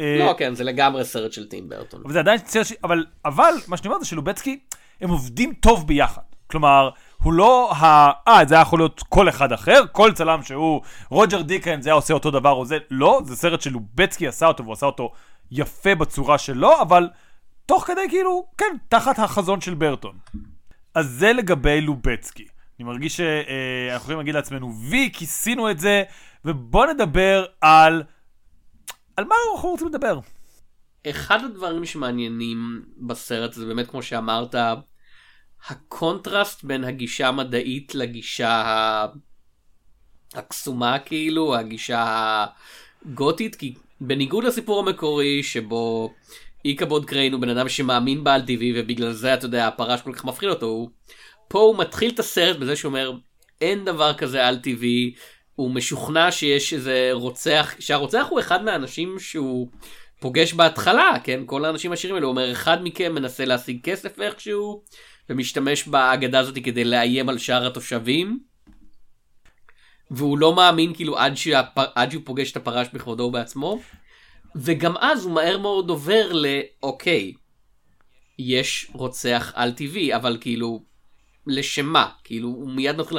אה, 0.00 0.16
לא, 0.18 0.34
כן, 0.38 0.54
זה 0.54 0.64
לגמרי 0.64 1.04
סרט 1.04 1.32
של 1.32 1.48
טים 1.48 1.68
ברטון. 1.68 2.00
אבל 2.04 2.12
זה 2.12 2.18
עדיין 2.18 2.38
סרט 2.46 2.66
ש... 2.66 2.72
אבל, 2.84 3.06
אבל, 3.24 3.54
מה 3.68 3.76
שאני 3.76 3.88
אומר 3.88 3.98
זה 3.98 4.06
שלובצקי, 4.06 4.58
הם 5.00 5.10
עובדים 5.10 5.52
טוב 5.52 5.86
ביחד. 5.86 6.22
כלומר, 6.46 6.90
הוא 7.22 7.32
לא 7.32 7.72
ה... 7.72 8.10
אה, 8.28 8.44
זה 8.46 8.54
היה 8.54 8.62
יכול 8.62 8.78
להיות 8.78 9.02
כל 9.08 9.28
אחד 9.28 9.52
אחר, 9.52 9.80
כל 9.92 10.12
צלם 10.12 10.42
שהוא 10.42 10.80
רוג'ר 11.10 11.42
דיקן, 11.42 11.82
זה 11.82 11.88
היה 11.90 11.94
עושה 11.94 12.14
אותו 12.14 12.30
דבר 12.30 12.50
או 12.50 12.66
זה, 12.66 12.78
לא, 12.90 13.20
זה 13.24 13.36
סרט 13.36 13.60
שלובצקי 13.60 14.26
עשה 14.26 14.46
אותו 14.46 14.62
והוא 14.62 14.72
עשה 14.72 14.86
אותו 14.86 15.12
יפה 15.50 15.94
בצורה 15.94 16.38
שלו, 16.38 16.80
אבל 16.82 17.08
תוך 17.66 17.84
כדי 17.86 18.08
כאילו, 18.08 18.46
כן, 18.58 18.76
תחת 18.88 19.18
החזון 19.18 19.60
של 19.60 19.74
ברטון. 19.74 20.18
אז 20.94 21.06
זה 21.06 21.32
לגבי 21.32 21.80
לובצקי. 21.80 22.46
אני 22.78 22.86
מרגיש 22.88 23.16
שאנחנו 23.16 23.90
אה, 23.90 23.96
יכולים 23.96 24.18
להגיד 24.18 24.34
לעצמנו, 24.34 24.72
וי, 24.90 25.10
כיסינו 25.12 25.70
את 25.70 25.78
זה, 25.78 26.02
ובוא 26.44 26.86
נדבר 26.86 27.44
על... 27.60 28.02
על 29.16 29.24
מה 29.24 29.34
אנחנו 29.54 29.68
רוצים 29.68 29.86
לדבר? 29.86 30.18
אחד 31.10 31.44
הדברים 31.44 31.84
שמעניינים 31.84 32.82
בסרט 32.96 33.52
זה 33.52 33.66
באמת 33.66 33.90
כמו 33.90 34.02
שאמרת, 34.02 34.54
הקונטרסט 35.68 36.64
בין 36.64 36.84
הגישה 36.84 37.28
המדעית 37.28 37.94
לגישה 37.94 39.06
הקסומה 40.34 40.98
כאילו, 40.98 41.56
הגישה 41.56 42.44
הגותית, 43.04 43.54
כי 43.54 43.74
בניגוד 44.00 44.44
לסיפור 44.44 44.80
המקורי 44.80 45.42
שבו 45.42 46.14
איקבוד 46.64 47.04
קריין 47.04 47.32
הוא 47.32 47.40
בן 47.40 47.48
אדם 47.48 47.68
שמאמין 47.68 48.24
בעל-טבעי 48.24 48.80
ובגלל 48.80 49.12
זה 49.12 49.34
אתה 49.34 49.46
יודע 49.46 49.66
הפרש 49.66 50.02
כל 50.02 50.12
כך 50.12 50.24
מפחיד 50.24 50.48
אותו, 50.48 50.66
הוא, 50.66 50.90
פה 51.48 51.58
הוא 51.58 51.78
מתחיל 51.78 52.10
את 52.10 52.18
הסרט 52.18 52.56
בזה 52.56 52.76
שאומר 52.76 53.12
אין 53.60 53.84
דבר 53.84 54.14
כזה 54.14 54.46
על 54.46 54.58
טבעי, 54.58 55.14
הוא 55.56 55.70
משוכנע 55.70 56.32
שיש 56.32 56.72
איזה 56.72 57.08
רוצח, 57.12 57.74
שהרוצח 57.78 58.26
הוא 58.30 58.40
אחד 58.40 58.64
מהאנשים 58.64 59.18
שהוא 59.18 59.68
פוגש 60.20 60.52
בהתחלה, 60.52 61.12
כן? 61.24 61.40
כל 61.46 61.64
האנשים 61.64 61.90
העשירים 61.90 62.14
האלה, 62.14 62.26
הוא 62.26 62.30
אומר 62.30 62.52
אחד 62.52 62.78
מכם 62.82 63.14
מנסה 63.14 63.44
להשיג 63.44 63.80
כסף 63.82 64.20
איכשהו. 64.20 64.82
ומשתמש 65.30 65.88
באגדה 65.88 66.38
הזאת 66.38 66.58
כדי 66.64 66.84
לאיים 66.84 67.28
על 67.28 67.38
שאר 67.38 67.66
התושבים. 67.66 68.38
והוא 70.10 70.38
לא 70.38 70.56
מאמין 70.56 70.94
כאילו 70.94 71.18
עד, 71.18 71.36
שהפ... 71.36 71.78
עד 71.94 72.10
שהוא 72.10 72.22
פוגש 72.24 72.52
את 72.52 72.56
הפרש 72.56 72.88
בכבודו 72.92 73.30
בעצמו. 73.30 73.80
וגם 74.56 74.96
אז 75.00 75.24
הוא 75.24 75.32
מהר 75.32 75.58
מאוד 75.58 75.90
עובר 75.90 76.32
לאוקיי. 76.32 77.32
יש 78.38 78.90
רוצח 78.92 79.52
על 79.54 79.72
טבעי, 79.72 80.14
אבל 80.14 80.38
כאילו, 80.40 80.82
לשם 81.46 81.86
מה? 81.86 82.08
כאילו, 82.24 82.48
הוא 82.48 82.70
מיד 82.70 82.96
מתחיל 82.96 83.18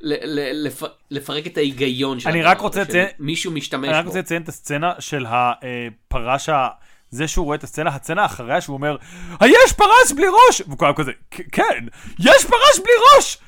לפ- 0.00 0.82
לפרק 1.10 1.46
את 1.46 1.56
ההיגיון 1.56 2.20
של 2.20 2.28
אני 2.28 2.42
רק 2.42 2.58
רוצה 2.60 2.82
לציין- 2.82 3.06
שמישהו 3.18 3.52
משתמש 3.52 3.88
אני 3.88 3.96
רק 3.96 4.04
בו. 4.04 4.08
רוצה 4.08 4.18
לציין 4.20 4.42
את 4.42 4.48
הסצנה 4.48 4.92
של 4.98 5.26
הפרש 5.28 6.48
ה... 6.48 6.68
זה 7.10 7.28
שהוא 7.28 7.44
רואה 7.44 7.56
את 7.56 7.64
הסצנה, 7.64 7.90
הסצנה 7.90 8.24
אחריה 8.24 8.60
שהוא 8.60 8.74
אומר, 8.74 8.96
היש 9.40 9.72
פרש 9.76 10.12
בלי 10.16 10.26
ראש! 10.48 10.62
והוא 10.66 10.78
קורא 10.78 10.92
כזה, 10.96 11.12
"כ- 11.30 11.40
כן, 11.52 11.84
יש 12.18 12.44
פרש 12.44 12.78
בלי 12.84 12.92
ראש! 13.16 13.38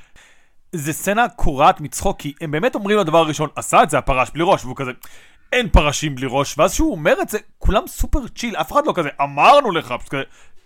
זה 0.73 0.93
סצנה 0.93 1.29
קורעת 1.29 1.81
מצחוק, 1.81 2.19
כי 2.21 2.33
הם 2.41 2.51
באמת 2.51 2.75
אומרים 2.75 2.97
לו 2.97 3.05
דבר 3.05 3.27
ראשון, 3.27 3.49
עשה 3.57 3.83
את 3.83 3.91
זה 3.91 3.99
הפרש 3.99 4.31
בלי 4.31 4.43
ראש, 4.47 4.65
והוא 4.65 4.77
כזה, 4.77 4.91
אין 5.53 5.69
פרשים 5.69 6.15
בלי 6.15 6.27
ראש, 6.31 6.59
ואז 6.59 6.75
שהוא 6.75 6.93
אומר 6.93 7.15
את 7.23 7.29
זה, 7.29 7.39
כולם 7.59 7.83
סופר 7.87 8.29
צ'יל, 8.29 8.57
אף 8.57 8.73
אחד 8.73 8.87
לא 8.87 8.93
כזה, 8.97 9.09
אמרנו 9.23 9.71
לך, 9.71 9.95
פשוט 9.99 10.09
כזה, 10.11 10.23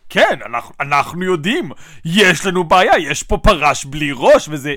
כן, 0.09 0.39
אנחנו, 0.47 0.75
אנחנו 0.81 1.23
יודעים, 1.25 1.71
יש 2.05 2.47
לנו 2.47 2.65
בעיה, 2.65 2.99
יש 2.99 3.23
פה 3.23 3.39
פרש 3.39 3.85
בלי 3.85 4.11
ראש, 4.17 4.49
וזה 4.49 4.75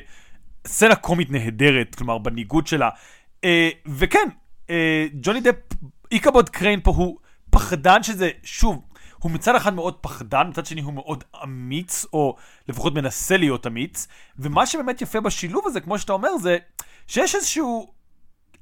סצנה 0.67 0.95
קומית 0.95 1.31
נהדרת, 1.31 1.95
כלומר, 1.95 2.17
בניגוד 2.17 2.67
שלה. 2.67 2.89
אה, 3.43 3.69
וכן, 3.85 4.29
אה, 4.69 5.05
ג'וני 5.21 5.41
דפ, 5.41 5.55
איקבוד 6.11 6.49
קריין 6.49 6.79
פה 6.83 6.91
הוא 6.91 7.17
פחדן 7.49 8.03
שזה, 8.03 8.29
שוב, 8.43 8.81
הוא 9.19 9.31
מצד 9.31 9.55
אחד 9.55 9.73
מאוד 9.73 9.93
פחדן, 10.01 10.47
מצד 10.49 10.65
שני 10.65 10.81
הוא 10.81 10.93
מאוד 10.93 11.23
אמיץ, 11.43 12.05
או 12.13 12.35
לפחות 12.67 12.93
מנסה 12.93 13.37
להיות 13.37 13.67
אמיץ, 13.67 14.07
ומה 14.39 14.65
שבאמת 14.65 15.01
יפה 15.01 15.21
בשילוב 15.21 15.67
הזה, 15.67 15.81
כמו 15.81 15.99
שאתה 15.99 16.13
אומר, 16.13 16.37
זה 16.37 16.57
שיש 17.07 17.35
איזשהו... 17.35 17.93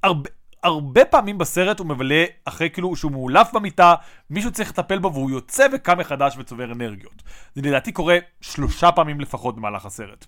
הרבה, 0.04 0.30
הרבה 0.64 1.06
פעמים 1.06 1.38
בסרט 1.38 1.80
הוא 1.80 1.88
מבלה 1.88 2.26
אחרי 2.46 2.70
כאילו 2.70 2.96
שהוא 2.96 3.12
מאולף 3.12 3.54
במיטה, 3.54 3.96
מישהו 4.30 4.52
צריך 4.52 4.70
לטפל 4.70 5.00
בו 5.00 5.14
והוא 5.14 5.32
יוצא 5.32 5.68
וקם 5.74 5.98
מחדש 5.98 6.36
וצובר 6.38 6.72
אנרגיות. 6.72 7.24
זה 7.56 7.62
לדעתי 7.62 7.92
קורה 7.92 8.18
שלושה 8.42 8.92
פעמים 8.92 9.20
לפחות 9.20 9.56
במהלך 9.56 9.86
הסרט. 9.86 10.26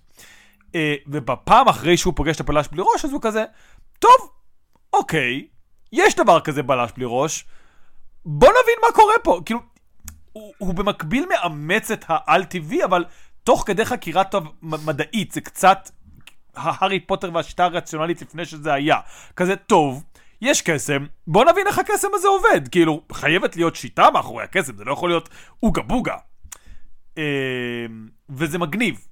אה, 0.76 0.94
ובפעם 1.06 1.68
אחרי 1.68 1.96
שהוא 1.96 2.12
פוגש 2.16 2.36
את 2.36 2.40
הפלש 2.40 2.68
בלי 2.68 2.82
ראש, 2.94 3.04
אז 3.04 3.12
הוא 3.12 3.20
כזה, 3.22 3.44
טוב, 3.98 4.30
אוקיי, 4.92 5.46
יש 5.92 6.14
דבר 6.14 6.40
כזה 6.40 6.62
בלש 6.62 6.90
בלי 6.96 7.04
ראש, 7.08 7.44
בוא 8.24 8.48
נבין 8.48 8.74
מה 8.82 8.92
קורה 8.94 9.14
פה. 9.22 9.40
כאילו, 9.44 9.60
הוא, 10.32 10.52
הוא 10.58 10.74
במקביל 10.74 11.26
מאמץ 11.28 11.90
את 11.90 12.04
העל-טבעי, 12.08 12.84
אבל 12.84 13.04
תוך 13.44 13.64
כדי 13.66 13.84
חקירה 13.84 14.24
טוב 14.24 14.52
מדעית, 14.62 15.32
זה 15.32 15.40
קצת 15.40 15.90
ההארי 16.56 17.00
פוטר 17.00 17.30
והשיטה 17.34 17.64
הרציונלית 17.64 18.22
לפני 18.22 18.44
שזה 18.44 18.72
היה. 18.72 19.00
כזה, 19.36 19.56
טוב, 19.56 20.04
יש 20.42 20.62
קסם, 20.62 21.06
בוא 21.26 21.44
נבין 21.44 21.66
איך 21.66 21.78
הקסם 21.78 22.08
הזה 22.14 22.28
עובד. 22.28 22.68
כאילו, 22.68 23.02
חייבת 23.12 23.56
להיות 23.56 23.76
שיטה 23.76 24.10
מאחורי 24.10 24.44
הקסם, 24.44 24.76
זה 24.76 24.84
לא 24.84 24.92
יכול 24.92 25.10
להיות 25.10 25.28
אוגה 25.62 25.82
בוגה. 25.82 26.16
אה, 27.18 27.86
וזה 28.28 28.58
מגניב. 28.58 29.06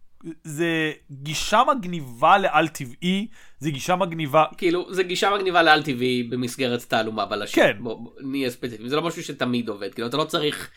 זה 0.44 0.92
גישה 1.10 1.62
מגניבה 1.74 2.38
לעל 2.38 2.68
טבעי, 2.68 3.26
זה 3.58 3.70
גישה 3.70 3.96
מגניבה... 3.96 4.44
כאילו, 4.56 4.94
זה 4.94 5.02
גישה 5.02 5.30
מגניבה 5.30 5.62
לעל 5.62 5.82
טבעי 5.82 6.22
במסגרת 6.22 6.84
תעלומה 6.88 7.26
בלשית. 7.26 7.54
כן. 7.54 7.76
בוא, 7.80 7.94
בוא, 7.94 8.12
נהיה 8.20 8.50
ספציפיים, 8.50 8.88
זה 8.88 8.96
לא 8.96 9.02
משהו 9.02 9.22
שתמיד 9.22 9.68
עובד. 9.68 9.94
כאילו, 9.94 10.08
אתה 10.08 10.16
לא 10.16 10.24
צריך 10.24 10.70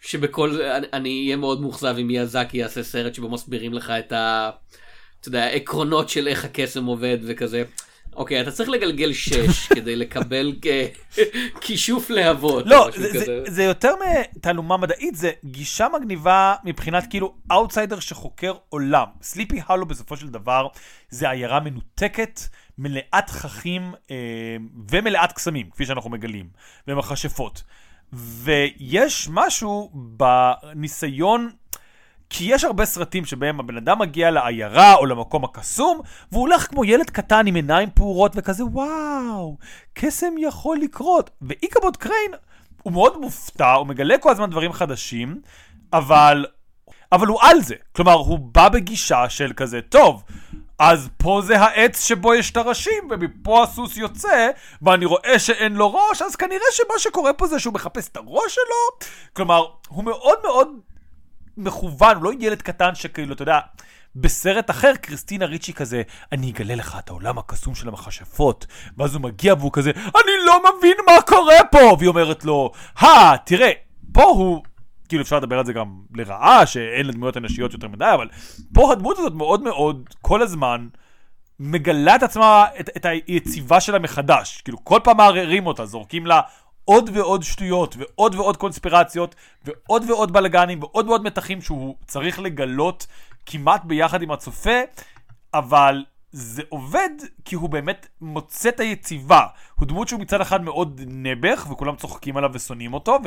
שבכל... 0.00 0.62
אני, 0.62 0.86
אני 0.92 1.24
אהיה 1.24 1.36
מאוד 1.36 1.60
מאוכזב 1.60 1.96
אם 2.00 2.06
מיאזקי 2.06 2.58
יעשה 2.58 2.82
סרט 2.82 3.14
שבו 3.14 3.28
מסבירים 3.28 3.74
לך 3.74 3.90
את 3.90 4.12
ה... 4.12 4.50
אתה 5.20 5.28
יודע, 5.28 5.44
העקרונות 5.44 6.08
של 6.08 6.28
איך 6.28 6.44
הקסם 6.44 6.84
עובד 6.84 7.18
וכזה. 7.22 7.64
אוקיי, 8.16 8.40
אתה 8.40 8.50
צריך 8.50 8.68
לגלגל 8.68 9.12
6 9.12 9.34
כדי 9.74 9.96
לקבל 9.96 10.54
כ- 10.62 11.18
כישוף 11.60 12.10
להבות. 12.10 12.66
לא, 12.66 12.88
זה, 13.46 13.64
יותר 13.64 13.94
מתעלומה 14.36 14.76
מדעית, 14.76 15.14
זה 15.14 15.30
גישה 15.44 15.86
מגניבה 15.98 16.54
מבחינת 16.64 17.06
כאילו 17.10 17.34
אאוטסיידר 17.52 18.00
שחוקר 18.00 18.54
עולם. 18.68 19.06
סליפי 19.22 19.60
הולו 19.66 19.86
בסופו 19.86 20.16
של 20.16 20.28
דבר 20.28 20.68
זה 21.10 21.30
עיירה 21.30 21.60
מנותקת, 21.60 22.40
מלאת 22.78 23.26
תככים 23.26 23.94
אה, 24.10 24.16
ומלאת 24.90 25.32
קסמים, 25.32 25.70
כפי 25.70 25.86
שאנחנו 25.86 26.10
מגלים, 26.10 26.48
ומכשפות. 26.88 27.62
ויש 28.12 29.28
משהו 29.30 29.90
בניסיון... 29.94 31.50
כי 32.36 32.44
יש 32.44 32.64
הרבה 32.64 32.84
סרטים 32.84 33.24
שבהם 33.24 33.60
הבן 33.60 33.76
אדם 33.76 33.98
מגיע 33.98 34.30
לעיירה 34.30 34.94
או 34.94 35.06
למקום 35.06 35.44
הקסום, 35.44 36.00
והוא 36.32 36.40
הולך 36.40 36.70
כמו 36.70 36.84
ילד 36.84 37.10
קטן 37.10 37.46
עם 37.46 37.54
עיניים 37.54 37.88
פעורות 37.94 38.32
וכזה, 38.34 38.64
וואו, 38.64 39.56
קסם 39.92 40.34
יכול 40.38 40.78
לקרות. 40.78 41.30
ואיקבוד 41.42 41.96
קריין, 41.96 42.30
הוא 42.82 42.92
מאוד 42.92 43.20
מופתע, 43.20 43.72
הוא 43.72 43.86
מגלה 43.86 44.18
כל 44.18 44.30
הזמן 44.30 44.50
דברים 44.50 44.72
חדשים, 44.72 45.40
אבל, 45.92 46.46
אבל 47.12 47.26
הוא 47.26 47.38
על 47.42 47.62
זה. 47.62 47.74
כלומר, 47.96 48.12
הוא 48.12 48.38
בא 48.38 48.68
בגישה 48.68 49.28
של 49.28 49.52
כזה, 49.56 49.80
טוב, 49.88 50.22
אז 50.78 51.08
פה 51.16 51.40
זה 51.44 51.60
העץ 51.60 52.04
שבו 52.04 52.34
יש 52.34 52.50
את 52.50 52.56
הראשים, 52.56 53.08
ומפה 53.10 53.62
הסוס 53.62 53.96
יוצא, 53.96 54.50
ואני 54.82 55.04
רואה 55.04 55.38
שאין 55.38 55.72
לו 55.72 55.94
ראש, 55.94 56.22
אז 56.22 56.36
כנראה 56.36 56.66
שמה 56.72 56.98
שקורה 56.98 57.32
פה 57.32 57.46
זה 57.46 57.58
שהוא 57.58 57.74
מחפש 57.74 58.08
את 58.08 58.16
הראש 58.16 58.54
שלו. 58.54 59.08
כלומר, 59.32 59.64
הוא 59.88 60.04
מאוד 60.04 60.38
מאוד 60.44 60.68
מכוון, 61.56 62.16
הוא 62.16 62.24
לא 62.24 62.30
ילד 62.40 62.62
קטן 62.62 62.94
שכאילו, 62.94 63.34
אתה 63.34 63.42
יודע, 63.42 63.60
בסרט 64.16 64.70
אחר 64.70 64.92
קריסטינה 65.00 65.44
ריצ'י 65.44 65.72
כזה, 65.72 66.02
אני 66.32 66.50
אגלה 66.50 66.74
לך 66.74 66.96
את 66.98 67.08
העולם 67.08 67.38
הקסום 67.38 67.74
של 67.74 67.88
המכשפות, 67.88 68.66
ואז 68.98 69.14
הוא 69.14 69.22
מגיע 69.22 69.54
והוא 69.58 69.72
כזה, 69.72 69.90
אני 69.96 70.32
לא 70.46 70.60
מבין 70.78 70.96
מה 71.06 71.22
קורה 71.26 71.64
פה! 71.70 71.96
והיא 71.98 72.08
אומרת 72.08 72.44
לו, 72.44 72.72
הא, 72.98 73.36
תראה, 73.44 73.70
פה 74.12 74.22
הוא, 74.22 74.62
כאילו 75.08 75.22
אפשר 75.22 75.36
לדבר 75.36 75.58
על 75.58 75.66
זה 75.66 75.72
גם 75.72 75.94
לרעה, 76.14 76.66
שאין 76.66 77.06
לדמויות 77.06 77.36
הנשיות 77.36 77.72
יותר 77.72 77.88
מדי, 77.88 78.10
אבל 78.14 78.28
פה 78.74 78.92
הדמות 78.92 79.18
הזאת 79.18 79.32
מאוד 79.32 79.62
מאוד, 79.62 80.08
כל 80.22 80.42
הזמן, 80.42 80.86
מגלה 81.60 82.16
את 82.16 82.22
עצמה, 82.22 82.64
את, 82.80 82.90
את 82.96 83.04
היציבה 83.04 83.80
שלה 83.80 83.98
מחדש. 83.98 84.60
כאילו, 84.60 84.84
כל 84.84 85.00
פעם 85.04 85.16
מערערים 85.16 85.66
אותה, 85.66 85.86
זורקים 85.86 86.26
לה 86.26 86.40
עוד 86.84 87.10
ועוד 87.14 87.42
שטויות, 87.42 87.96
ועוד 87.98 88.34
ועוד 88.34 88.56
קונספירציות, 88.56 89.34
ועוד 89.64 90.10
ועוד 90.10 90.32
בלאגנים, 90.32 90.82
ועוד 90.82 91.08
ועוד 91.08 91.24
מתחים 91.24 91.60
שהוא 91.60 91.96
צריך 92.06 92.38
לגלות 92.38 93.06
כמעט 93.46 93.84
ביחד 93.84 94.22
עם 94.22 94.30
הצופה, 94.30 94.80
אבל 95.54 96.04
זה 96.32 96.62
עובד 96.68 97.10
כי 97.44 97.54
הוא 97.54 97.68
באמת 97.68 98.06
מוצא 98.20 98.68
את 98.68 98.80
היציבה. 98.80 99.46
הוא 99.74 99.88
דמות 99.88 100.08
שהוא 100.08 100.20
מצד 100.20 100.40
אחד 100.40 100.62
מאוד 100.62 101.00
נעבך, 101.06 101.66
וכולם 101.70 101.96
צוחקים 101.96 102.36
עליו 102.36 102.50
ושונאים 102.52 102.94
אותו, 102.94 103.18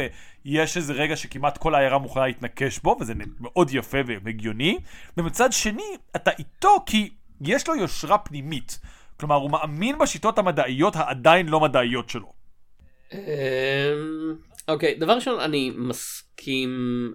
ויש 0.46 0.78
איזה 0.78 0.94
רגע 0.94 1.16
שכמעט 1.16 1.58
כל 1.58 1.76
העיירה 1.76 1.98
מוכנה 1.98 2.28
להתנקש 2.28 2.80
בו, 2.80 2.98
וזה 3.00 3.14
מאוד 3.40 3.70
יפה 3.74 3.98
והגיוני. 4.24 4.78
ומצד 5.18 5.54
שני, 5.54 5.96
אתה 6.16 6.32
איתו 6.40 6.70
כי 6.86 7.10
יש 7.42 7.68
לו 7.68 7.76
יושרה 7.76 8.18
פנימית. 8.18 8.80
כלומר, 9.20 9.36
הוא 9.36 9.52
מאמין 9.52 9.98
בשיטות 9.98 10.40
המדעיות 10.40 10.96
העדיין 10.96 11.50
לא 11.50 11.60
מדעיות 11.60 12.10
שלו. 12.10 12.37
אמ, 13.14 13.20
אוקיי, 14.68 14.96
דבר 14.96 15.14
ראשון, 15.14 15.40
אני 15.40 15.72
מסכים 15.76 17.14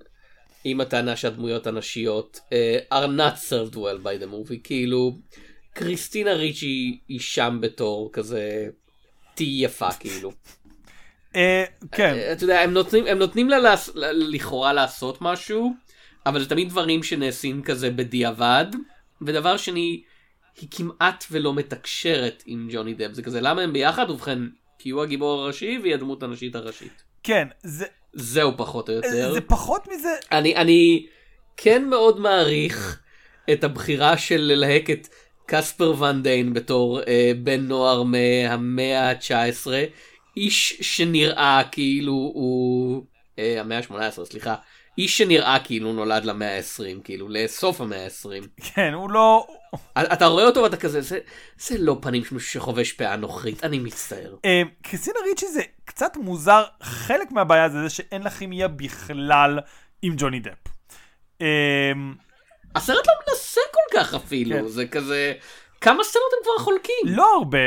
עם 0.64 0.80
הטענה 0.80 1.16
שהדמויות 1.16 1.66
הנשיות 1.66 2.40
uh, 2.50 2.94
are 2.94 3.08
not 3.18 3.48
served 3.48 3.74
well 3.74 4.04
by 4.04 4.22
the 4.22 4.32
movie, 4.32 4.60
כאילו, 4.64 5.18
קריסטינה 5.74 6.32
ריצ'י 6.32 6.98
היא 7.08 7.20
שם 7.20 7.58
בתור 7.62 8.10
כזה, 8.12 8.68
תהי 9.34 9.64
יפה 9.64 9.92
כאילו. 9.92 10.32
אה, 11.36 11.64
כן. 11.92 12.14
אה, 12.14 12.32
אתה 12.32 12.44
יודע, 12.44 12.60
הם 12.60 12.72
נותנים, 12.72 13.06
הם 13.06 13.18
נותנים 13.18 13.48
לה 13.48 13.74
לכאורה 14.12 14.72
לעשות 14.72 15.18
משהו, 15.20 15.72
אבל 16.26 16.40
זה 16.42 16.48
תמיד 16.48 16.68
דברים 16.68 17.02
שנעשים 17.02 17.62
כזה 17.62 17.90
בדיעבד, 17.90 18.66
ודבר 19.22 19.56
שני, 19.56 20.02
היא 20.60 20.68
כמעט 20.70 21.24
ולא 21.30 21.54
מתקשרת 21.54 22.42
עם 22.46 22.68
ג'וני 22.72 22.94
דב, 22.94 23.12
זה 23.12 23.22
כזה 23.22 23.40
למה 23.40 23.62
הם 23.62 23.72
ביחד? 23.72 24.10
ובכן, 24.10 24.38
כי 24.82 24.90
הוא 24.90 25.02
הגיבור 25.02 25.42
הראשי 25.42 25.78
והיא 25.82 25.94
הדמות 25.94 26.22
הנשית 26.22 26.54
הראשית. 26.54 27.02
כן, 27.22 27.48
זה, 27.62 27.86
זהו 28.12 28.52
פחות 28.56 28.88
או 28.88 28.94
יותר. 28.94 29.32
זה 29.32 29.40
פחות 29.40 29.88
מזה, 29.94 30.08
אני, 30.32 30.56
אני 30.56 31.06
כן 31.56 31.84
מאוד 31.84 32.20
מעריך 32.20 33.00
את 33.52 33.64
הבחירה 33.64 34.18
של 34.18 34.40
ללהק 34.40 34.90
את 34.90 35.08
קספר 35.46 36.02
ון 36.02 36.22
דיין 36.22 36.52
בתור 36.52 37.00
אה, 37.00 37.32
בן 37.42 37.60
נוער 37.60 38.02
מהמאה 38.02 39.10
ה-19, 39.10 39.66
איש 40.36 40.78
שנראה 40.80 41.62
כאילו 41.72 42.12
הוא... 42.12 43.04
אה, 43.38 43.60
המאה 43.60 43.78
ה-18, 43.78 44.24
סליחה. 44.24 44.54
איש 44.98 45.18
שנראה 45.18 45.58
כאילו 45.64 45.92
נולד 45.92 46.24
למאה 46.24 46.56
ה-20, 46.56 47.02
כאילו 47.04 47.28
לסוף 47.28 47.80
המאה 47.80 48.04
ה-20. 48.04 48.62
כן, 48.74 48.92
הוא 48.94 49.10
לא... 49.10 49.46
אתה 49.98 50.26
רואה 50.26 50.44
אותו 50.44 50.62
ואתה 50.62 50.76
כזה, 50.76 51.00
זה, 51.00 51.18
זה 51.58 51.74
לא 51.78 51.96
פנים 52.02 52.24
של 52.24 52.34
מישהו 52.34 52.50
שחובש 52.50 52.92
פאה 52.92 53.16
נוכרית, 53.16 53.64
אני 53.64 53.78
מצטער. 53.78 54.36
אה, 54.44 54.62
קריסטינה 54.82 55.18
ריצ'י 55.28 55.46
זה 55.48 55.62
קצת 55.84 56.16
מוזר, 56.16 56.64
חלק 56.82 57.32
מהבעיה 57.32 57.68
זה 57.68 57.82
זה 57.82 57.90
שאין 57.90 58.22
לה 58.22 58.30
כימיה 58.30 58.68
בכלל 58.68 59.58
עם 60.02 60.14
ג'וני 60.16 60.40
דפ. 60.40 60.58
אה, 61.40 61.92
הסרט 62.74 63.06
לא 63.06 63.12
מנסה 63.28 63.60
כל 63.72 63.98
כך 63.98 64.14
אפילו, 64.14 64.56
כן. 64.56 64.66
זה 64.66 64.86
כזה... 64.86 65.32
כמה 65.80 66.04
סצנות 66.04 66.32
הם 66.38 66.44
כבר 66.44 66.64
חולקים? 66.64 67.04
לא 67.04 67.34
הרבה, 67.36 67.58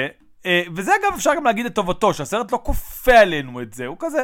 אה, 0.45 0.63
וזה 0.75 0.91
אגב 0.95 1.13
אפשר 1.15 1.35
גם 1.35 1.43
להגיד 1.43 1.65
לטובתו, 1.65 2.13
שהסרט 2.13 2.51
לא 2.51 2.59
כופה 2.63 3.19
עלינו 3.19 3.61
את 3.61 3.73
זה, 3.73 3.85
הוא 3.85 3.97
כזה, 3.99 4.23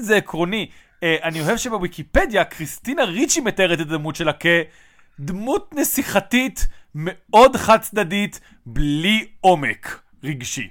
זה 0.00 0.16
עקרוני. 0.16 0.70
אה, 1.02 1.16
אני 1.22 1.40
אוהב 1.40 1.56
שבוויקיפדיה 1.56 2.44
קריסטינה 2.44 3.04
ריצ'י 3.04 3.40
מתארת 3.40 3.80
את 3.80 3.86
הדמות 3.86 4.16
שלה 4.16 4.32
כדמות 4.32 5.74
נסיכתית 5.74 6.66
מאוד 6.94 7.56
חד 7.56 7.78
צדדית, 7.80 8.40
בלי 8.66 9.28
עומק 9.40 10.00
רגשי. 10.24 10.68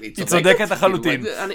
היא 0.00 0.24
צודקת 0.26 0.70
לחלוטין. 0.70 1.22
כאילו, 1.22 1.44
אני- 1.44 1.54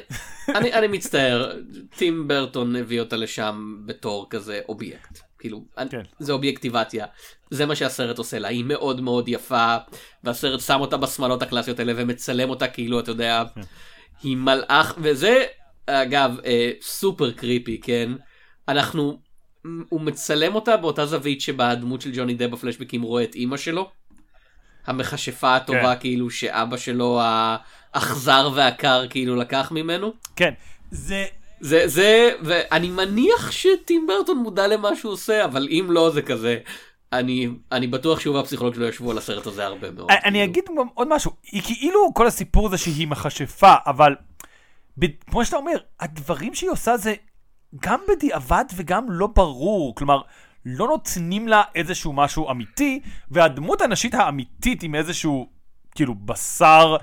אני 0.56 0.74
אני 0.74 0.88
מצטער, 0.88 1.52
טים 1.96 2.28
ברטון 2.28 2.76
הביא 2.76 3.00
אותה 3.00 3.16
לשם 3.16 3.78
בתור 3.86 4.28
כזה 4.30 4.60
אובייקט. 4.70 5.20
כאילו, 5.40 5.66
כן. 5.92 6.02
זה 6.20 6.34
אובייקטיבציה. 6.34 7.06
זה 7.52 7.66
מה 7.66 7.76
שהסרט 7.76 8.18
עושה 8.18 8.40
לה, 8.40 8.48
היא 8.48 8.64
מאוד 8.64 9.02
מאוד 9.02 9.30
יפה, 9.30 9.78
והסרט 10.24 10.60
שם 10.62 10.80
אותה 10.82 10.98
בשמאלות 10.98 11.42
הקלאסיות 11.42 11.80
האלה 11.80 11.94
ומצלם 11.96 12.50
אותה 12.50 12.68
כאילו, 12.68 13.00
אתה 13.00 13.12
יודע, 13.12 13.44
כן. 13.56 13.62
היא 14.24 14.38
מלאך, 14.38 14.94
וזה, 14.98 15.44
אגב, 15.88 16.40
אה, 16.46 16.72
סופר 16.82 17.32
קריפי, 17.32 17.82
כן? 17.82 18.12
אנחנו, 18.68 19.20
הוא 19.90 20.02
מצלם 20.02 20.56
אותה 20.56 20.78
באותה 20.78 21.06
זווית 21.06 21.42
שבה 21.42 21.70
הדמות 21.70 22.02
של 22.02 22.12
ג'וני 22.14 22.34
דב 22.34 22.52
בפלשבקים 22.52 23.02
רואה 23.02 23.24
את 23.24 23.36
אימא 23.36 23.58
שלו. 23.58 23.90
המכשפה 24.88 25.56
הטובה 25.56 25.96
כן. 25.96 26.00
כאילו 26.00 26.30
שאבא 26.30 26.78
שלו 26.78 27.22
האכזר 27.22 28.50
והקר 28.56 29.08
כאילו 29.10 29.36
לקח 29.36 29.72
ממנו. 29.72 30.14
כן, 30.36 30.54
זה... 30.92 31.26
זה 31.60 31.88
זה 31.88 32.32
ואני 32.42 32.90
מניח 32.90 33.52
שטים 33.52 34.08
ברטון 34.08 34.38
מודע 34.38 34.68
למה 34.68 34.96
שהוא 34.96 35.12
עושה 35.14 35.46
אבל 35.46 35.68
אם 35.72 35.88
לא 35.90 36.10
זה 36.10 36.22
כזה 36.22 36.58
אני 37.14 37.50
אני 37.72 37.88
בטוח 37.88 38.20
שהוא 38.20 38.36
והפסיכולוג 38.36 38.76
שלו 38.76 38.88
ישבו 38.88 39.12
על 39.12 39.18
הסרט 39.18 39.48
הזה 39.48 39.66
הרבה 39.66 39.92
מאוד. 39.92 40.12
אני 40.12 40.22
כאילו. 40.22 40.44
אגיד 40.44 40.64
גם 40.80 40.88
עוד 40.94 41.08
משהו, 41.08 41.32
היא 41.52 41.62
כאילו 41.62 42.12
כל 42.14 42.28
הסיפור 42.28 42.70
זה 42.70 42.78
שהיא 42.78 43.08
מכשפה, 43.08 43.74
אבל 43.86 44.16
כמו 45.30 45.46
שאתה 45.46 45.58
אומר, 45.58 45.78
הדברים 46.00 46.56
שהיא 46.56 46.70
עושה 46.70 46.98
זה 46.98 47.14
גם 47.82 48.00
בדיעבד 48.10 48.66
וגם 48.76 49.06
לא 49.10 49.28
ברור, 49.28 49.96
כלומר, 49.96 50.22
לא 50.66 50.88
נותנים 50.88 51.48
לה 51.48 51.64
איזשהו 51.76 52.14
משהו 52.14 52.52
אמיתי, 52.52 53.00
והדמות 53.32 53.82
הנשית 53.82 54.14
האמיתית 54.14 54.84
עם 54.84 54.96
איזשהו, 54.96 55.50
כאילו, 55.96 56.16
בשר, 56.16 56.96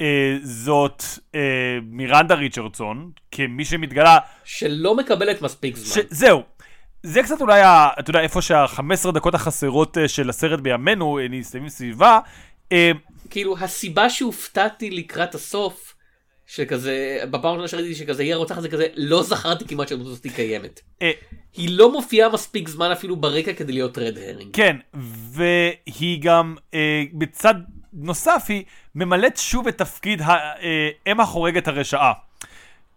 אה, 0.00 0.36
זאת 0.42 1.02
אה, 1.34 1.78
מירנדה 1.82 2.34
ריצ'רדסון, 2.34 3.10
כמי 3.30 3.64
שמתגלה 3.64 4.18
שלא 4.44 4.96
מקבלת 4.96 5.42
מספיק 5.42 5.76
זמן. 5.76 6.02
זהו. 6.10 6.42
זה 7.02 7.22
קצת 7.22 7.40
אולי, 7.40 7.60
ה, 7.62 7.88
אתה 7.98 8.10
יודע, 8.10 8.20
איפה 8.20 8.42
שה-15 8.42 9.10
דקות 9.12 9.34
החסרות 9.34 9.98
אה, 9.98 10.08
של 10.08 10.28
הסרט 10.30 10.60
בימינו 10.60 11.18
אה, 11.18 11.26
נסתמים 11.30 11.68
סביבה. 11.68 12.20
אה, 12.72 12.90
כאילו 13.30 13.58
הסיבה 13.58 14.10
שהופתעתי 14.10 14.90
לקראת 14.90 15.34
הסוף 15.34 15.91
שכזה 16.54 17.18
בפעם 17.30 17.44
הראשונה 17.44 17.68
שראיתי 17.68 17.94
שכזה 17.94 18.22
היא 18.22 18.34
הרוצחת 18.34 18.62
זה 18.62 18.68
כזה 18.68 18.86
לא 18.96 19.22
זכרתי 19.22 19.64
כמעט 19.66 19.88
שהדמות 19.88 20.06
הזאת 20.06 20.26
קיימת. 20.34 20.80
אה, 21.02 21.10
היא 21.56 21.78
לא 21.78 21.92
מופיעה 21.92 22.28
מספיק 22.28 22.68
זמן 22.68 22.90
אפילו 22.90 23.16
ברקע 23.16 23.52
כדי 23.52 23.72
להיות 23.72 23.98
רד 23.98 24.18
הרינג. 24.18 24.56
כן, 24.56 24.76
והיא 25.32 26.22
גם, 26.22 26.56
אה, 26.74 27.02
בצד 27.12 27.54
נוסף, 27.92 28.44
היא 28.48 28.64
ממלאת 28.94 29.36
שוב 29.36 29.68
את 29.68 29.78
תפקיד 29.78 30.22
האם 30.24 31.20
החורגת 31.20 31.68
הרשעה. 31.68 32.12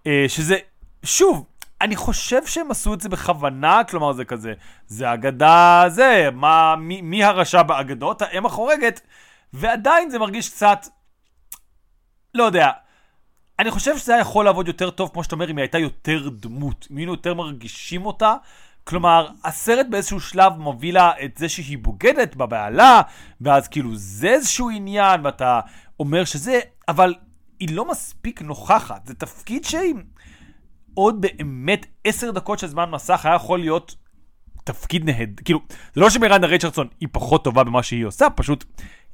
אה, 0.07 0.25
שזה, 0.27 0.57
שוב, 1.03 1.45
אני 1.81 1.95
חושב 1.95 2.45
שהם 2.45 2.71
עשו 2.71 2.93
את 2.93 3.01
זה 3.01 3.09
בכוונה, 3.09 3.81
כלומר 3.89 4.13
זה 4.13 4.25
כזה, 4.25 4.53
זה 4.87 5.13
אגדה 5.13 5.85
זה, 5.87 6.29
מה, 6.33 6.75
מי, 6.75 7.01
מי 7.01 7.23
הרשע 7.23 7.61
באגדות, 7.61 8.21
האם 8.21 8.45
החורגת, 8.45 9.01
ועדיין 9.53 10.09
זה 10.09 10.19
מרגיש 10.19 10.49
קצת, 10.49 10.87
לא 12.33 12.43
יודע, 12.43 12.71
אני 13.59 13.71
חושב 13.71 13.97
שזה 13.97 14.13
היה 14.13 14.21
יכול 14.21 14.45
לעבוד 14.45 14.67
יותר 14.67 14.89
טוב, 14.89 15.09
כמו 15.13 15.23
שאתה 15.23 15.35
אומר, 15.35 15.51
אם 15.51 15.57
היא 15.57 15.63
הייתה 15.63 15.77
יותר 15.77 16.29
דמות, 16.29 16.87
אם 16.91 16.97
היינו 16.97 17.11
יותר 17.11 17.33
מרגישים 17.33 18.05
אותה. 18.05 18.35
כלומר, 18.83 19.27
הסרט 19.43 19.85
באיזשהו 19.89 20.19
שלב 20.19 20.53
מביא 20.59 20.93
לה 20.93 21.11
את 21.25 21.37
זה 21.37 21.49
שהיא 21.49 21.77
בוגדת 21.77 22.35
בבעלה, 22.35 23.01
ואז 23.41 23.67
כאילו 23.67 23.89
זה 23.93 24.27
איזשהו 24.27 24.69
עניין, 24.69 25.25
ואתה 25.25 25.59
אומר 25.99 26.25
שזה, 26.25 26.59
אבל 26.87 27.13
היא 27.59 27.75
לא 27.75 27.89
מספיק 27.89 28.41
נוכחת. 28.41 29.07
זה 29.07 29.13
תפקיד 29.13 29.65
שהיא 29.65 29.93
עוד 30.93 31.21
באמת 31.21 31.85
עשר 32.03 32.31
דקות 32.31 32.59
של 32.59 32.67
זמן 32.67 32.89
מסך 32.89 33.25
היה 33.25 33.35
יכול 33.35 33.59
להיות 33.59 33.95
תפקיד 34.63 35.05
נהד. 35.05 35.41
כאילו, 35.45 35.59
זה 35.93 36.01
לא 36.01 36.09
שמירנדה 36.09 36.47
ריצ'רדסון 36.47 36.87
היא 36.99 37.09
פחות 37.11 37.43
טובה 37.43 37.63
במה 37.63 37.83
שהיא 37.83 38.05
עושה, 38.05 38.29
פשוט 38.29 38.63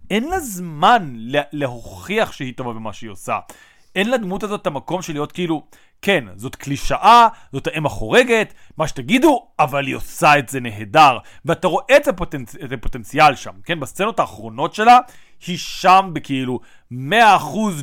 אין 0.10 0.30
לה 0.30 0.39
זמן 0.39 1.13
לה, 1.15 1.41
להוכיח 1.51 2.32
שהיא 2.32 2.54
טובה 2.54 2.73
במה 2.73 2.93
שהיא 2.93 3.10
עושה. 3.10 3.39
אין 3.95 4.10
לדמות 4.10 4.43
הזאת 4.43 4.62
את 4.62 4.67
המקום 4.67 5.01
של 5.01 5.13
להיות 5.13 5.32
כאילו, 5.32 5.67
כן, 6.01 6.25
זאת 6.36 6.56
קלישאה, 6.56 7.27
זאת 7.54 7.67
האם 7.67 7.86
החורגת, 7.86 8.54
מה 8.77 8.88
שתגידו, 8.88 9.47
אבל 9.60 9.86
היא 9.86 9.95
עושה 9.95 10.39
את 10.39 10.49
זה 10.49 10.60
נהדר. 10.60 11.17
ואתה 11.45 11.67
רואה 11.67 11.97
את, 11.97 12.08
הפוטנצ... 12.08 12.56
את 12.56 12.71
הפוטנציאל 12.71 13.36
שם, 13.36 13.54
כן? 13.63 13.80
בסצנות 13.80 14.19
האחרונות 14.19 14.73
שלה, 14.73 14.99
היא 15.47 15.58
שם 15.58 16.10
בכאילו 16.13 16.60
100% 16.91 16.95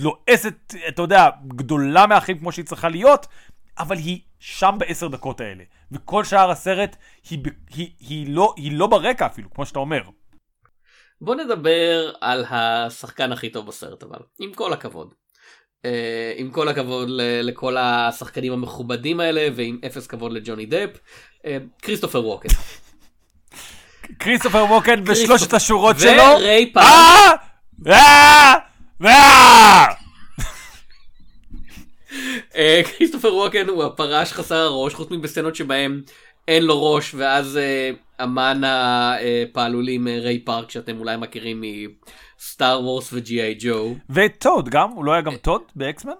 לועסת, 0.03 0.75
אתה 0.89 1.03
יודע, 1.03 1.29
גדולה 1.49 2.07
מהחיים 2.07 2.39
כמו 2.39 2.53
שהיא 2.53 2.65
צריכה 2.65 2.89
להיות, 2.89 3.27
אבל 3.79 3.97
היא 3.97 4.21
שם 4.39 4.77
בעשר 4.79 5.09
דקות 5.09 5.41
האלה. 5.41 5.65
וכל 5.93 6.25
שאר 6.25 6.51
הסרט, 6.51 6.97
היא, 7.31 7.39
ב- 7.39 7.75
היא, 7.75 7.91
היא, 8.01 8.27
לא, 8.35 8.55
היא 8.57 8.79
לא 8.79 8.87
ברקע 8.87 9.27
אפילו, 9.27 9.51
כמו 9.51 9.67
שאתה 9.67 9.79
אומר. 9.79 10.03
בוא 11.21 11.35
נדבר 11.35 12.13
על 12.21 12.45
השחקן 12.51 13.33
הכי 13.33 13.51
טוב 13.51 13.67
בסרט 13.67 14.03
אבל 14.03 14.19
עם 14.39 14.55
כל 14.55 14.73
הכבוד. 14.73 15.15
אה, 15.87 15.89
עם 16.37 16.51
כל 16.51 16.69
הכבוד 16.69 17.09
ל- 17.11 17.41
לכל 17.43 17.77
השחקנים 17.77 18.53
המכובדים 18.53 19.21
האלה 19.21 19.49
ועם 19.55 19.79
אפס 19.87 20.07
כבוד 20.07 20.33
לג'וני 20.33 20.67
דפ 20.67 20.91
אה, 21.43 21.47
כריסטופר 21.83 22.27
ווקן. 22.27 22.49
כריסטופר 24.19 24.65
ווקן 24.65 25.05
בשלושת 25.05 25.53
השורות 25.55 25.97
שלו. 25.99 26.23
וריי 26.23 26.73
פארק. 26.73 26.87
אה! 27.87 27.93
אה! 27.93 28.55
אה! 29.05 29.85
אה, 32.57 32.81
כריסטופר 32.97 33.35
ווקן 33.35 33.69
הוא 33.69 33.85
הפרש 33.85 34.33
חסר 34.33 34.55
הראש 34.57 34.95
חוץ 34.95 35.11
מבסצנות 35.11 35.55
שבהם 35.57 36.03
אין 36.49 36.65
לו 36.65 36.93
ראש 36.93 37.15
ואז 37.15 37.57
אה, 37.57 37.91
אמן 38.25 38.61
הפעלולים 38.65 40.09
אה, 40.09 40.19
ריי 40.19 40.39
פארק 40.39 40.71
שאתם 40.71 40.99
אולי 40.99 41.17
מכירים 41.17 41.63
מסטאר 42.41 42.81
וורז 42.85 43.13
וג'י.איי 43.13 43.57
ג'ו. 43.61 43.95
וטואד 44.11 44.69
גם, 44.69 44.91
הוא 44.91 45.05
לא 45.05 45.13
היה 45.13 45.23
גם 45.23 45.37
טואד 45.37 45.63
באקסמן? 45.77 46.13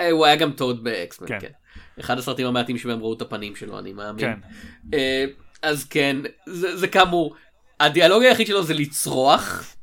אה, 0.00 0.10
הוא 0.10 0.26
היה 0.26 0.36
גם 0.36 0.52
טואד 0.52 0.84
באקסמן, 0.84 1.28
כן. 1.28 1.38
כן. 1.40 1.50
אחד 2.00 2.18
הסרטים 2.18 2.46
המעטים 2.46 2.78
שבהם 2.78 3.00
ראו 3.00 3.12
את 3.12 3.22
הפנים 3.22 3.56
שלו, 3.56 3.78
אני 3.78 3.92
מאמין. 3.92 4.24
כן. 4.24 4.38
אה, 4.94 5.24
אז 5.62 5.84
כן, 5.84 6.16
זה, 6.46 6.76
זה 6.76 6.88
כאמור, 6.88 7.34
הדיאלוג 7.80 8.22
היחיד 8.22 8.46
שלו 8.46 8.62
זה 8.62 8.74
לצרוח, 8.74 9.74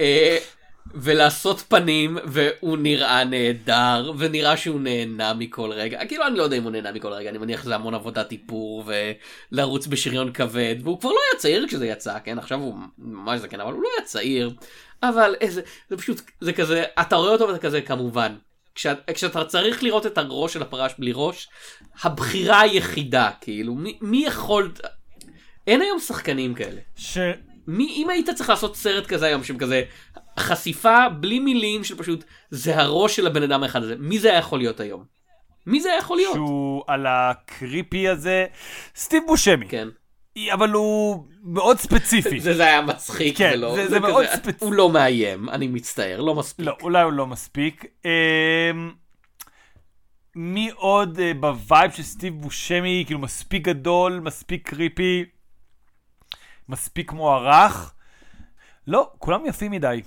אה, 0.00 0.38
ולעשות 0.94 1.60
פנים, 1.68 2.18
והוא 2.24 2.78
נראה 2.78 3.24
נהדר, 3.24 4.12
ונראה 4.18 4.56
שהוא 4.56 4.80
נהנה 4.80 5.34
מכל 5.34 5.70
רגע. 5.72 6.06
כאילו, 6.06 6.26
אני 6.26 6.38
לא 6.38 6.42
יודע 6.42 6.56
אם 6.56 6.62
הוא 6.62 6.70
נהנה 6.70 6.92
מכל 6.92 7.12
רגע, 7.12 7.30
אני 7.30 7.38
מניח 7.38 7.62
שזה 7.62 7.74
המון 7.74 7.94
עבודת 7.94 8.32
איפור, 8.32 8.84
ולרוץ 9.52 9.86
בשריון 9.86 10.32
כבד, 10.32 10.76
והוא 10.82 11.00
כבר 11.00 11.10
לא 11.10 11.18
היה 11.30 11.40
צעיר 11.40 11.66
כשזה 11.68 11.86
יצא, 11.86 12.18
כן? 12.24 12.38
עכשיו 12.38 12.58
הוא 12.58 12.74
ממש 12.98 13.40
זקן, 13.40 13.60
אבל 13.60 13.72
הוא 13.72 13.82
לא 13.82 13.88
היה 13.96 14.06
צעיר. 14.06 14.54
אבל 15.02 15.34
איזה, 15.40 15.62
זה 15.90 15.96
פשוט, 15.96 16.20
זה 16.40 16.52
כזה, 16.52 16.84
אתה 17.00 17.16
רואה 17.16 17.30
אותו 17.30 17.48
ואתה 17.48 17.58
כזה, 17.58 17.80
כמובן. 17.80 18.34
כשאת, 18.74 19.10
כשאתה 19.14 19.44
צריך 19.44 19.82
לראות 19.82 20.06
את 20.06 20.18
הראש 20.18 20.52
של 20.52 20.62
הפרש 20.62 20.92
בלי 20.98 21.12
ראש, 21.14 21.48
הבחירה 22.02 22.60
היחידה, 22.60 23.30
כאילו, 23.40 23.74
מי, 23.74 23.98
מי 24.00 24.24
יכול... 24.26 24.72
אין 25.66 25.82
היום 25.82 25.98
שחקנים 25.98 26.54
כאלה. 26.54 26.80
ש... 26.96 27.18
מי, 27.66 27.84
אם 27.96 28.10
היית 28.10 28.30
צריך 28.30 28.50
לעשות 28.50 28.76
סרט 28.76 29.06
כזה 29.06 29.26
היום, 29.26 29.44
שהם 29.44 29.58
כזה 29.58 29.82
חשיפה 30.38 31.08
בלי 31.08 31.38
מילים 31.38 31.84
של 31.84 31.96
פשוט, 31.98 32.24
זה 32.50 32.78
הראש 32.78 33.16
של 33.16 33.26
הבן 33.26 33.42
אדם 33.42 33.62
האחד 33.62 33.82
הזה, 33.82 33.94
מי 33.98 34.18
זה 34.18 34.30
היה 34.30 34.38
יכול 34.38 34.58
להיות 34.58 34.80
היום? 34.80 35.04
מי 35.66 35.80
זה 35.80 35.88
היה 35.90 35.98
יכול 35.98 36.16
להיות? 36.16 36.34
שהוא 36.34 36.82
על 36.86 37.06
הקריפי 37.08 38.08
הזה, 38.08 38.46
סטיב 38.96 39.22
בושמי. 39.26 39.68
כן. 39.68 39.88
אבל 40.52 40.70
הוא 40.70 41.24
מאוד 41.42 41.78
ספציפי. 41.78 42.40
זה, 42.46 42.54
זה 42.54 42.64
היה 42.64 42.80
מצחיק 42.80 43.38
כן, 43.38 43.50
ולא, 43.54 43.74
זה- 43.76 43.88
זה 43.88 44.00
מאוד 44.00 44.26
ספציפי. 44.26 44.64
הוא 44.64 44.72
לא 44.72 44.90
מאיים, 44.90 45.48
אני 45.48 45.66
מצטער, 45.68 46.20
לא 46.20 46.34
מספיק. 46.34 46.66
לא, 46.66 46.76
אולי 46.82 47.02
הוא 47.02 47.12
לא 47.12 47.26
מספיק. 47.26 47.84
אמ, 48.04 48.10
מי 50.36 50.70
עוד 50.74 51.18
אה, 51.20 51.32
ב-vibe 51.34 51.90
של 51.92 52.02
סטיב 52.02 52.34
בושמי, 52.40 53.02
כאילו 53.06 53.20
מספיק 53.20 53.62
גדול, 53.64 54.20
מספיק 54.24 54.68
creepy, 54.68 55.24
מספיק 56.68 57.12
מוערך? 57.12 57.92
לא, 58.86 59.10
כולם 59.18 59.46
יפים 59.46 59.70
מדי. 59.70 60.00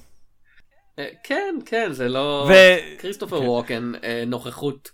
אה, 1.00 1.08
כן, 1.24 1.56
כן, 1.66 1.92
זה 1.92 2.10
לא... 2.10 2.48
ו- 2.50 3.00
כריסטופר 3.00 3.40
כן. 3.40 3.46
ווקן, 3.46 3.92
אה, 4.04 4.24
נוכחות 4.28 4.92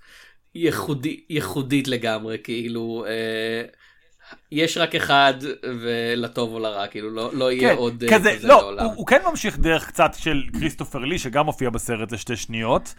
ייחודי, 0.56 1.20
ייחודית 1.30 1.88
לגמרי, 1.88 2.38
כאילו, 2.44 3.06
אה, 3.08 3.64
יש 4.52 4.78
רק 4.78 4.96
אחד, 4.96 5.34
ולטוב 5.64 6.54
או 6.54 6.60
לרע, 6.60 6.88
כאילו, 6.88 7.10
לא, 7.10 7.30
לא 7.34 7.52
יהיה 7.52 7.70
כן, 7.70 7.78
עוד 7.78 8.04
אה, 8.04 8.20
כזה, 8.20 8.36
כזה 8.36 8.48
לא, 8.48 8.62
לעולם. 8.62 8.86
הוא, 8.86 8.94
הוא 8.96 9.08
כן 9.08 9.22
ממשיך 9.30 9.60
דרך 9.60 9.88
קצת 9.88 10.12
של 10.18 10.44
כריסטופר 10.60 11.00
לי, 11.00 11.20
שגם 11.20 11.46
מופיע 11.46 11.70
בסרט 11.70 12.12
לשתי 12.12 12.36
שניות. 12.36 12.94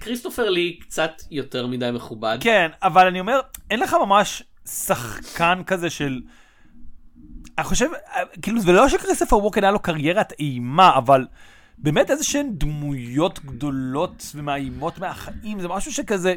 כריסטופר 0.00 0.50
לי 0.50 0.78
קצת 0.80 1.12
יותר 1.30 1.66
מדי 1.66 1.90
מכובד. 1.92 2.38
כן, 2.40 2.68
אבל 2.82 3.06
אני 3.06 3.20
אומר, 3.20 3.40
אין 3.70 3.80
לך 3.80 3.96
ממש 4.06 4.42
שחקן 4.66 5.62
כזה 5.66 5.90
של... 5.90 6.20
אני 7.58 7.64
חושב, 7.64 7.88
כאילו, 8.42 8.60
זה 8.60 8.72
לא 8.72 8.88
שכריסטופר 8.88 9.36
ווקן 9.36 9.64
היה 9.64 9.72
לו 9.72 9.78
קריירת 9.78 10.32
אימה, 10.38 10.96
אבל 10.96 11.24
באמת 11.78 12.10
איזה 12.10 12.24
שהן 12.24 12.48
דמויות 12.52 13.38
גדולות 13.44 14.22
ומאיימות 14.34 14.98
מהחיים, 14.98 15.60
זה 15.60 15.68
משהו 15.68 15.92
שכזה... 15.92 16.34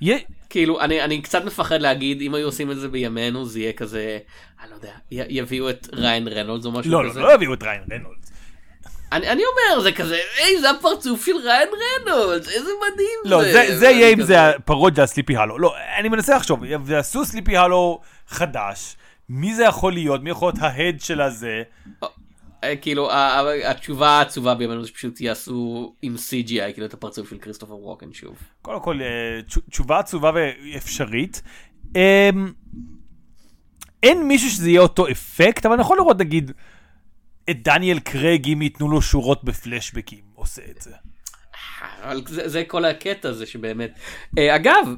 יהיה... 0.00 0.18
כאילו, 0.50 0.80
אני, 0.80 1.02
אני 1.04 1.22
קצת 1.22 1.44
מפחד 1.44 1.80
להגיד, 1.80 2.20
אם 2.20 2.34
היו 2.34 2.46
עושים 2.46 2.70
את 2.70 2.76
זה 2.80 2.88
בימינו, 2.88 3.44
זה 3.44 3.58
יהיה 3.60 3.72
כזה, 3.72 4.18
אני 4.62 4.70
לא 4.70 4.74
יודע, 4.76 4.92
י, 5.10 5.38
יביאו 5.38 5.70
את 5.70 5.88
ריין 5.92 6.28
רנולדס 6.28 6.64
או 6.66 6.72
משהו 6.72 6.92
לא, 6.92 7.10
כזה. 7.10 7.20
לא, 7.20 7.28
לא 7.28 7.34
יביאו 7.34 7.54
את 7.54 7.62
ריין 7.62 7.82
רנולדס. 7.92 8.32
אני, 9.12 9.28
אני 9.28 9.42
אומר, 9.44 9.82
זה 9.82 9.92
כזה, 9.92 10.18
היי, 10.38 10.60
זה 10.60 10.70
הפרצוף 10.70 11.26
של 11.26 11.36
ריין 11.44 11.68
רנולדס, 12.06 12.48
איזה 12.48 12.70
מדהים 12.92 13.18
לא, 13.24 13.42
זה. 13.42 13.52
זה, 13.52 13.78
זה 13.78 13.86
יהיה 13.86 14.08
אם 14.08 14.16
כזה- 14.16 14.26
זה 14.26 14.48
הפרודיה 14.48 15.02
על 15.04 15.08
סליפי 15.08 15.36
הולו. 15.36 15.58
לא, 15.58 15.74
אני 15.98 16.08
מנסה 16.08 16.36
לחשוב, 16.36 16.60
ועשו 16.84 17.24
סליפי 17.24 17.56
הולו 17.56 18.00
חדש, 18.28 18.96
מי 19.28 19.54
זה 19.54 19.64
יכול 19.64 19.92
להיות? 19.92 20.22
מי 20.22 20.30
יכול 20.30 20.48
להיות 20.54 20.62
ה-head 20.62 21.00
של 21.00 21.20
הזה? 21.20 21.62
אה, 22.64 22.76
כאילו, 22.76 23.08
התשובה 23.64 24.08
העצובה 24.08 24.54
בימינו 24.54 24.82
זה 24.82 24.88
שפשוט 24.88 25.20
יעשו 25.20 25.94
עם 26.02 26.14
CGI, 26.14 26.72
כאילו, 26.72 26.86
את 26.86 26.94
הפרצוף 26.94 27.30
של 27.30 27.38
כריסטופר 27.38 27.76
ווקן 27.76 28.12
שוב. 28.12 28.36
קודם 28.62 28.82
כל, 28.82 29.00
אה, 29.02 29.42
תש- 29.42 29.58
תשובה 29.70 29.98
עצובה 29.98 30.30
ואפשרית. 30.34 31.42
אמ, 31.96 32.52
אין 34.02 34.28
מישהו 34.28 34.50
שזה 34.50 34.68
יהיה 34.68 34.80
אותו 34.80 35.10
אפקט, 35.10 35.66
אבל 35.66 35.74
אני 35.74 35.82
יכול 35.82 35.96
לראות, 35.96 36.18
נגיד, 36.20 36.50
את 37.50 37.62
דניאל 37.62 37.98
קרייג, 37.98 38.48
אם 38.52 38.62
ייתנו 38.62 38.88
לו 38.90 39.02
שורות 39.02 39.44
בפלשבקים, 39.44 40.24
עושה 40.34 40.62
את 40.70 40.82
זה. 40.82 40.90
אבל 42.02 42.22
זה, 42.26 42.48
זה 42.48 42.64
כל 42.68 42.84
הקטע 42.84 43.28
הזה 43.28 43.46
שבאמת. 43.46 43.98
אה, 44.38 44.56
אגב, 44.56 44.94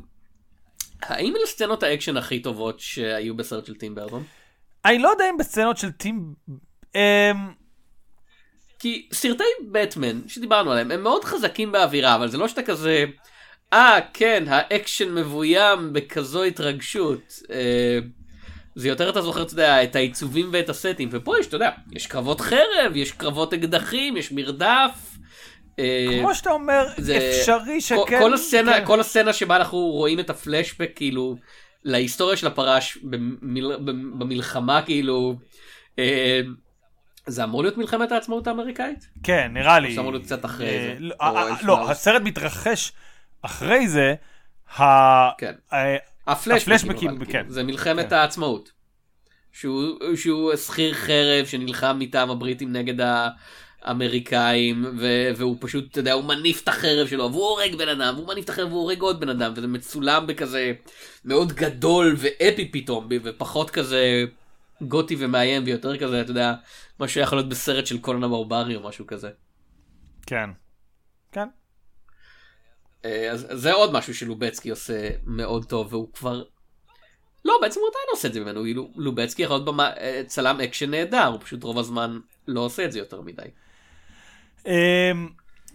האם 1.02 1.36
אלה 1.36 1.46
סצנות 1.46 1.82
האקשן 1.82 2.16
הכי 2.16 2.42
טובות 2.42 2.80
שהיו 2.80 3.36
בסרט 3.36 3.66
של 3.66 3.74
טים 3.74 3.94
ברטון? 3.94 4.24
אני 4.84 4.98
לא 4.98 5.08
יודע 5.08 5.24
אם 5.30 5.36
בסצנות 5.36 5.76
של 5.76 5.90
טים... 5.90 6.34
אמ, 6.94 7.00
כי 8.78 9.08
סרטי 9.12 9.44
בטמן 9.72 10.20
שדיברנו 10.28 10.72
עליהם 10.72 10.90
הם 10.90 11.02
מאוד 11.02 11.24
חזקים 11.24 11.72
באווירה 11.72 12.14
אבל 12.14 12.28
זה 12.28 12.38
לא 12.38 12.48
שאתה 12.48 12.62
כזה 12.62 13.04
אה 13.72 13.98
כן 14.14 14.44
האקשן 14.46 15.14
מבוים 15.14 15.92
בכזו 15.92 16.42
התרגשות 16.44 17.32
אה, 17.50 17.98
זה 18.74 18.88
יותר 18.88 19.10
אתה 19.10 19.22
זוכר 19.22 19.42
אתה 19.42 19.52
יודע 19.52 19.82
את 19.82 19.96
העיצובים 19.96 20.48
ואת 20.52 20.68
הסטים 20.68 21.08
ופה 21.12 21.38
יש 21.38 21.46
אתה 21.46 21.56
יודע 21.56 21.70
יש 21.92 22.06
קרבות 22.06 22.40
חרב 22.40 22.92
יש 22.96 23.12
קרבות 23.12 23.54
אקדחים 23.54 24.16
יש 24.16 24.32
מרדף. 24.32 24.90
אה, 25.78 26.06
כמו 26.20 26.34
שאתה 26.34 26.50
אומר, 26.50 26.86
זה- 26.98 27.30
אפשרי 27.40 27.64
כל- 27.74 27.80
שכן. 27.80 28.18
כל 28.20 28.34
הסצנה 28.34 28.72
כן. 28.80 28.84
כל 28.86 29.00
הסצנה 29.00 29.32
שבה 29.32 29.56
אנחנו 29.56 29.78
רואים 29.78 30.20
את 30.20 30.30
הפלשבק 30.30 30.90
כאילו 30.96 31.36
להיסטוריה 31.84 32.36
של 32.36 32.46
הפרש 32.46 32.98
במיל, 33.02 33.76
במלחמה 34.18 34.82
כאילו. 34.82 35.34
זה 37.28 37.44
אמור 37.44 37.62
להיות 37.62 37.78
מלחמת 37.78 38.12
העצמאות 38.12 38.46
האמריקאית? 38.46 39.08
כן, 39.22 39.50
נראה 39.54 39.78
לי. 39.78 39.94
זה 39.94 40.00
אמור 40.00 40.12
להיות 40.12 40.24
קצת 40.24 40.44
אחרי 40.44 40.66
אה, 40.66 40.72
זה. 40.72 40.96
לא, 40.98 41.14
אה, 41.20 41.48
אה, 41.50 41.56
לא. 41.62 41.90
הסרט 41.90 42.22
מתרחש 42.22 42.92
אחרי 43.42 43.88
זה. 43.88 44.14
כן. 45.38 45.52
הפלשבקים, 46.26 47.24
כן. 47.24 47.44
זה 47.48 47.62
מלחמת 47.62 48.10
כן. 48.10 48.16
העצמאות. 48.16 48.78
שהוא, 50.14 50.56
שכיר 50.56 50.94
חרב 50.94 51.46
שנלחם 51.46 51.96
מטעם 51.98 52.30
הבריטים 52.30 52.72
נגד 52.72 53.06
האמריקאים 53.82 54.84
והוא 55.36 55.56
פשוט 55.60 55.90
אתה 55.90 56.00
יודע 56.00 56.12
הוא 56.12 56.24
מניף 56.24 56.62
את 56.62 56.68
החרב 56.68 57.06
שלו 57.06 57.32
והוא 57.32 57.44
הורג 57.44 57.74
בן 57.74 57.88
אדם 57.88 58.14
והוא 58.16 58.28
מניף 58.28 58.44
את 58.44 58.50
החרב 58.50 58.68
והוא 58.68 58.80
הורג 58.80 59.00
עוד 59.00 59.20
בן 59.20 59.28
אדם 59.28 59.52
וזה 59.56 59.66
מצולם 59.66 60.26
בכזה 60.26 60.72
מאוד 61.24 61.52
גדול 61.52 62.16
ואפי 62.18 62.68
פתאום 62.72 63.08
ופחות 63.24 63.70
כזה 63.70 64.24
גותי 64.82 65.16
ומאיים 65.18 65.62
ויותר 65.66 65.98
כזה 65.98 66.20
אתה 66.20 66.30
יודע 66.30 66.54
מה 66.98 67.08
שיכול 67.08 67.38
להיות 67.38 67.48
בסרט 67.48 67.86
של 67.86 67.98
קונאן 67.98 68.24
הברברי 68.24 68.76
או 68.76 68.82
משהו 68.88 69.06
כזה. 69.06 69.30
כן. 70.26 70.50
כן. 71.32 71.48
אה, 73.04 73.30
אז 73.30 73.46
זה 73.52 73.72
עוד 73.72 73.92
משהו 73.92 74.14
שלובצקי 74.14 74.70
עושה 74.70 75.10
מאוד 75.26 75.64
טוב 75.64 75.92
והוא 75.92 76.12
כבר. 76.12 76.42
לא 77.44 77.58
בעצם 77.62 77.80
הוא 77.80 77.88
עדיין 77.88 78.06
עושה 78.10 78.28
את 78.28 78.32
זה 78.32 78.40
ממנו 78.40 78.62
כאילו 78.62 78.90
לובצקי 78.96 79.42
יכול 79.42 79.56
להיות 79.56 79.64
במה, 79.64 79.90
אה, 79.96 80.22
צלם 80.26 80.60
אקשן 80.60 80.90
נהדר 80.90 81.26
הוא 81.26 81.40
פשוט 81.40 81.62
רוב 81.62 81.78
הזמן 81.78 82.18
לא 82.48 82.60
עושה 82.60 82.84
את 82.84 82.92
זה 82.92 82.98
יותר 82.98 83.20
מדי. 83.20 83.42
אמ, 84.66 85.28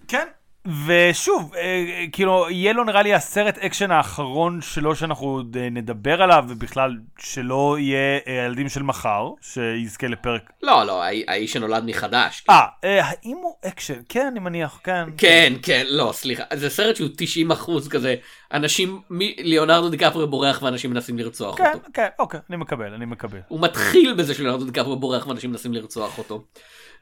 כן. 0.08 0.28
ושוב, 0.67 1.54
אה, 1.56 1.84
כאילו, 2.12 2.45
יהיה 2.49 2.73
לו 2.73 2.84
נראה 2.84 3.02
לי 3.02 3.13
הסרט 3.13 3.58
אקשן 3.58 3.91
האחרון 3.91 4.60
שלו 4.62 4.95
שאנחנו 4.95 5.28
עוד 5.28 5.58
אה, 5.60 5.69
נדבר 5.69 6.21
עליו, 6.21 6.45
ובכלל 6.47 6.91
שלא 7.19 7.76
יהיה 7.80 7.97
אה, 8.28 8.43
הילדים 8.43 8.69
של 8.69 8.84
מחר, 8.84 9.30
שיזכה 9.41 10.08
לפרק. 10.08 10.52
לא 10.63 10.84
לא 10.84 11.04
האי- 11.04 11.23
האיש 11.28 11.54
שנולד 11.54 11.84
מחדש. 11.86 12.43
אה, 12.49 12.65
אה, 12.84 12.99
האם 13.06 13.38
הוא 13.43 13.56
אקשן? 13.65 14.02
כן, 14.10 14.26
אני 14.32 14.39
מניח, 14.39 14.80
כן. 14.84 15.04
כן 15.17 15.54
כן 15.62 15.84
לא 15.88 16.12
סליחה 16.13 16.43
זה 16.54 16.69
סרט 16.69 16.95
שהוא 16.95 17.10
90 17.17 17.52
אחוז 17.52 17.88
כזה 17.88 18.15
אנשים 18.54 19.02
מי- 19.10 19.36
ליאונרדו 19.39 19.89
דיקפריו 19.89 20.28
בורח 20.28 20.62
ואנשים 20.62 20.92
מנסים 20.92 21.18
לרצוח 21.18 21.58
כן, 21.58 21.72
אותו. 21.74 21.88
כן, 21.94 22.08
אוקיי, 22.20 22.39
אני 22.50 22.58
מקבל, 22.58 22.94
אני 22.94 23.06
מקבל. 23.06 23.39
הוא 23.48 23.60
מתחיל 23.62 24.13
בזה 24.13 24.34
שליאונרדו 24.34 24.66
דיקפריו 24.66 25.00
בורח 25.00 25.28
ואנשים 25.28 25.52
מנסים 25.52 25.74
לרצוח 25.74 26.18
אותו. 26.18 26.44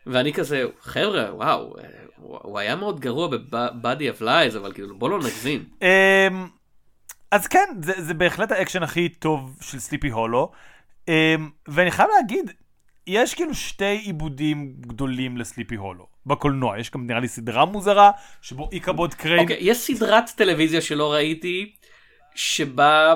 ואני 0.07 0.33
כזה 0.33 0.63
חבר'ה 0.81 1.35
וואו 1.35 1.77
אה, 1.77 1.83
הוא 2.15 2.39
הוא 2.41 2.59
היה 2.59 2.75
מאוד 2.75 2.99
גרוע 2.99 3.27
ב-Body 3.27 4.19
of 4.19 4.21
Lies 4.21 4.57
אבל 4.57 4.73
כאילו 4.73 4.97
בוא 4.97 5.09
לא 5.09 5.19
נגזים. 5.19 5.65
אמ, 5.81 6.47
אז 7.31 7.47
כן, 7.47 7.65
זה, 7.81 7.93
זה 7.97 8.13
בהחלט 8.13 8.51
האקשן 8.51 8.83
הכי 8.83 9.09
טוב 9.09 9.57
של 9.61 9.79
סליפי 9.79 10.09
הולו. 10.09 10.51
אמ, 11.07 11.49
ואני 11.67 11.91
חייב 11.91 12.09
להגיד, 12.21 12.51
יש 13.07 13.33
כאילו 13.33 13.55
שתי 13.55 13.85
עיבודים 13.85 14.73
גדולים 14.79 15.37
לסליפי 15.37 15.75
הולו. 15.75 16.10
בקולנוע, 16.25 16.79
יש 16.79 16.91
גם 16.91 17.07
נראה 17.07 17.19
לי 17.19 17.27
סדרה 17.27 17.65
מוזרה, 17.65 18.11
שבו 18.41 18.69
איקבוד 18.71 19.13
קריין... 19.13 19.39
אוקיי, 19.39 19.57
יש 19.59 19.77
סדרת 19.77 20.29
טלוויזיה 20.35 20.81
שלא 20.81 21.13
ראיתי, 21.13 21.71
שבה 22.35 23.15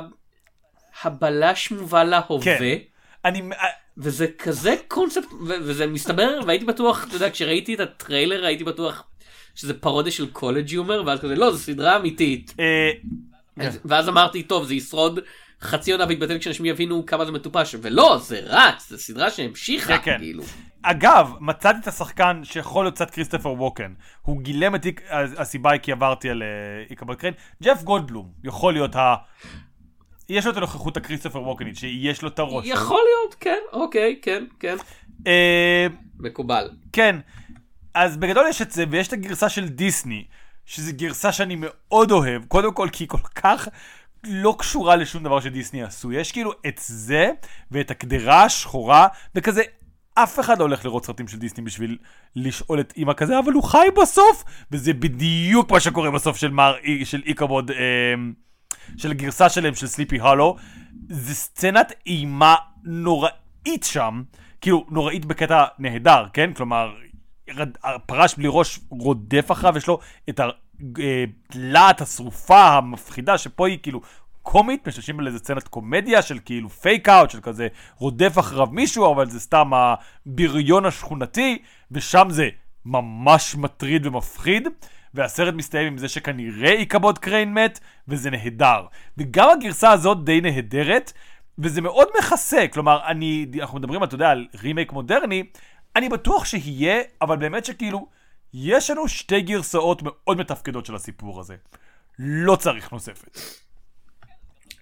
הבלש 1.04 1.72
מובא 1.72 2.04
להווה, 2.04 2.44
כן. 2.44 2.76
אני... 3.26 3.41
וזה 3.98 4.28
כזה 4.38 4.76
קונספט, 4.88 5.28
וזה 5.48 5.88
מסתבר, 5.88 6.39
והייתי 6.48 6.65
בטוח, 6.65 7.06
אתה 7.08 7.15
יודע, 7.15 7.30
כשראיתי 7.30 7.74
את 7.74 7.80
הטריילר 7.80 8.46
הייתי 8.46 8.63
בטוח 8.63 9.04
שזה 9.56 9.74
פרודיה 9.80 10.12
של 10.12 10.32
CollegeHumor, 10.32 11.04
ואז 11.06 11.20
כזה, 11.20 11.36
לא, 11.36 11.52
זו 11.52 11.58
סדרה 11.58 11.96
אמיתית. 11.98 12.54
אה, 12.60 12.91
אז- 13.68 13.80
ואז 13.86 14.10
אמרתי, 14.10 14.44
טוב, 14.44 14.65
זה 14.65 14.76
ישרוד 14.76 15.20
חצי 15.62 15.91
עונה 15.91 16.06
ויתבטל 16.08 16.39
כשאנשים 16.39 16.65
יבינו 16.65 17.06
כמה 17.06 17.26
זה 17.26 17.32
מטופש, 17.32 17.76
ולא, 17.82 18.18
זה 18.22 18.39
רץ, 18.46 18.89
זו 18.89 18.98
סדרה 18.98 19.30
שהמשיכה, 19.30 19.98
כן, 19.98 20.04
כן. 20.04 20.18
כאילו. 20.18 20.44
אגב, 20.82 21.32
מצאתי 21.39 21.80
את 21.80 21.88
השחקן 21.88 22.41
שיכול 22.44 22.86
להיות 22.86 22.96
קצת 22.96 23.10
כריסטופר 23.10 23.50
ווקן. 23.50 23.94
הוא 24.22 24.41
גילם 24.41 24.76
את 24.76 24.86
איק- 24.86 25.02
הסיבה 25.38 25.72
היא 25.72 25.80
כי 25.82 25.91
עברתי 25.91 26.30
על 26.30 26.44
אה, 26.44 26.48
איקבוד 26.89 27.15
קריין. 27.18 27.34
ג'ף 27.63 27.84
גולדבלום 27.84 28.32
יכול 28.44 28.74
להיות 28.74 28.96
ה... 28.96 29.15
יש 30.30 30.46
לו 30.46 30.52
את 30.52 30.58
הנוכחות 30.58 30.98
הכריסטופר 30.98 31.41
ווקנית, 31.41 31.78
שיש 31.78 32.22
לו 32.22 32.30
את 32.30 32.39
הראש. 32.39 32.65
יכול 32.68 33.00
להיות, 33.10 33.36
כן, 33.39 33.58
אוקיי, 33.74 34.20
כן, 34.22 34.44
כן. 34.60 34.76
אה, 35.28 35.88
מקובל. 36.20 36.70
כן, 36.94 37.15
אז 37.94 38.18
בגדול 38.18 38.46
יש 38.50 38.62
את 38.62 38.72
זה, 38.72 38.84
ויש 38.89 39.08
את 39.08 39.13
הגרסה 39.13 39.50
של 39.50 39.68
דיסני, 39.70 40.26
שזו 40.65 40.91
גרסה 40.96 41.32
שאני 41.32 41.56
מאוד 41.60 42.12
אוהב, 42.12 42.46
קודם 42.46 42.74
כל 42.74 42.90
כי 42.92 43.04
היא 43.04 43.10
כל 43.10 43.17
כך 43.36 43.67
לא 44.28 44.56
קשורה 44.60 44.96
לשום 44.96 45.23
דבר 45.23 45.40
שדיסני 45.40 45.84
עשו. 45.84 46.12
יש 46.12 46.32
כאילו 46.32 46.52
את 46.67 46.82
זה, 46.86 47.32
ואת 47.71 47.92
הקדרה 47.92 48.44
השחורה, 48.44 49.08
וכזה, 49.36 49.62
אף 50.13 50.40
אחד 50.40 50.60
לא 50.60 50.63
הולך 50.63 50.86
לראות 50.86 51.06
סרטים 51.06 51.28
של 51.28 51.38
דיסני 51.38 51.63
בשביל 51.63 51.98
לשאול 52.36 52.80
את 52.80 52.94
אימא 52.98 53.13
כזה, 53.13 53.40
אבל 53.40 53.54
הוא 53.54 53.63
חי 53.63 53.88
בסוף, 54.02 54.44
וזה 54.71 54.94
בדיוק 54.94 55.71
מה 55.71 55.80
שקורה 55.80 56.12
בסוף 56.12 56.38
של, 56.38 56.52
מר, 56.52 56.76
של 57.04 57.21
איקבוד, 57.26 57.71
אה, 57.71 57.78
של 58.98 59.12
הגרסה 59.12 59.50
שלהם, 59.50 59.76
של 59.76 59.88
סליפי 59.88 60.19
הולו. 60.19 60.56
זה 61.10 61.36
סצנת 61.36 61.94
אימה 62.06 62.56
נוראית 62.84 63.84
שם, 63.84 64.23
כאילו, 64.62 64.86
נוראית 64.90 65.26
בקטע 65.26 65.65
נהדר, 65.80 66.26
כן? 66.34 66.54
כלומר, 66.54 66.94
הפרש 67.84 68.36
בלי 68.36 68.48
ראש 68.52 68.80
רודף 68.90 69.52
אחריו, 69.52 69.78
יש 69.78 69.88
לו 69.88 70.00
את 70.30 70.40
הלהט 71.54 72.02
השרופה 72.02 72.67
המפחידה, 72.67 73.38
שפה 73.38 73.67
היא 73.67 73.80
כאילו 73.84 74.02
קומית, 74.42 74.88
משתמשים 74.88 75.19
על 75.19 75.28
איזה 75.28 75.40
סצנת 75.40 75.67
קומדיה 75.67 76.21
של 76.21 76.40
כאילו 76.46 76.69
fake 76.69 77.10
out, 77.10 77.29
של 77.30 77.42
כזה 77.42 77.67
רודף 77.98 78.40
אחריו 78.40 78.67
מישהו, 78.71 79.13
אבל 79.13 79.30
זה 79.30 79.40
סתם 79.40 79.71
הבריון 79.73 80.86
השכונתי, 80.86 81.58
ושם 81.92 82.28
זה 82.30 82.50
ממש 82.86 83.56
מטריד 83.56 84.06
ומפחיד. 84.06 84.67
והסרט 85.13 85.54
מסתיים 85.54 85.88
עם 85.88 85.98
זה 85.98 86.08
שכנראה 86.08 86.71
איקבוד 86.71 87.19
קריין 87.19 87.54
מת, 87.54 87.80
וזה 88.08 88.30
נהדר. 88.30 88.86
וגם 89.17 89.50
הגרסה 89.50 89.92
הזאת 89.92 90.23
די 90.23 90.42
נהדרת, 90.42 91.13
וזה 91.60 91.82
מאוד 91.82 92.08
מכסה, 92.19 92.65
כלומר, 92.73 93.00
אני, 93.08 93.46
אנחנו 93.60 93.80
מדברים, 93.80 94.04
אתה 94.04 94.15
יודע, 94.15 94.30
על 94.30 94.48
רימייק 94.62 94.92
מודרני, 94.92 95.44
אני 95.96 96.10
בטוח 96.10 96.46
שיהיה, 96.46 97.02
אבל 97.21 97.38
באמת 97.38 97.65
שכאילו, 97.65 98.08
יש 98.58 98.89
לנו 98.89 99.08
שתי 99.08 99.41
גרסאות 99.41 100.01
מאוד 100.01 100.37
מתפקדות 100.37 100.85
של 100.85 100.95
הסיפור 100.95 101.39
הזה. 101.39 101.56
לא 102.19 102.56
צריך 102.56 102.91
נוספת. 102.91 103.39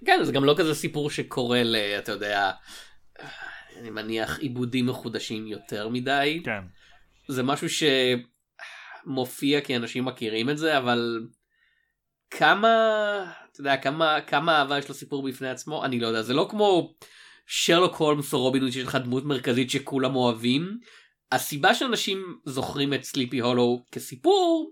כן, 0.05 0.19
זה 0.23 0.31
גם 0.31 0.45
לא 0.45 0.55
כזה 0.57 0.75
סיפור 0.75 1.09
שקורה 1.09 1.63
ל... 1.63 1.75
אתה 1.75 2.11
יודע, 2.11 2.51
אני 3.79 3.89
מניח 3.89 4.39
עיבודים 4.39 4.85
מחודשים 4.85 5.47
יותר 5.47 5.89
מדי. 5.89 6.41
כן. 6.45 6.61
זה 7.27 7.43
משהו 7.43 7.67
שמופיע 9.05 9.61
כי 9.61 9.75
אנשים 9.75 10.05
מכירים 10.05 10.49
את 10.49 10.57
זה, 10.57 10.77
אבל 10.77 11.27
כמה, 12.29 12.67
אתה 13.51 13.61
יודע, 13.61 13.77
כמה, 13.77 14.21
כמה 14.21 14.57
אהבה 14.57 14.77
יש 14.77 14.89
לסיפור 14.89 15.23
בפני 15.23 15.49
עצמו, 15.49 15.85
אני 15.85 15.99
לא 15.99 16.07
יודע, 16.07 16.21
זה 16.21 16.33
לא 16.33 16.47
כמו 16.49 16.95
שרלוק 17.45 17.95
הולמס 17.95 18.33
או 18.33 18.41
רובין 18.41 18.61
הוד 18.61 18.71
שיש 18.71 18.87
לך 18.87 18.95
דמות 18.95 19.25
מרכזית 19.25 19.69
שכולם 19.69 20.15
אוהבים. 20.15 20.79
הסיבה 21.33 21.75
שאנשים 21.75 22.37
זוכרים 22.45 22.93
את 22.93 23.03
סליפי 23.03 23.39
הולו 23.39 23.83
כסיפור, 23.91 24.71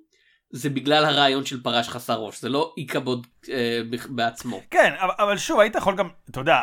זה 0.51 0.69
בגלל 0.69 1.05
הרעיון 1.05 1.45
של 1.45 1.63
פרש 1.63 1.89
חסר 1.89 2.19
ראש, 2.19 2.41
זה 2.41 2.49
לא 2.49 2.73
איקבוד 2.77 3.27
אה, 3.49 3.81
בעצמו. 4.09 4.61
כן, 4.71 4.93
אבל, 4.99 5.13
אבל 5.17 5.37
שוב, 5.37 5.59
היית 5.59 5.75
יכול 5.75 5.95
גם, 5.95 6.09
אתה 6.29 6.39
יודע, 6.39 6.57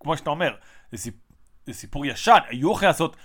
כמו 0.00 0.16
שאתה 0.16 0.30
אומר, 0.30 0.54
זה, 0.92 0.98
סיפ, 0.98 1.14
זה 1.66 1.72
סיפור 1.72 2.06
ישן, 2.06 2.38
היו 2.48 2.72
יכולים 2.72 2.88
לעשות 2.88 3.16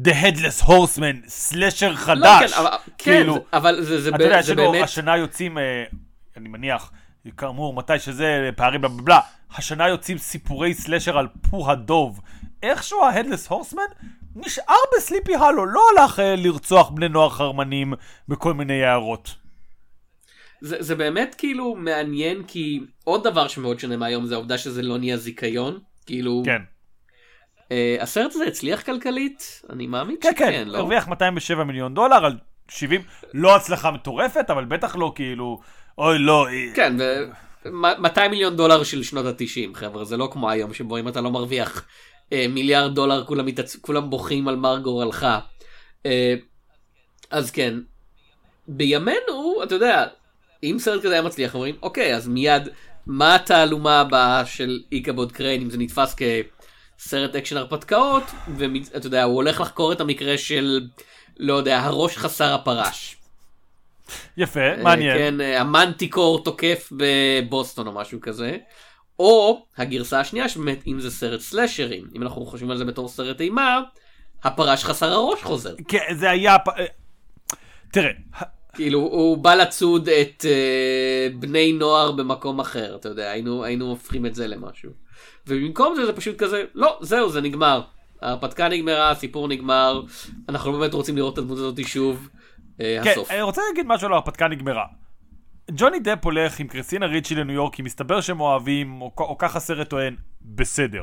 The 0.00 0.12
Headless 0.22 0.64
Horseman, 0.66 1.28
סלשר 1.28 1.94
חדש. 1.94 2.42
לא, 2.42 2.48
כן, 2.48 2.54
אבל, 2.58 2.76
כאילו, 2.98 3.34
כן, 3.34 3.40
אבל 3.56 3.82
זה, 3.82 4.00
זה, 4.00 4.10
אתה 4.14 4.24
יודע, 4.24 4.42
זה 4.42 4.54
באמת... 4.54 4.82
השנה 4.84 5.16
יוצאים, 5.16 5.58
אה, 5.58 5.84
אני 6.36 6.48
מניח, 6.48 6.92
כאמור, 7.36 7.74
מתי 7.74 7.98
שזה, 7.98 8.50
פערים 8.56 8.80
בלה 8.80 8.88
בלה 8.88 9.02
בלה, 9.02 9.20
השנה 9.54 9.88
יוצאים 9.88 10.18
סיפורי 10.18 10.74
סלשר 10.74 11.18
על 11.18 11.28
פו 11.50 11.70
הדוב. 11.70 12.20
איכשהו 12.62 13.04
ה-Headless 13.04 13.50
Horseman 13.50 14.04
נשאר 14.36 14.74
בסליפי 14.96 15.34
הלו, 15.34 15.66
לא 15.66 15.80
הלך 15.92 16.20
אה, 16.20 16.36
לרצוח 16.36 16.90
בני 16.90 17.08
נוער 17.08 17.30
חרמנים 17.30 17.92
בכל 18.28 18.54
מיני 18.54 18.84
הערות. 18.84 19.34
זה, 20.60 20.76
זה 20.80 20.94
באמת 20.94 21.34
כאילו 21.38 21.74
מעניין 21.74 22.42
כי 22.42 22.80
עוד 23.04 23.24
דבר 23.24 23.48
שמאוד 23.48 23.80
שונה 23.80 23.96
מהיום 23.96 24.26
זה 24.26 24.34
העובדה 24.34 24.58
שזה 24.58 24.82
לא 24.82 24.98
נהיה 24.98 25.16
זיכיון 25.16 25.78
כאילו 26.06 26.42
כן. 26.44 26.62
אה, 27.72 27.96
הסרט 28.00 28.34
הזה 28.34 28.44
הצליח 28.44 28.82
כלכלית 28.82 29.62
אני 29.70 29.86
מאמין 29.86 30.16
כן, 30.20 30.30
שכן 30.34 30.50
כן, 30.50 30.68
לא? 30.68 30.78
הרוויח 30.78 31.08
207 31.08 31.64
מיליון 31.64 31.94
דולר 31.94 32.24
על 32.24 32.38
70, 32.68 33.00
לא 33.34 33.56
הצלחה 33.56 33.90
מטורפת, 33.90 34.50
אבל 34.50 34.64
בטח 34.64 34.96
לא 34.96 35.12
כאילו, 35.14 35.60
אוי 35.98 36.18
לא, 36.18 36.48
אה, 36.48 36.74
כן 36.74 36.96
ו... 36.98 37.24
מ- 37.72 38.02
200 38.02 38.30
מיליון 38.30 38.56
דולר 38.56 38.84
של 38.84 39.02
שנות 39.02 39.26
התשעים 39.26 39.74
חבר'ה 39.74 40.04
זה 40.04 40.16
לא 40.16 40.28
כמו 40.32 40.50
היום 40.50 40.74
שבו 40.74 40.98
אם 40.98 41.08
אתה 41.08 41.20
לא 41.20 41.30
מרוויח 41.30 41.86
מיליארד 42.34 42.94
דולר 42.94 43.24
כולם, 43.24 43.46
מתעצ... 43.46 43.76
כולם 43.76 44.10
בוכים 44.10 44.48
על 44.48 44.56
מר 44.56 44.78
גורלך. 44.78 45.26
אה, 46.06 46.34
אז 47.30 47.50
כן 47.50 47.74
בימינו 48.68 49.62
אתה 49.62 49.74
יודע 49.74 50.06
אם 50.62 50.76
סרט 50.78 51.02
כזה 51.02 51.12
היה 51.12 51.22
מצליח 51.22 51.54
אומרים 51.54 51.74
אוקיי 51.82 52.16
אז 52.16 52.28
מיד 52.28 52.68
מה 53.06 53.34
התעלומה 53.34 54.00
הבאה 54.00 54.46
של 54.46 54.80
איקבוד 54.92 55.32
קריין 55.32 55.62
אם 55.62 55.70
זה 55.70 55.78
נתפס 55.78 56.14
כסרט 56.14 57.36
אקשן 57.36 57.56
הרפתקאות 57.56 58.22
ואתה 58.56 59.06
יודע 59.06 59.24
הוא 59.24 59.34
הולך 59.34 59.60
לחקור 59.60 59.92
את 59.92 60.00
המקרה 60.00 60.38
של 60.38 60.86
לא 61.36 61.54
יודע 61.54 61.80
הראש 61.80 62.16
חסר 62.16 62.54
הפרש. 62.54 63.16
יפה, 64.36 64.60
אה, 64.60 64.82
מעניין. 64.82 65.18
כן, 65.18 65.40
אה, 65.40 65.60
המנטיקור 65.60 66.44
תוקף 66.44 66.92
בבוסטון 66.96 67.86
או 67.86 67.92
משהו 67.92 68.20
כזה. 68.20 68.56
או 69.18 69.66
הגרסה 69.76 70.20
השנייה 70.20 70.48
שבאמת 70.48 70.86
אם 70.86 71.00
זה 71.00 71.10
סרט 71.10 71.40
סלאשרים 71.40 72.04
אם 72.16 72.22
אנחנו 72.22 72.46
חושבים 72.46 72.70
על 72.70 72.76
זה 72.76 72.84
בתור 72.84 73.08
סרט 73.08 73.40
אימה 73.40 73.80
הפרש 74.44 74.84
חסר 74.84 75.12
הראש 75.12 75.42
חוזר 75.42 75.74
כן, 75.88 76.14
זה 76.14 76.30
היה, 76.30 76.56
אה, 76.78 76.84
תראה, 77.92 78.10
כאילו 78.76 78.98
הוא 78.98 79.38
בא 79.38 79.54
לצוד 79.54 80.08
את 80.08 80.44
אה, 80.44 81.28
בני 81.38 81.72
נוער 81.72 82.12
במקום 82.12 82.60
אחר 82.60 82.96
אתה 82.96 83.08
יודע 83.08 83.30
היינו 83.30 83.64
היינו 83.64 83.86
הופכים 83.86 84.26
את 84.26 84.34
זה 84.34 84.46
למשהו. 84.46 84.90
ובמקום 85.46 85.94
זה 85.96 86.06
זה 86.06 86.12
פשוט 86.12 86.38
כזה 86.38 86.64
לא 86.74 86.98
זהו 87.00 87.30
זה 87.30 87.40
נגמר. 87.40 87.82
ההרפתקה 88.22 88.68
נגמרה 88.68 89.10
הסיפור 89.10 89.48
נגמר 89.48 90.02
אנחנו 90.48 90.72
לא 90.72 90.78
באמת 90.78 90.94
רוצים 90.94 91.16
לראות 91.16 91.34
את 91.34 91.38
הדמות 91.38 91.58
הזאת 91.58 91.86
שוב. 91.86 92.28
אה, 92.80 93.00
כן, 93.04 93.10
הסוף. 93.10 93.30
אני 93.30 93.42
רוצה 93.42 93.62
להגיד 93.68 93.86
משהו 93.86 94.06
על 94.06 94.12
ההרפתקה 94.12 94.48
נגמרה. 94.48 94.84
ג'וני 95.70 95.98
דפ 95.98 96.24
הולך 96.24 96.60
עם 96.60 96.66
קריסטינה 96.68 97.06
ריצ'י 97.06 97.34
לניו 97.34 97.54
יורק, 97.54 97.74
כי 97.74 97.82
מסתבר 97.82 98.20
שהם 98.20 98.40
אוהבים, 98.40 99.00
או, 99.00 99.12
או 99.18 99.38
ככה 99.38 99.58
הסרט 99.58 99.88
טוען, 99.88 100.16
בסדר. 100.42 101.02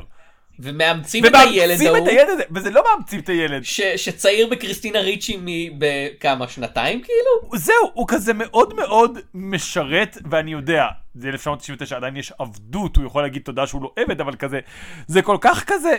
ומאמצים 0.58 1.26
את 1.26 1.34
הילד 1.34 1.80
ומאמצים 1.80 1.88
את 1.88 1.94
ההוא 1.94 2.08
הילד 2.08 2.28
הזה, 2.28 2.42
וזה 2.50 2.70
לא 2.70 2.82
מאמצים 2.90 3.20
את 3.20 3.28
הילד. 3.28 3.64
ש, 3.64 3.80
שצעיר 3.80 4.46
בקריסטינה 4.46 5.00
ריצ'י 5.00 5.38
מבכמה 5.40 6.48
שנתיים 6.48 7.02
כאילו 7.02 7.58
זהו, 7.58 7.90
הוא 7.94 8.06
כזה 8.08 8.32
מאוד 8.32 8.74
מאוד 8.74 9.18
משרת, 9.34 10.18
ואני 10.30 10.52
יודע, 10.52 10.86
זה 11.14 11.28
1999, 11.28 11.96
עדיין 11.96 12.16
יש 12.16 12.32
עבדות, 12.38 12.96
הוא 12.96 13.06
יכול 13.06 13.22
להגיד 13.22 13.42
תודה 13.42 13.66
שהוא 13.66 13.82
לא 13.82 13.92
עבד, 13.96 14.20
אבל 14.20 14.36
כזה, 14.36 14.60
זה 15.06 15.22
כל 15.22 15.36
כך 15.40 15.64
כזה, 15.66 15.96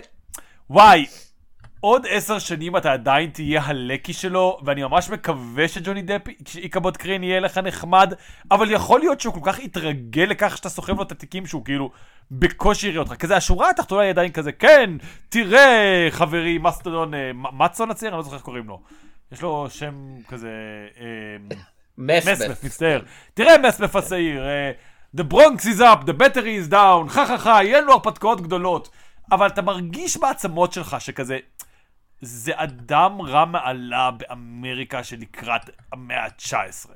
וואי, 0.70 1.06
עוד 1.86 2.06
עשר 2.10 2.40
שנים 2.40 2.78
אתה 2.78 2.94
עדיין 2.94 3.30
תהיה 3.30 3.62
הלקי 3.66 4.14
שלו, 4.14 4.60
ואני 4.66 4.84
ממש 4.84 5.10
מקווה 5.10 5.68
שג'וני 5.68 6.02
דפ, 6.02 6.22
שאיקבוד 6.48 6.98
קריין 6.98 7.24
יהיה 7.24 7.40
לך 7.40 7.58
נחמד, 7.58 8.14
אבל 8.52 8.72
יכול 8.72 9.00
להיות 9.00 9.22
שהוא 9.22 9.34
כל 9.34 9.40
כך 9.44 9.60
יתרגל 9.60 10.24
לכך 10.24 10.58
שאתה 10.58 10.70
סוחב 10.70 10.98
לו 10.98 11.04
את 11.04 11.12
התיקים 11.12 11.46
שהוא 11.46 11.66
כאילו 11.66 11.92
בקושי 12.32 12.88
יראה 12.88 13.00
אותך. 13.00 13.16
כזה, 13.16 13.36
השורה 13.36 13.70
התחתונה 13.70 14.02
היא 14.02 14.10
עדיין 14.10 14.32
כזה, 14.32 14.52
כן, 14.52 14.90
תראה, 15.30 16.08
חברי, 16.10 16.58
מסטודון, 16.58 17.14
אה, 17.14 17.32
מצון 17.34 17.92
הצעיר, 17.92 18.12
אני 18.12 18.18
לא 18.18 18.24
זוכר 18.24 18.36
איך 18.36 18.44
קוראים 18.44 18.68
לו. 18.68 18.82
יש 19.32 19.42
לו 19.42 19.68
שם 19.70 19.94
כזה... 20.28 20.50
אה, 21.00 21.56
מסמף. 21.98 22.64
מצטער. 22.64 23.02
תראה 23.34 23.58
מסמף 23.58 23.96
השעיר, 23.96 24.46
אה, 24.46 24.72
The 25.18 25.34
Bronx 25.34 25.62
is 25.62 25.80
up, 25.80 26.06
the 26.06 26.22
battery 26.22 26.68
is 26.68 26.72
down, 26.72 27.10
חה 27.10 27.26
חה 27.26 27.38
חה, 27.38 27.64
יהיה 27.64 27.82
לנו 27.82 27.92
הרפתקאות 27.92 28.42
גדולות. 28.42 28.90
אבל 29.32 29.48
אתה 29.48 29.62
מרגיש 29.62 30.18
בעצמות 30.18 30.74
שלך 30.74 30.96
שכזה, 31.00 31.38
זה 32.26 32.52
אדם 32.56 33.22
רע 33.22 33.46
מעלה 33.46 34.12
באמריקה 34.12 35.04
שלקראת 35.04 35.70
המאה 35.94 36.24
ה-19. 36.24 36.90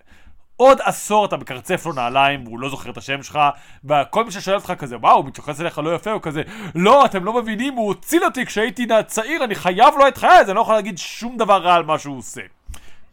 עוד 0.55 0.77
עשור 0.83 1.25
אתה 1.25 1.37
מקרצף 1.37 1.85
לו 1.85 1.93
נעליים 1.93 2.47
והוא 2.47 2.59
לא 2.59 2.69
זוכר 2.69 2.89
את 2.89 2.97
השם 2.97 3.23
שלך 3.23 3.39
וכל 3.85 4.25
מי 4.25 4.31
ששואל 4.31 4.55
אותך 4.55 4.73
כזה 4.77 4.97
וואו 4.97 5.17
הוא 5.17 5.25
מתייחס 5.25 5.61
אליך 5.61 5.77
לא 5.77 5.95
יפה 5.95 6.11
הוא 6.11 6.21
כזה 6.21 6.41
לא 6.75 7.05
אתם 7.05 7.25
לא 7.25 7.33
מבינים 7.41 7.73
הוא 7.73 7.91
הציל 7.91 8.23
אותי 8.23 8.45
כשהייתי 8.45 8.87
צעיר 9.07 9.43
אני 9.43 9.55
חייב 9.55 9.93
לו 9.97 10.07
את 10.07 10.17
חיי 10.17 10.39
אז 10.39 10.49
אני 10.49 10.55
לא 10.55 10.61
יכול 10.61 10.75
להגיד 10.75 10.97
שום 10.97 11.37
דבר 11.37 11.61
רע 11.61 11.75
על 11.75 11.83
מה 11.83 11.99
שהוא 11.99 12.17
עושה. 12.17 12.41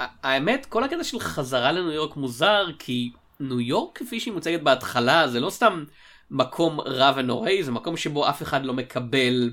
האמת 0.01 0.67
כל 0.67 0.85
הקטע 0.85 1.05
של 1.05 1.21
חזרה 1.21 1.73
לניו 1.73 1.93
יורק 1.93 2.17
מוזר 2.17 2.67
כי 2.79 3.11
ניו 3.41 3.61
יורק 3.61 3.99
כפי 3.99 4.21
שהיא 4.21 4.35
מוצגת 4.35 4.63
בהתחלה 4.63 5.29
זה 5.29 5.41
לא 5.41 5.51
סתם 5.51 5.85
מקום 6.31 6.81
רע 6.81 7.13
ונוראי 7.17 7.63
זה 7.63 7.73
מקום 7.73 7.97
שבו 7.97 8.29
אף 8.29 8.43
אחד 8.43 8.65
לא 8.65 8.73
מקבל 8.73 9.51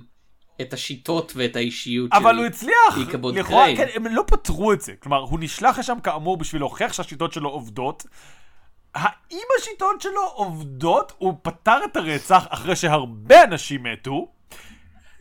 את 0.61 0.73
השיטות 0.73 1.31
ואת 1.35 1.55
האישיות 1.55 2.13
אבל 2.13 2.31
של 2.33 2.37
הוא 2.37 2.45
הצליח, 2.45 2.97
איקבוד 2.97 3.35
לכאורה, 3.35 3.63
קריין. 3.63 3.77
כן, 3.77 3.87
הם 3.95 4.07
לא 4.07 4.23
פתרו 4.27 4.73
את 4.73 4.81
זה, 4.81 4.93
כלומר, 4.99 5.17
הוא 5.19 5.39
נשלח 5.39 5.79
לשם 5.79 5.99
כאמור 6.03 6.37
בשביל 6.37 6.61
להוכיח 6.61 6.93
שהשיטות 6.93 7.33
שלו 7.33 7.49
עובדות. 7.49 8.03
האם 8.95 9.43
השיטות 9.59 10.01
שלו 10.01 10.21
עובדות? 10.33 11.13
הוא 11.17 11.33
פתר 11.41 11.77
את 11.91 11.95
הרצח 11.97 12.45
אחרי 12.49 12.75
שהרבה 12.75 13.43
אנשים 13.43 13.83
מתו. 13.83 14.27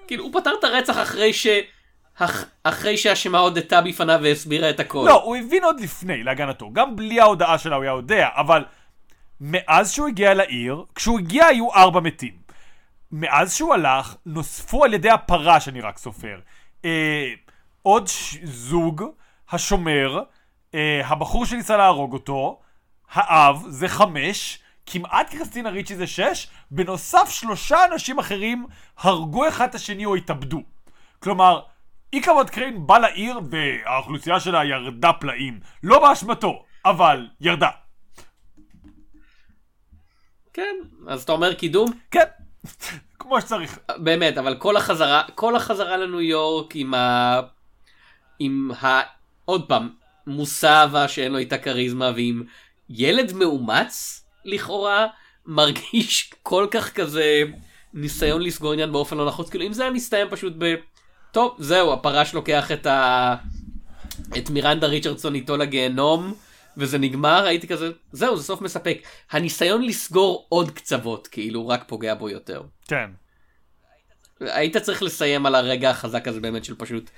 כאילו 0.06 0.24
הוא 0.24 0.32
פתר 0.40 0.50
את 0.58 0.64
הרצח 0.64 0.98
אחרי 1.02 1.32
ש... 1.32 1.46
אח- 2.18 2.44
אחרי 2.64 2.96
שהאשמה 2.96 3.38
הודתה 3.38 3.80
בפניו 3.80 4.20
והסבירה 4.22 4.70
את 4.70 4.80
הכל. 4.80 5.04
לא, 5.08 5.22
הוא 5.22 5.36
הבין 5.36 5.64
עוד 5.64 5.80
לפני, 5.80 6.22
להגנתו. 6.22 6.70
גם 6.72 6.96
בלי 6.96 7.20
ההודעה 7.20 7.58
שלה 7.58 7.76
הוא 7.76 7.82
היה 7.84 7.92
יודע, 7.92 8.28
אבל 8.36 8.64
מאז 9.40 9.92
שהוא 9.92 10.08
הגיע 10.08 10.34
לעיר, 10.34 10.84
כשהוא 10.94 11.18
הגיע 11.18 11.46
היו 11.46 11.74
ארבע 11.74 12.00
מתים. 12.00 12.41
מאז 13.12 13.54
שהוא 13.54 13.74
הלך, 13.74 14.16
נוספו 14.26 14.84
על 14.84 14.94
ידי 14.94 15.10
הפרה 15.10 15.60
שאני 15.60 15.80
רק 15.80 15.98
סופר. 15.98 16.40
אה, 16.84 17.32
עוד 17.82 18.08
ש... 18.08 18.36
זוג, 18.42 19.04
השומר, 19.50 20.22
אה, 20.74 21.00
הבחור 21.04 21.46
שניסה 21.46 21.76
להרוג 21.76 22.12
אותו, 22.12 22.60
האב, 23.12 23.64
זה 23.68 23.88
חמש, 23.88 24.58
כמעט 24.86 25.30
קריסטינה 25.30 25.70
ריצ'י 25.70 25.96
זה 25.96 26.06
שש, 26.06 26.48
בנוסף 26.70 27.28
שלושה 27.30 27.84
אנשים 27.92 28.18
אחרים 28.18 28.66
הרגו 28.98 29.48
אחד 29.48 29.68
את 29.68 29.74
השני 29.74 30.04
או 30.04 30.14
התאבדו. 30.14 30.62
כלומר, 31.18 31.62
איקרוד 32.12 32.50
קריין 32.50 32.86
בא 32.86 32.98
לעיר 32.98 33.40
והאוכלוסייה 33.50 34.40
שלה 34.40 34.64
ירדה 34.64 35.12
פלאים. 35.12 35.60
לא 35.82 36.00
באשמתו, 36.00 36.64
אבל 36.84 37.28
ירדה. 37.40 37.70
כן, 40.52 40.76
אז 41.08 41.22
אתה 41.22 41.32
אומר 41.32 41.54
קידום? 41.54 41.90
כן, 42.10 42.24
כמו 43.18 43.40
שצריך. 43.40 43.78
באמת, 43.96 44.38
אבל 44.38 44.54
כל 44.54 44.76
החזרה, 44.76 45.22
כל 45.34 45.56
החזרה 45.56 45.96
לניו 45.96 46.20
יורק 46.20 46.76
עם 46.76 46.94
ה... 46.94 47.40
עם 48.38 48.70
ה... 48.82 49.00
עוד 49.44 49.68
פעם, 49.68 49.88
מוסאווה 50.26 51.08
שאין 51.08 51.32
לו 51.32 51.38
איתה 51.38 51.58
כריזמה 51.58 52.10
ועם 52.14 52.42
ילד 52.90 53.32
מאומץ 53.32 54.24
לכאורה 54.44 55.06
מרגיש 55.46 56.32
כל 56.42 56.66
כך 56.70 56.92
כזה 56.92 57.42
ניסיון 57.94 58.42
לסגור 58.42 58.72
עניין 58.72 58.92
באופן 58.92 59.16
לא 59.16 59.26
נחוץ 59.26 59.50
כאילו 59.50 59.66
אם 59.66 59.72
זה 59.72 59.82
היה 59.82 59.92
מסתיים 59.92 60.28
פשוט 60.30 60.52
ב... 60.58 60.74
טוב 61.32 61.56
זהו 61.58 61.92
הפרש 61.92 62.34
לוקח 62.34 62.72
את 62.72 62.86
ה... 62.86 63.34
את 64.38 64.50
מירנדה 64.50 64.86
ריצ'רדסון 64.86 65.34
איתו 65.34 65.56
לגיהנום, 65.56 66.34
וזה 66.76 66.98
נגמר, 66.98 67.44
הייתי 67.46 67.68
כזה, 67.68 67.90
זהו, 68.12 68.36
זה 68.36 68.42
סוף 68.42 68.60
מספק. 68.60 68.98
הניסיון 69.30 69.82
לסגור 69.82 70.46
עוד 70.48 70.70
קצוות, 70.70 71.26
כאילו, 71.26 71.68
רק 71.68 71.84
פוגע 71.86 72.14
בו 72.14 72.30
יותר. 72.30 72.62
כן. 72.88 73.10
היית 74.40 74.76
צריך 74.76 75.02
לסיים 75.02 75.46
על 75.46 75.54
הרגע 75.54 75.90
החזק 75.90 76.28
הזה 76.28 76.40
באמת 76.40 76.64
של 76.64 76.74
פשוט 76.74 77.10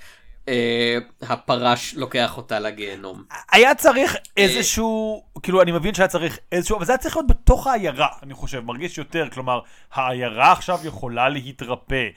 אה, 0.47 0.97
הפרש 1.21 1.93
לוקח 1.93 2.37
אותה 2.37 2.59
לגיהנום. 2.59 3.23
היה 3.51 3.75
צריך 3.75 4.15
איזשהו, 4.37 5.23
כאילו 5.43 5.61
אני 5.61 5.71
מבין 5.71 5.93
שהיה 5.93 6.07
צריך 6.07 6.39
איזשהו, 6.51 6.77
אבל 6.77 6.85
זה 6.85 6.91
היה 6.91 6.97
צריך 6.97 7.15
להיות 7.15 7.27
בתוך 7.27 7.67
העיירה, 7.67 8.07
אני 8.23 8.33
חושב, 8.33 8.59
מרגיש 8.59 8.97
יותר, 8.97 9.27
כלומר, 9.33 9.59
העיירה 9.93 10.51
עכשיו 10.51 10.79
יכולה 10.83 11.29
להתרפא. 11.29 12.07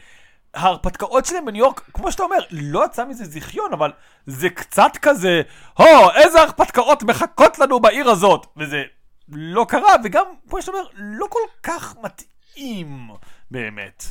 ההרפתקאות 0.55 1.25
שלהם 1.25 1.45
בניו 1.45 1.65
יורק, 1.65 1.81
כמו 1.95 2.13
שאתה 2.13 2.23
אומר, 2.23 2.37
לא 2.51 2.85
יצא 2.85 3.05
מזה 3.05 3.25
זיכיון, 3.25 3.73
אבל 3.73 3.91
זה 4.27 4.51
קצת 4.51 4.93
כזה, 5.03 5.43
הו, 5.79 6.11
איזה 6.15 6.43
הרפתקאות 6.43 7.03
מחכות 7.03 7.59
לנו 7.59 7.81
בעיר 7.81 8.11
הזאת, 8.11 8.47
וזה 8.57 8.83
לא 9.29 9.67
קרה, 9.69 9.93
וגם, 10.05 10.25
כמו 10.49 10.63
שאתה 10.63 10.73
אומר, 10.73 10.89
לא 10.97 11.27
כל 11.31 11.41
כך 11.63 11.95
מתאים, 12.03 13.09
באמת. 13.51 14.05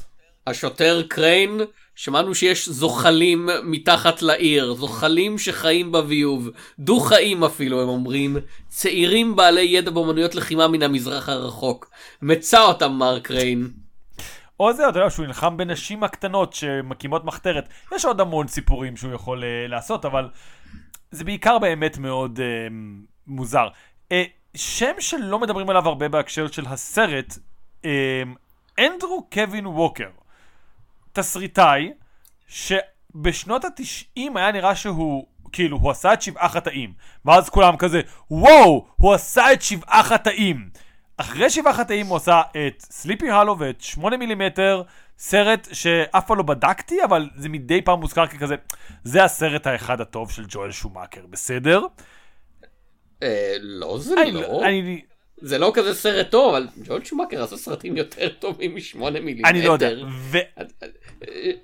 השוטר 0.47 1.03
קריין, 1.09 1.61
שמענו 1.95 2.35
שיש 2.35 2.69
זוחלים 2.69 3.49
מתחת 3.63 4.21
לעיר, 4.21 4.73
זוחלים 4.73 5.37
שחיים 5.37 5.91
בביוב, 5.91 6.49
דו-חיים 6.79 7.43
אפילו 7.43 7.81
הם 7.81 7.89
אומרים, 7.89 8.37
צעירים 8.67 9.35
בעלי 9.35 9.61
ידע 9.61 9.91
באמנויות 9.91 10.35
לחימה 10.35 10.67
מן 10.67 10.83
המזרח 10.83 11.29
הרחוק. 11.29 11.89
מצא 12.21 12.61
אותם 12.61 12.91
מר 12.91 13.19
קריין. 13.19 13.86
או 14.59 14.73
זה, 14.73 14.89
אתה 14.89 14.99
יודע, 14.99 15.09
שהוא 15.09 15.25
נלחם 15.25 15.57
בנשים 15.57 16.03
הקטנות 16.03 16.53
שמקימות 16.53 17.25
מחתרת. 17.25 17.69
יש 17.95 18.05
עוד 18.05 18.21
המון 18.21 18.47
סיפורים 18.47 18.97
שהוא 18.97 19.13
יכול 19.13 19.43
uh, 19.43 19.69
לעשות, 19.69 20.05
אבל 20.05 20.29
זה 21.11 21.23
בעיקר 21.23 21.59
באמת 21.59 21.97
מאוד 21.97 22.39
uh, 22.39 22.73
מוזר. 23.27 23.67
Uh, 24.09 24.15
שם 24.55 24.93
שלא 24.99 25.39
מדברים 25.39 25.69
עליו 25.69 25.87
הרבה 25.87 26.09
בהקשר 26.09 26.47
של 26.47 26.65
הסרט, 26.65 27.37
אנדרו 28.79 29.27
קווין 29.33 29.67
ווקר. 29.67 30.09
תסריטאי, 31.13 31.91
שבשנות 32.47 33.65
התשעים 33.65 34.37
היה 34.37 34.51
נראה 34.51 34.75
שהוא, 34.75 35.27
כאילו, 35.51 35.77
הוא 35.77 35.91
עשה 35.91 36.13
את 36.13 36.21
שבעה 36.21 36.49
חטאים. 36.49 36.93
ואז 37.25 37.49
כולם 37.49 37.77
כזה, 37.77 38.01
וואו, 38.31 38.87
הוא 38.95 39.13
עשה 39.13 39.53
את 39.53 39.61
שבעה 39.61 40.03
חטאים. 40.03 40.69
אחרי 41.17 41.49
שבעה 41.49 41.73
חטאים 41.73 42.05
הוא 42.05 42.17
עשה 42.17 42.41
את 42.51 42.81
סליפי 42.81 43.29
הלו 43.29 43.59
ואת 43.59 43.81
שמונה 43.81 44.17
מילימטר, 44.17 44.83
סרט 45.17 45.67
שאף 45.73 46.27
פעם 46.27 46.37
לא 46.37 46.43
בדקתי, 46.43 47.03
אבל 47.03 47.29
זה 47.35 47.49
מדי 47.49 47.81
פעם 47.81 47.99
מוזכר 47.99 48.27
ככזה, 48.27 48.55
זה 49.03 49.23
הסרט 49.23 49.67
האחד 49.67 50.01
הטוב 50.01 50.31
של 50.31 50.45
ג'ואל 50.47 50.71
שומאקר, 50.71 51.25
בסדר? 51.29 51.81
אה, 53.23 53.55
לא 53.59 53.97
זה 53.99 54.21
אני, 54.21 54.31
לא. 54.31 54.61
זה 55.41 55.57
לא 55.57 55.71
כזה 55.73 55.93
סרט 55.93 56.29
טוב, 56.31 56.55
אבל 56.55 56.67
ג'ואל 56.83 57.05
שומאקר 57.05 57.43
עשה 57.43 57.57
סרטים 57.57 57.97
יותר 57.97 58.29
טובים 58.29 58.75
משמונה 58.75 59.19
מילימטר. 59.19 59.49
אני 59.49 59.65
לא 59.65 59.71
יודע, 59.73 59.89
ו... 60.31 60.37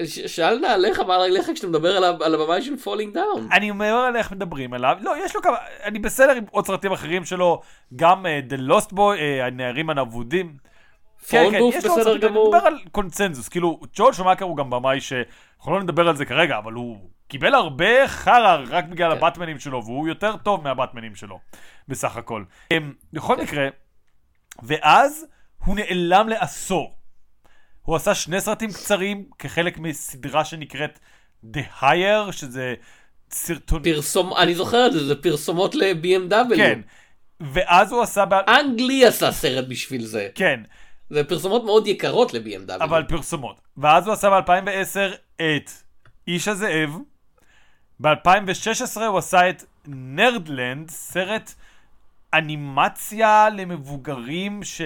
ש- 0.05 0.19
של 0.35 0.59
נעליך 0.59 0.99
מעל 0.99 1.17
רגליך 1.17 1.49
כשאתה 1.53 1.67
מדבר 1.67 1.97
על 1.97 2.03
על 2.03 2.35
הבמאי 2.35 2.61
של 2.61 2.77
Falling 2.77 3.13
Down. 3.13 3.47
אני 3.51 3.69
אומר 3.69 3.85
על 3.93 4.15
איך 4.15 4.31
מדברים 4.31 4.73
עליו, 4.73 4.97
לא, 5.01 5.13
יש 5.25 5.35
לו 5.35 5.41
כמה, 5.41 5.55
אני 5.83 5.99
בסדר 5.99 6.31
עם 6.31 6.43
עוד 6.51 6.65
סרטים 6.67 6.91
אחרים 6.91 7.25
שלו, 7.25 7.61
גם 7.95 8.25
uh, 8.25 8.53
The 8.53 8.57
Lost 8.71 8.89
Boys, 8.93 8.95
uh, 8.95 9.43
הנערים 9.43 9.89
האבודים. 9.89 10.72
כן, 11.27 11.47
כן, 11.51 11.59
לו 11.59 11.65
עוד 11.65 11.73
בסדר 11.77 11.95
סרטים, 11.95 12.11
אני 12.11 12.19
גמור. 12.19 12.55
מדבר 12.55 12.67
על 12.67 12.79
קונצנזוס, 12.91 13.49
כאילו, 13.49 13.79
ג'ול 13.95 14.13
שומאקר 14.13 14.45
הוא 14.45 14.57
גם 14.57 14.69
במאי 14.69 15.01
שאנחנו 15.01 15.73
לא 15.73 15.83
נדבר 15.83 16.07
על 16.07 16.15
זה 16.15 16.25
כרגע, 16.25 16.57
אבל 16.57 16.73
הוא 16.73 17.09
קיבל 17.27 17.53
הרבה 17.53 18.07
חרא 18.07 18.63
רק 18.69 18.85
בגלל 18.85 19.11
כן. 19.11 19.17
הבטמנים 19.17 19.59
שלו, 19.59 19.83
והוא 19.85 20.07
יותר 20.07 20.37
טוב 20.37 20.63
מהבטמנים 20.63 21.15
שלו, 21.15 21.39
בסך 21.87 22.17
הכל. 22.17 22.43
אמ, 22.71 22.93
בכל 23.13 23.37
מקרה, 23.37 23.67
ואז 24.63 25.25
הוא 25.65 25.75
נעלם 25.75 26.29
לעשור. 26.29 26.95
הוא 27.81 27.95
עשה 27.95 28.15
שני 28.15 28.41
סרטים 28.41 28.69
קצרים 28.69 29.25
כחלק 29.39 29.77
מסדרה 29.77 30.45
שנקראת 30.45 30.99
The 31.53 31.81
Hire, 31.81 32.31
שזה 32.31 32.75
סרטון... 33.31 33.83
פרסום, 33.83 34.33
אני 34.37 34.55
זוכר 34.55 34.87
את 34.87 34.93
זה, 34.93 35.05
זה 35.05 35.15
פרסומות 35.15 35.75
ל-BMW. 35.75 36.55
כן. 36.55 36.81
ואז 37.41 37.91
הוא 37.91 38.01
עשה... 38.01 38.23
אנגלי 38.47 39.05
עשה 39.05 39.31
סרט 39.31 39.65
בשביל 39.67 40.05
זה. 40.05 40.29
כן, 40.35 40.59
זה 41.13 41.23
פרסומות 41.23 41.63
מאוד 41.63 41.87
יקרות 41.87 42.33
ל-BMW. 42.33 42.83
אבל 42.83 43.03
פרסומות. 43.03 43.55
ואז 43.77 44.07
הוא 44.07 44.13
עשה 44.13 44.29
ב-2010 44.29 45.15
את 45.35 45.71
איש 46.27 46.47
הזאב. 46.47 46.97
ב-2016 47.99 49.01
הוא 49.01 49.17
עשה 49.17 49.49
את 49.49 49.63
נרדלנד, 49.87 50.89
סרט 50.89 51.53
אנימציה 52.33 53.49
למבוגרים 53.49 54.63
ש... 54.63 54.81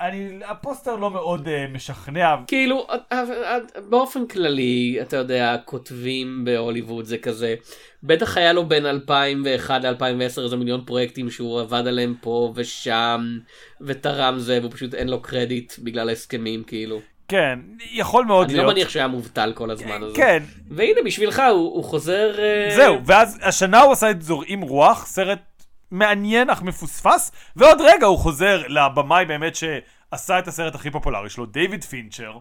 אני, 0.00 0.40
הפוסטר 0.46 0.96
לא 0.96 1.10
מאוד 1.10 1.46
uh, 1.46 1.74
משכנע. 1.74 2.34
כאילו, 2.46 2.86
אה, 2.90 2.96
אה, 3.12 3.58
באופן 3.88 4.26
כללי, 4.26 4.98
אתה 5.02 5.16
יודע, 5.16 5.56
כותבים 5.64 6.44
בהוליווד 6.44 7.04
זה 7.04 7.18
כזה, 7.18 7.54
בטח 8.02 8.36
היה 8.36 8.52
לו 8.52 8.68
בין 8.68 8.86
2001 8.86 9.84
ל-2010 9.84 10.42
איזה 10.42 10.56
מיליון 10.56 10.84
פרויקטים 10.84 11.30
שהוא 11.30 11.60
עבד 11.60 11.86
עליהם 11.86 12.14
פה 12.20 12.52
ושם, 12.54 13.38
ותרם 13.80 14.38
זה, 14.38 14.58
והוא 14.60 14.72
פשוט 14.72 14.94
אין 14.94 15.08
לו 15.08 15.22
קרדיט 15.22 15.72
בגלל 15.78 16.08
ההסכמים, 16.08 16.62
כאילו. 16.62 17.00
כן, 17.28 17.58
יכול 17.92 18.24
מאוד 18.24 18.44
אני 18.44 18.54
להיות. 18.54 18.66
לא 18.66 18.72
מניח 18.72 18.88
שהיה 18.88 19.08
מובטל 19.08 19.52
כל 19.54 19.70
הזמן 19.70 20.02
הזה. 20.02 20.16
כן, 20.16 20.42
והנה, 20.70 21.00
בשבילך, 21.04 21.42
הוא, 21.50 21.74
הוא 21.74 21.84
חוזר... 21.84 22.32
זהו, 22.76 23.06
ואז 23.06 23.38
השנה 23.42 23.80
הוא 23.80 23.92
עשה 23.92 24.10
את 24.10 24.22
זורעים 24.22 24.60
רוח, 24.60 25.06
סרט 25.06 25.53
מעניין 25.94 26.50
אך 26.50 26.62
מפוספס, 26.62 27.32
ועוד 27.56 27.78
רגע 27.80 28.06
הוא 28.06 28.18
חוזר 28.18 28.62
לבמאי 28.68 29.24
באמת 29.24 29.56
שעשה 29.56 30.38
את 30.38 30.48
הסרט 30.48 30.74
הכי 30.74 30.90
פופולרי 30.90 31.30
שלו, 31.30 31.46
דיוויד 31.46 31.84
פינצ'ר, 31.84 32.38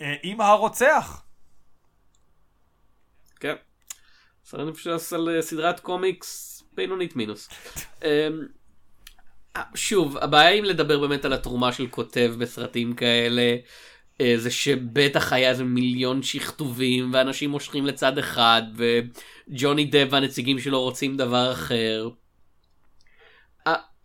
אה, 0.00 0.14
עם 0.22 0.40
הרוצח. 0.40 1.22
כן. 3.40 3.54
סרט 4.44 4.66
מבוסס 4.66 5.12
על 5.12 5.28
אה, 5.28 5.42
סדרת 5.42 5.80
קומיקס 5.80 6.62
בינונית 6.72 7.16
מינוס. 7.16 7.48
אמ, 8.04 8.08
אה, 9.56 9.62
שוב, 9.74 10.16
הבעיה 10.16 10.50
עם 10.50 10.64
לדבר 10.64 11.00
באמת 11.00 11.24
על 11.24 11.32
התרומה 11.32 11.72
של 11.72 11.86
כותב 11.86 12.34
בסרטים 12.38 12.94
כאלה, 12.94 13.56
זה 14.36 14.50
שבטח 14.50 15.32
היה 15.32 15.50
איזה 15.50 15.64
מיליון 15.64 16.22
שכתובים, 16.22 17.10
ואנשים 17.14 17.50
מושכים 17.50 17.86
לצד 17.86 18.18
אחד, 18.18 18.62
וג'וני 18.76 19.84
דב 19.84 20.08
והנציגים 20.10 20.58
שלו 20.58 20.82
רוצים 20.82 21.16
דבר 21.16 21.52
אחר. 21.52 22.08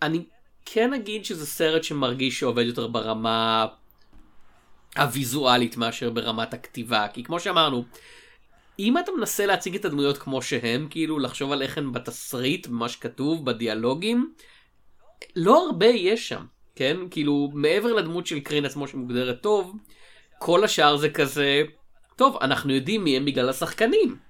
אני 0.01 0.25
כן 0.65 0.93
אגיד 0.93 1.25
שזה 1.25 1.45
סרט 1.45 1.83
שמרגיש 1.83 2.39
שעובד 2.39 2.65
יותר 2.65 2.87
ברמה 2.87 3.65
הוויזואלית 4.97 5.77
מאשר 5.77 6.09
ברמת 6.09 6.53
הכתיבה, 6.53 7.07
כי 7.13 7.23
כמו 7.23 7.39
שאמרנו, 7.39 7.85
אם 8.79 8.97
אתה 8.97 9.11
מנסה 9.11 9.45
להציג 9.45 9.75
את 9.75 9.85
הדמויות 9.85 10.17
כמו 10.17 10.41
שהן, 10.41 10.87
כאילו 10.89 11.19
לחשוב 11.19 11.51
על 11.51 11.61
איך 11.61 11.77
הן 11.77 11.91
בתסריט, 11.91 12.67
במה 12.67 12.89
שכתוב, 12.89 13.45
בדיאלוגים, 13.45 14.33
לא 15.35 15.65
הרבה 15.65 15.85
יש 15.85 16.29
שם, 16.29 16.45
כן? 16.75 16.97
כאילו, 17.11 17.51
מעבר 17.53 17.93
לדמות 17.93 18.27
של 18.27 18.39
קרין 18.39 18.65
עצמו 18.65 18.87
שמוגדרת 18.87 19.41
טוב, 19.41 19.75
כל 20.39 20.63
השאר 20.63 20.97
זה 20.97 21.09
כזה, 21.09 21.63
טוב, 22.15 22.37
אנחנו 22.41 22.73
יודעים 22.73 23.03
מי 23.03 23.17
הם 23.17 23.25
בגלל 23.25 23.49
השחקנים. 23.49 24.26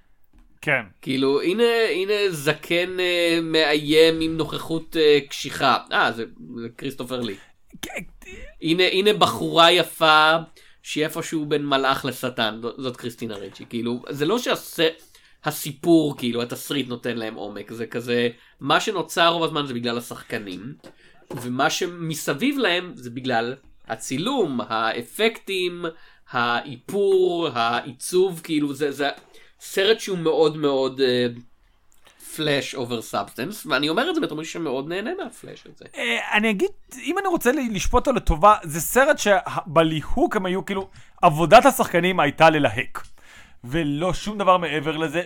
כן. 0.60 0.82
כאילו, 1.02 1.42
הנה, 1.42 1.64
הנה 1.90 2.12
זקן 2.30 3.00
אה, 3.00 3.38
מאיים 3.42 4.20
עם 4.20 4.36
נוכחות 4.36 4.96
אה, 4.96 5.18
קשיחה. 5.28 5.76
אה, 5.92 6.12
זה, 6.12 6.24
זה 6.56 6.68
כריסטופר 6.78 7.20
לי. 7.20 7.34
הנה, 8.62 8.84
הנה 8.92 9.12
בחורה 9.12 9.72
יפה 9.72 10.36
שהיא 10.82 11.04
איפשהו 11.04 11.46
בין 11.46 11.66
מלאך 11.66 12.04
לשטן, 12.04 12.60
זאת 12.78 12.96
קריסטינה 12.96 13.36
ריצ'י, 13.36 13.64
כאילו, 13.68 14.02
זה 14.08 14.26
לא 14.26 14.38
שהסיפור, 14.38 16.16
כאילו, 16.18 16.42
התסריט 16.42 16.88
נותן 16.88 17.16
להם 17.16 17.34
עומק, 17.34 17.72
זה 17.72 17.86
כזה, 17.86 18.28
מה 18.60 18.80
שנוצר 18.80 19.28
רוב 19.28 19.44
הזמן 19.44 19.66
זה 19.66 19.74
בגלל 19.74 19.98
השחקנים, 19.98 20.74
ומה 21.30 21.70
שמסביב 21.70 22.58
להם 22.58 22.92
זה 22.94 23.10
בגלל 23.10 23.54
הצילום, 23.88 24.60
האפקטים, 24.68 25.84
האיפור, 26.30 27.48
העיצוב, 27.52 28.40
כאילו, 28.44 28.74
זה, 28.74 28.92
זה 28.92 29.08
סרט 29.60 30.00
שהוא 30.00 30.18
מאוד 30.18 30.56
מאוד 30.56 31.00
flash 32.36 32.74
over 32.74 33.02
substance, 33.02 33.66
ואני 33.66 33.88
אומר 33.88 34.10
את 34.10 34.14
זה 34.14 34.20
בתור 34.20 34.38
מישהו 34.38 34.60
שמאוד 34.60 34.88
נהנה 34.88 35.10
מהפלאש 35.24 35.64
הזה. 35.66 35.84
אה, 35.96 36.36
אני 36.36 36.50
אגיד, 36.50 36.70
אם 37.02 37.18
אני 37.18 37.28
רוצה 37.28 37.50
לשפוט 37.52 38.06
אותו 38.06 38.16
לטובה, 38.16 38.54
זה 38.62 38.80
סרט 38.80 39.18
שבליהוק 39.18 40.36
הם 40.36 40.46
היו 40.46 40.64
כאילו, 40.64 40.88
עבודת 41.22 41.66
השחקנים 41.66 42.20
הייתה 42.20 42.50
ללהק. 42.50 43.02
ולא 43.64 44.14
שום 44.14 44.38
דבר 44.38 44.56
מעבר 44.56 44.96
לזה, 44.96 45.22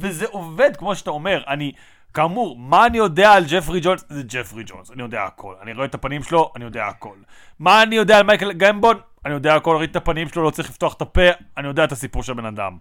וזה 0.00 0.26
עובד, 0.30 0.76
כמו 0.78 0.96
שאתה 0.96 1.10
אומר. 1.10 1.42
אני, 1.48 1.72
כאמור, 2.14 2.56
מה 2.58 2.86
אני 2.86 2.98
יודע 2.98 3.32
על 3.32 3.44
ג'פרי 3.48 3.80
ג'ונס? 3.82 4.04
זה 4.08 4.22
ג'פרי 4.26 4.62
ג'ונס, 4.66 4.90
אני 4.90 5.02
יודע 5.02 5.22
הכל. 5.22 5.54
אני 5.62 5.72
רואה 5.72 5.86
את 5.86 5.94
הפנים 5.94 6.22
שלו, 6.22 6.52
אני 6.56 6.64
יודע 6.64 6.86
הכל. 6.86 7.16
מה 7.58 7.82
אני 7.82 7.96
יודע 7.96 8.18
על 8.18 8.22
מייקל 8.22 8.52
גמבון? 8.52 8.96
אני 9.24 9.34
יודע 9.34 9.54
הכל, 9.54 9.76
ראיתי 9.76 9.90
את 9.90 9.96
הפנים 9.96 10.28
שלו, 10.28 10.42
לא 10.42 10.50
צריך 10.50 10.70
לפתוח 10.70 10.94
את 10.94 11.02
הפה, 11.02 11.28
אני 11.56 11.68
יודע 11.68 11.84
את 11.84 11.92
הסיפור 11.92 12.22
של 12.22 12.32
הבן 12.32 12.46
אדם. 12.46 12.76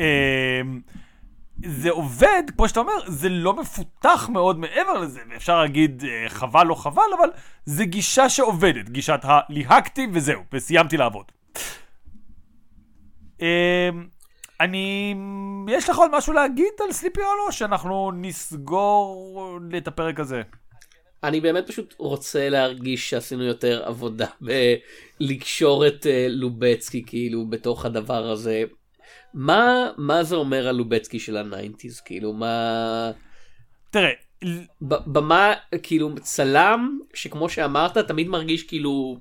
אמ, 0.00 0.80
זה 1.64 1.90
עובד, 1.90 2.42
כמו 2.56 2.68
שאתה 2.68 2.80
אומר, 2.80 2.92
זה 3.06 3.28
לא 3.28 3.54
מפותח 3.56 4.28
מאוד 4.32 4.58
מעבר 4.58 4.92
לזה, 5.00 5.20
ואפשר 5.30 5.60
להגיד 5.60 6.04
אה, 6.04 6.28
חבל 6.28 6.66
לא 6.66 6.74
חבל, 6.74 7.02
אבל 7.18 7.28
זה 7.64 7.84
גישה 7.84 8.28
שעובדת, 8.28 8.88
גישת 8.88 9.20
הליהקתי 9.22 10.06
וזהו, 10.12 10.42
וסיימתי 10.52 10.96
לעבוד. 10.96 11.24
אה, 13.42 13.90
אני... 14.60 15.14
יש 15.68 15.88
לך 15.88 15.98
עוד 15.98 16.10
משהו 16.12 16.32
להגיד 16.32 16.72
על 16.86 16.92
סליפי 16.92 17.20
הולו, 17.20 17.52
שאנחנו 17.52 18.12
נסגור 18.14 19.58
את 19.76 19.88
הפרק 19.88 20.20
הזה? 20.20 20.42
אני 21.24 21.40
באמת 21.40 21.66
פשוט 21.68 21.94
רוצה 21.98 22.48
להרגיש 22.48 23.10
שעשינו 23.10 23.44
יותר 23.44 23.82
עבודה 23.84 24.26
בלקשור 25.20 25.86
את 25.86 26.06
אה, 26.06 26.26
לובצקי 26.28 27.04
כאילו 27.06 27.46
בתוך 27.46 27.84
הדבר 27.84 28.30
הזה. 28.30 28.64
מה 29.34 29.90
מה 29.96 30.22
זה 30.22 30.36
אומר 30.36 30.68
על 30.68 30.76
לובצקי 30.76 31.18
של 31.18 31.36
ה 31.36 31.43
nineties 31.43 32.00
כאילו 32.00 32.32
מה 32.32 33.10
תראה, 33.90 34.10
במה 34.82 35.52
כאילו 35.82 36.14
צלם 36.20 36.98
שכמו 37.14 37.48
שאמרת 37.48 37.98
תמיד 37.98 38.28
מרגיש 38.28 38.62
כאילו 38.62 39.20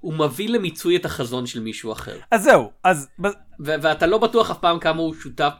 הוא 0.00 0.14
מביא 0.14 0.48
למיצוי 0.48 0.96
את 0.96 1.04
החזון 1.04 1.46
של 1.46 1.60
מישהו 1.60 1.92
אחר. 1.92 2.18
אז 2.30 2.42
זהו, 2.42 2.70
אז... 2.84 3.08
ו- 3.24 3.28
ואתה 3.58 4.06
לא 4.06 4.18
בטוח 4.18 4.50
אף 4.50 4.58
פעם 4.58 4.78
כמה 4.78 5.02
הוא 5.02 5.14
שותף. 5.14 5.52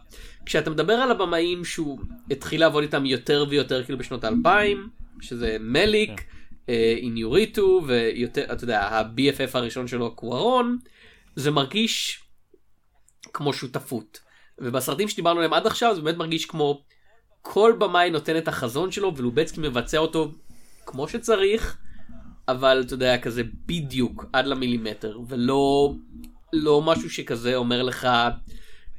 כשאתה 0.47 0.70
מדבר 0.70 0.93
על 0.93 1.11
הבמאים 1.11 1.64
שהוא 1.64 1.99
התחיל 2.31 2.61
לעבוד 2.61 2.83
איתם 2.83 3.07
יותר 3.07 3.45
ויותר 3.49 3.85
כאילו 3.85 3.99
בשנות 3.99 4.24
האלפיים, 4.24 4.89
שזה 5.20 5.57
מליק, 5.61 6.20
איניוריטו, 6.68 7.83
ויותר, 7.87 8.45
אתה 8.53 8.64
יודע, 8.64 8.83
ה-BFF 8.83 9.51
הראשון 9.55 9.89
שלו 9.89 10.14
קוורון, 10.14 10.79
זה 11.37 11.51
מרגיש 11.51 12.26
כמו 13.37 13.53
שותפות. 13.53 14.20
ובסרטים 14.59 15.09
שדיברנו 15.09 15.39
עליהם 15.39 15.53
עד 15.53 15.66
עכשיו 15.66 15.95
זה 15.95 16.01
באמת 16.01 16.16
מרגיש 16.16 16.47
כמו 16.47 16.82
כל 17.43 17.72
במאי 17.78 18.11
נותן 18.11 18.37
את 18.37 18.49
החזון 18.49 18.93
שלו 18.93 19.16
ולובצקי 19.16 19.61
מבצע 19.61 19.99
אותו 19.99 20.32
כמו 20.87 21.09
שצריך. 21.09 21.78
אבל 22.49 22.82
אתה 22.87 22.95
יודע 22.95 23.18
כזה 23.18 23.43
בדיוק 23.66 24.24
עד 24.32 24.47
למילימטר 24.47 25.18
ולא 25.28 25.95
לא 26.53 26.82
משהו 26.82 27.11
שכזה 27.11 27.57
אומר 27.57 27.82
לך 27.82 28.09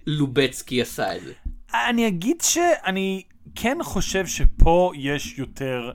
לובצקי 0.07 0.81
עשה 0.81 1.15
את 1.15 1.21
זה. 1.23 1.33
אני 1.89 2.07
אגיד 2.07 2.41
שאני 2.41 3.23
כן 3.55 3.77
חושב 3.83 4.27
שפה 4.27 4.91
יש 4.95 5.37
יותר, 5.37 5.91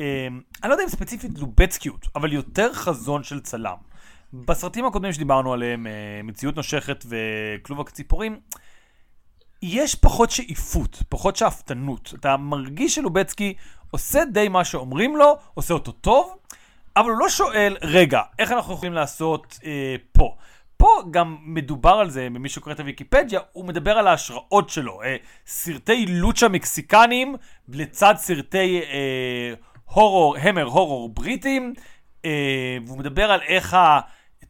אה, 0.00 0.26
אני 0.62 0.68
לא 0.68 0.74
יודע 0.74 0.84
אם 0.84 0.88
ספציפית 0.88 1.38
לובצקיות, 1.38 2.06
אבל 2.16 2.32
יותר 2.32 2.72
חזון 2.72 3.22
של 3.22 3.40
צלם. 3.40 3.91
בסרטים 4.32 4.84
הקודמים 4.84 5.12
שדיברנו 5.12 5.52
עליהם, 5.52 5.86
אה, 5.86 6.20
מציאות 6.24 6.56
נושכת 6.56 7.04
וכלוב 7.08 7.80
הציפורים, 7.80 8.40
יש 9.62 9.94
פחות 9.94 10.30
שאיפות, 10.30 11.02
פחות 11.08 11.36
שאפתנות. 11.36 12.14
אתה 12.20 12.36
מרגיש 12.36 12.94
שלובצקי 12.94 13.54
עושה 13.90 14.24
די 14.24 14.48
מה 14.48 14.64
שאומרים 14.64 15.16
לו, 15.16 15.36
עושה 15.54 15.74
אותו 15.74 15.92
טוב, 15.92 16.36
אבל 16.96 17.10
הוא 17.10 17.18
לא 17.18 17.28
שואל, 17.28 17.76
רגע, 17.82 18.20
איך 18.38 18.52
אנחנו 18.52 18.74
יכולים 18.74 18.92
לעשות 18.92 19.58
אה, 19.64 19.96
פה? 20.12 20.36
פה 20.82 21.02
גם 21.10 21.36
מדובר 21.42 21.90
על 21.90 22.10
זה, 22.10 22.28
ממי 22.28 22.48
שקורא 22.48 22.74
את 22.74 22.80
הוויקיפדיה, 22.80 23.40
הוא 23.52 23.64
מדבר 23.64 23.98
על 23.98 24.06
ההשראות 24.06 24.70
שלו. 24.70 25.02
אה, 25.02 25.16
סרטי 25.46 26.06
לוצ'ה 26.06 26.48
מקסיקנים 26.48 27.34
לצד 27.68 28.14
סרטי 28.16 28.80
אה, 28.80 29.54
הורור, 29.84 30.36
המר 30.36 30.64
הורור 30.64 31.08
בריטים, 31.08 31.74
אה, 32.24 32.78
והוא 32.86 32.98
מדבר 32.98 33.30
על 33.30 33.40
איך 33.42 33.76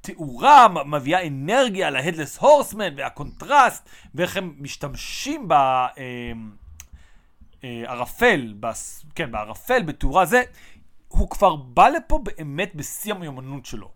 התאורה 0.02 0.66
מביאה 0.86 1.26
אנרגיה 1.26 1.90
להדלס 1.90 2.38
הורסמן 2.38 2.94
והקונטרסט, 2.96 3.88
ואיך 4.14 4.36
הם 4.36 4.54
משתמשים 4.58 5.48
בערפל, 5.48 5.96
אה, 8.64 8.68
אה, 8.68 8.72
כן, 9.14 9.32
בערפל, 9.32 9.82
בתאורה 9.82 10.26
זה. 10.26 10.42
הוא 11.08 11.30
כבר 11.30 11.56
בא 11.56 11.88
לפה 11.88 12.18
באמת 12.18 12.74
בשיא 12.74 13.14
המיומנות 13.14 13.66
שלו. 13.66 13.90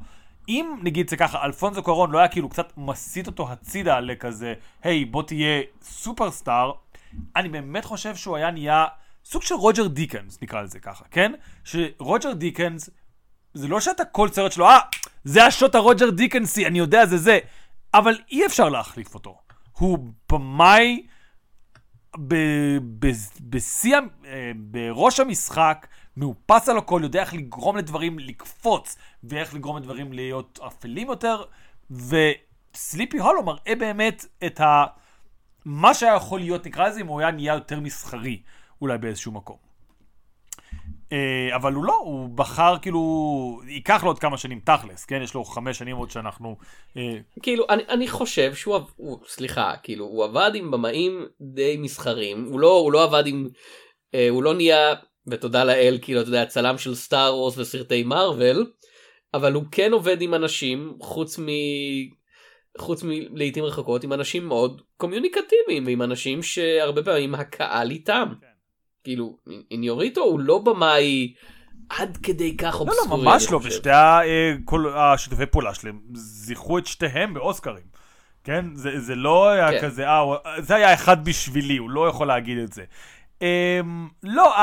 אם 0.48 0.78
נגיד 0.82 1.10
זה 1.10 1.16
ככה, 1.16 1.44
אלפונזו 1.44 1.82
קורון 1.82 2.10
לא 2.10 2.18
היה 2.18 2.28
כאילו 2.28 2.48
קצת 2.48 2.72
מסיט 2.76 3.26
אותו 3.26 3.52
הצידה 3.52 4.00
לכזה, 4.00 4.54
היי 4.82 5.04
בוא 5.04 5.22
תהיה 5.22 5.62
סופרסטאר, 5.82 6.72
אני 7.36 7.48
באמת 7.48 7.84
חושב 7.84 8.16
שהוא 8.16 8.36
היה 8.36 8.50
נהיה 8.50 8.86
סוג 9.24 9.42
של 9.42 9.54
רוג'ר 9.54 9.86
דיקנס, 9.86 10.42
נקרא 10.42 10.62
לזה 10.62 10.78
ככה, 10.78 11.04
כן? 11.10 11.32
שרוג'ר 11.64 12.32
דיקנס, 12.32 12.90
זה 13.56 13.68
לא 13.68 13.80
שאתה 13.80 14.04
כל 14.04 14.28
סרט 14.28 14.52
שלו, 14.52 14.66
אה, 14.66 14.78
זה 15.24 15.46
השוט 15.46 15.74
הרוג'ר 15.74 16.10
דיקנסי, 16.10 16.66
אני 16.66 16.78
יודע 16.78 17.06
זה 17.06 17.18
זה, 17.18 17.38
אבל 17.94 18.18
אי 18.30 18.46
אפשר 18.46 18.68
להחליף 18.68 19.14
אותו. 19.14 19.38
הוא 19.72 19.98
במאי 20.32 21.06
בשיא, 23.40 23.96
אה, 24.26 24.52
בראש 24.56 25.20
המשחק, 25.20 25.86
מאופס 26.16 26.68
על 26.68 26.78
הכל, 26.78 27.00
יודע 27.02 27.20
איך 27.20 27.34
לגרום 27.34 27.76
לדברים 27.76 28.18
לקפוץ, 28.18 28.96
ואיך 29.24 29.54
לגרום 29.54 29.76
לדברים 29.76 30.12
להיות 30.12 30.58
אפלים 30.66 31.06
יותר, 31.08 31.44
וסליפי 31.90 33.18
הולו 33.18 33.42
מראה 33.42 33.74
באמת 33.78 34.26
את 34.46 34.60
ה... 34.60 34.84
מה 35.64 35.94
שהיה 35.94 36.14
יכול 36.14 36.40
להיות, 36.40 36.66
נקרא 36.66 36.88
לזה, 36.88 37.00
אם 37.00 37.06
הוא 37.06 37.20
היה 37.20 37.30
נהיה 37.30 37.54
יותר 37.54 37.80
מסחרי, 37.80 38.42
אולי 38.80 38.98
באיזשהו 38.98 39.32
מקום. 39.32 39.65
Uh, 41.10 41.54
אבל 41.54 41.72
הוא 41.72 41.84
לא, 41.84 41.94
הוא 42.04 42.28
בחר 42.28 42.76
כאילו, 42.82 43.60
ייקח 43.68 44.02
לו 44.02 44.10
עוד 44.10 44.18
כמה 44.18 44.38
שנים 44.38 44.60
תכלס, 44.64 45.04
כן? 45.04 45.20
יש 45.22 45.34
לו 45.34 45.44
חמש 45.44 45.78
שנים 45.78 45.96
עוד 45.96 46.10
שאנחנו... 46.10 46.56
Uh... 46.94 47.00
כאילו, 47.42 47.64
אני, 47.68 47.82
אני 47.88 48.08
חושב 48.08 48.54
שהוא, 48.54 48.78
הוא, 48.96 49.18
סליחה, 49.26 49.74
כאילו, 49.82 50.04
הוא 50.04 50.24
עבד 50.24 50.50
עם 50.54 50.70
במאים 50.70 51.26
די 51.40 51.76
מסחרים, 51.76 52.44
הוא 52.44 52.60
לא, 52.60 52.72
הוא 52.72 52.92
לא 52.92 53.04
עבד 53.04 53.26
עם, 53.26 53.46
uh, 53.46 54.18
הוא 54.30 54.42
לא 54.42 54.54
נהיה 54.54 54.94
ותודה 55.26 55.64
לאל 55.64 55.98
כאילו 56.02 56.20
אתה 56.20 56.28
יודע 56.28 56.46
צלם 56.46 56.78
של 56.78 56.94
סטאר 56.94 57.36
וורס 57.36 57.58
וסרטי 57.58 58.02
מארוול 58.02 58.72
אבל 59.34 59.52
הוא 59.52 59.64
כן 59.72 59.92
עובד 59.92 60.22
עם 60.22 60.34
אנשים 60.34 60.98
חוץ 61.02 61.38
מ... 61.38 61.46
חוץ 62.78 63.02
מלעיתים 63.04 63.64
רחוקות 63.64 64.04
עם 64.04 64.12
אנשים 64.12 64.46
מאוד 64.48 64.82
קומיוניקטיביים 64.96 65.86
ועם 65.86 66.02
אנשים 66.02 66.42
שהרבה 66.42 67.02
פעמים 67.02 67.34
הקהל 67.34 67.90
איתם. 67.90 68.28
כן. 68.40 68.46
כאילו 69.06 69.36
איניוריטו 69.70 70.20
הוא 70.20 70.40
לא 70.40 70.58
במאי 70.58 71.32
עד 71.88 72.18
כדי 72.22 72.56
כך 72.56 72.80
אובסקורי. 72.80 73.10
לא, 73.10 73.16
לא, 73.16 73.24
ממש 73.24 73.50
לא, 73.50 73.60
ושתי 73.62 73.90
השיתופי 74.94 75.46
פעולה 75.46 75.74
שלהם 75.74 75.98
זיכרו 76.14 76.78
את 76.78 76.86
שתיהם 76.86 77.34
באוסקרים. 77.34 77.84
כן? 78.44 78.64
זה, 78.74 79.00
זה 79.00 79.14
לא 79.14 79.48
היה 79.48 79.70
כן. 79.70 79.86
כזה, 79.86 80.08
אה, 80.08 80.24
זה 80.58 80.74
היה 80.74 80.94
אחד 80.94 81.24
בשבילי, 81.24 81.76
הוא 81.76 81.90
לא 81.90 82.08
יכול 82.08 82.26
להגיד 82.26 82.58
את 82.58 82.72
זה. 82.72 82.84
Um, 83.40 83.44
לא, 84.22 84.54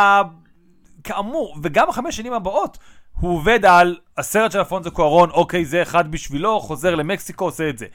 כאמור, 1.04 1.58
וגם 1.64 1.90
החמש 1.90 2.18
שנים 2.18 2.34
הבאות, 2.34 2.78
הוא 3.20 3.36
עובד 3.36 3.66
על 3.66 3.98
הסרט 4.18 4.52
של 4.52 4.62
אפונזו 4.62 4.92
קוארון, 4.92 5.30
אוקיי, 5.30 5.66
זה 5.66 5.82
אחד 5.82 6.12
בשבילו, 6.12 6.60
חוזר 6.60 6.96
למקסיקו, 6.96 7.46
עושה 7.46 7.70
את 7.70 7.78
זה. 7.78 7.86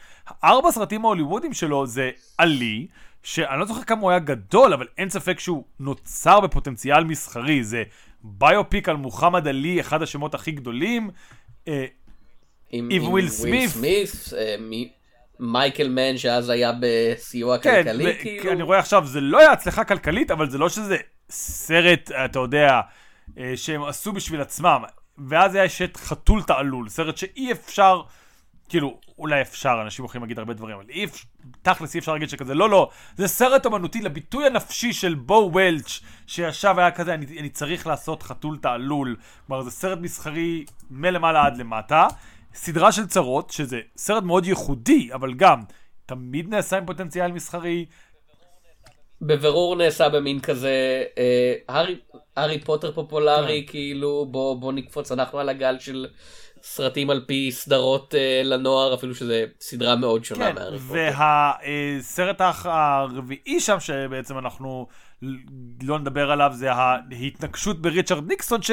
ארבע 0.45 0.71
סרטים 0.71 1.05
ההוליוודים 1.05 1.53
שלו 1.53 1.87
זה 1.87 2.11
עלי, 2.39 2.87
שאני 3.23 3.61
לא 3.61 3.67
זוכר 3.67 3.83
כמה 3.83 4.01
הוא 4.01 4.11
היה 4.11 4.19
גדול, 4.19 4.73
אבל 4.73 4.87
אין 4.99 5.11
ספק 5.11 5.41
שהוא 5.41 5.65
נוצר 5.81 6.41
בפוטנציאל 6.41 7.05
מסחרי. 7.05 7.65
זה 7.65 7.83
ביופיק 8.23 8.89
על 8.89 8.97
מוחמד 8.97 9.49
עלי, 9.49 9.81
אחד 9.81 10.03
השמות 10.03 10.35
הכי 10.35 10.51
גדולים. 10.51 11.11
אה, 11.69 11.85
עם, 12.71 12.89
עם 12.93 13.03
וויל 13.03 13.29
סמית. 13.29 13.71
אה, 14.39 14.57
מייקל 15.41 15.89
מן 15.89 16.19
שאז 16.19 16.49
היה 16.49 16.73
בסיוע 16.81 17.59
כן, 17.59 17.83
כלכלי, 17.85 18.19
כאילו. 18.21 18.53
אני 18.53 18.63
רואה 18.63 18.79
עכשיו, 18.79 19.07
זה 19.07 19.21
לא 19.21 19.39
היה 19.39 19.53
הצלחה 19.53 19.85
כלכלית, 19.85 20.31
אבל 20.31 20.51
זה 20.51 20.59
לא 20.59 20.69
שזה 20.69 20.97
סרט, 21.31 22.11
אתה 22.25 22.39
יודע, 22.39 22.81
אה, 23.39 23.53
שהם 23.57 23.83
עשו 23.83 24.13
בשביל 24.13 24.41
עצמם. 24.41 24.83
ואז 25.29 25.55
יש 25.55 25.83
את 25.83 25.97
חתול 25.97 26.43
תעלול, 26.43 26.89
סרט 26.89 27.17
שאי 27.17 27.53
אפשר, 27.53 28.03
כאילו, 28.69 28.99
אולי 29.19 29.41
אפשר, 29.41 29.79
אנשים 29.83 30.05
יכולים 30.05 30.23
להגיד 30.23 30.39
הרבה 30.39 30.55
דברים, 30.55 30.77
אבל 30.77 30.85
אי 30.91 31.05
אפשר, 31.05 31.25
תכלס 31.63 31.95
אי 31.95 32.01
אפשר 32.01 32.13
להגיד 32.13 32.29
שכזה, 32.29 32.55
לא, 32.55 32.71
לא, 32.71 32.91
זה 33.17 33.29
סרט 33.29 33.67
אמנותי 33.67 34.01
לביטוי 34.01 34.47
הנפשי 34.47 34.93
של 34.93 35.15
בו 35.15 35.51
וולץ', 35.53 36.01
שישב 36.27 36.75
היה 36.79 36.91
כזה, 36.91 37.15
אני, 37.15 37.27
אני 37.39 37.49
צריך 37.49 37.87
לעשות 37.87 38.23
חתול 38.23 38.59
תעלול. 38.59 39.17
כלומר, 39.47 39.63
זה 39.63 39.71
סרט 39.71 39.99
מסחרי 39.99 40.65
מלמעלה 40.91 41.47
עד 41.47 41.57
למטה. 41.57 42.07
סדרה 42.55 42.93
של 42.93 43.07
צרות, 43.07 43.51
שזה 43.51 43.81
סרט 43.97 44.23
מאוד 44.23 44.47
ייחודי, 44.47 45.09
אבל 45.15 45.35
גם 45.35 45.63
תמיד 46.07 46.49
נעשה 46.49 46.79
עם 46.79 46.87
פוטנציאל 46.87 47.33
מסחרי, 47.33 47.87
בבירור 49.23 49.77
נעשה 49.77 50.09
במין 50.09 50.41
כזה 50.41 51.05
אה, 51.19 51.55
הארי, 51.69 51.99
הארי 52.37 52.61
פוטר 52.61 52.93
פופולרי 52.93 53.65
כן. 53.67 53.71
כאילו 53.73 54.27
בוא 54.31 54.61
בוא 54.61 54.73
נקפוץ 54.73 55.13
אנחנו 55.13 55.39
על 55.39 55.49
הגל 55.49 55.79
של 55.79 56.07
סרטים 56.63 57.11
על 57.11 57.25
פי 57.27 57.53
סדרות 57.53 58.15
אה, 58.15 58.43
לנוער 58.45 58.95
אפילו 58.95 59.15
שזה 59.15 59.45
סדרה 59.61 59.97
מאוד 59.97 60.25
שונה 60.25 60.49
כן, 60.49 60.55
מהארי 60.55 60.79
פוטר. 60.79 61.11
והסרט 61.65 62.41
הרביעי 62.65 63.61
שם 63.61 63.81
שבעצם 63.81 64.39
אנחנו 64.39 64.87
לא 65.83 65.99
נדבר 65.99 66.31
עליו 66.31 66.51
זה 66.55 66.73
ההתנגשות 66.73 67.83
בריצ'רד 67.83 68.29
ניקסון 68.29 68.63
ש... 68.63 68.71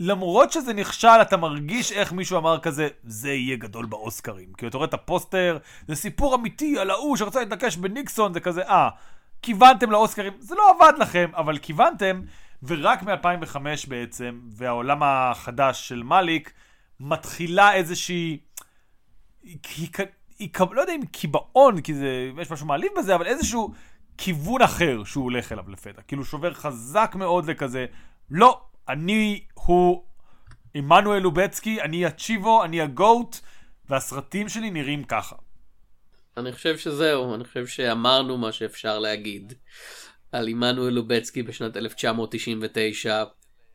למרות 0.00 0.52
שזה 0.52 0.72
נכשל, 0.72 1.08
אתה 1.22 1.36
מרגיש 1.36 1.92
איך 1.92 2.12
מישהו 2.12 2.38
אמר 2.38 2.58
כזה, 2.58 2.88
זה 3.04 3.32
יהיה 3.32 3.56
גדול 3.56 3.86
באוסקרים. 3.86 4.52
כי 4.58 4.66
אתה 4.66 4.76
רואה 4.76 4.88
את 4.88 4.94
הפוסטר, 4.94 5.58
זה 5.88 5.94
סיפור 5.94 6.34
אמיתי 6.34 6.78
על 6.78 6.90
ההוא 6.90 7.16
שרצה 7.16 7.40
להתנקש 7.40 7.76
בניקסון, 7.76 8.34
זה 8.34 8.40
כזה, 8.40 8.62
אה, 8.62 8.88
כיוונתם 9.42 9.90
לאוסקרים, 9.90 10.32
זה 10.38 10.54
לא 10.54 10.62
עבד 10.70 10.92
לכם, 10.98 11.30
אבל 11.36 11.58
כיוונתם, 11.58 12.20
ורק 12.62 13.02
מ-2005 13.02 13.56
בעצם, 13.88 14.40
והעולם 14.50 14.98
החדש 15.02 15.88
של 15.88 16.02
מאליק, 16.02 16.52
מתחילה 17.02 17.74
איזושהי... 17.74 18.38
היא, 19.42 19.58
היא, 20.38 20.50
לא 20.70 20.80
יודע 20.80 20.94
אם 20.94 21.06
קיבעון, 21.06 21.80
כי 21.80 21.94
זה, 21.94 22.30
יש 22.40 22.50
משהו 22.50 22.66
מעליב 22.66 22.92
בזה, 22.98 23.14
אבל 23.14 23.26
איזשהו 23.26 23.72
כיוון 24.18 24.62
אחר 24.62 25.04
שהוא 25.04 25.24
הולך 25.24 25.52
אליו 25.52 25.70
לפתע. 25.70 26.02
כאילו 26.02 26.24
שובר 26.24 26.54
חזק 26.54 27.12
מאוד 27.14 27.46
לכזה, 27.46 27.86
לא, 28.30 28.60
אני 28.88 29.44
הוא 29.54 30.04
עמנואל 30.74 31.22
לובצקי, 31.22 31.82
אני 31.82 32.06
הצ'יבו, 32.06 32.64
אני 32.64 32.80
הגוט, 32.80 33.36
והסרטים 33.88 34.48
שלי 34.48 34.70
נראים 34.70 35.04
ככה. 35.04 35.36
אני 36.36 36.52
חושב 36.52 36.78
שזהו, 36.78 37.34
אני 37.34 37.44
חושב 37.44 37.66
שאמרנו 37.66 38.38
מה 38.38 38.52
שאפשר 38.52 38.98
להגיד 38.98 39.52
על 40.32 40.48
עמנואל 40.48 40.92
לובצקי 40.92 41.42
בשנת 41.42 41.76
1999 41.76 43.24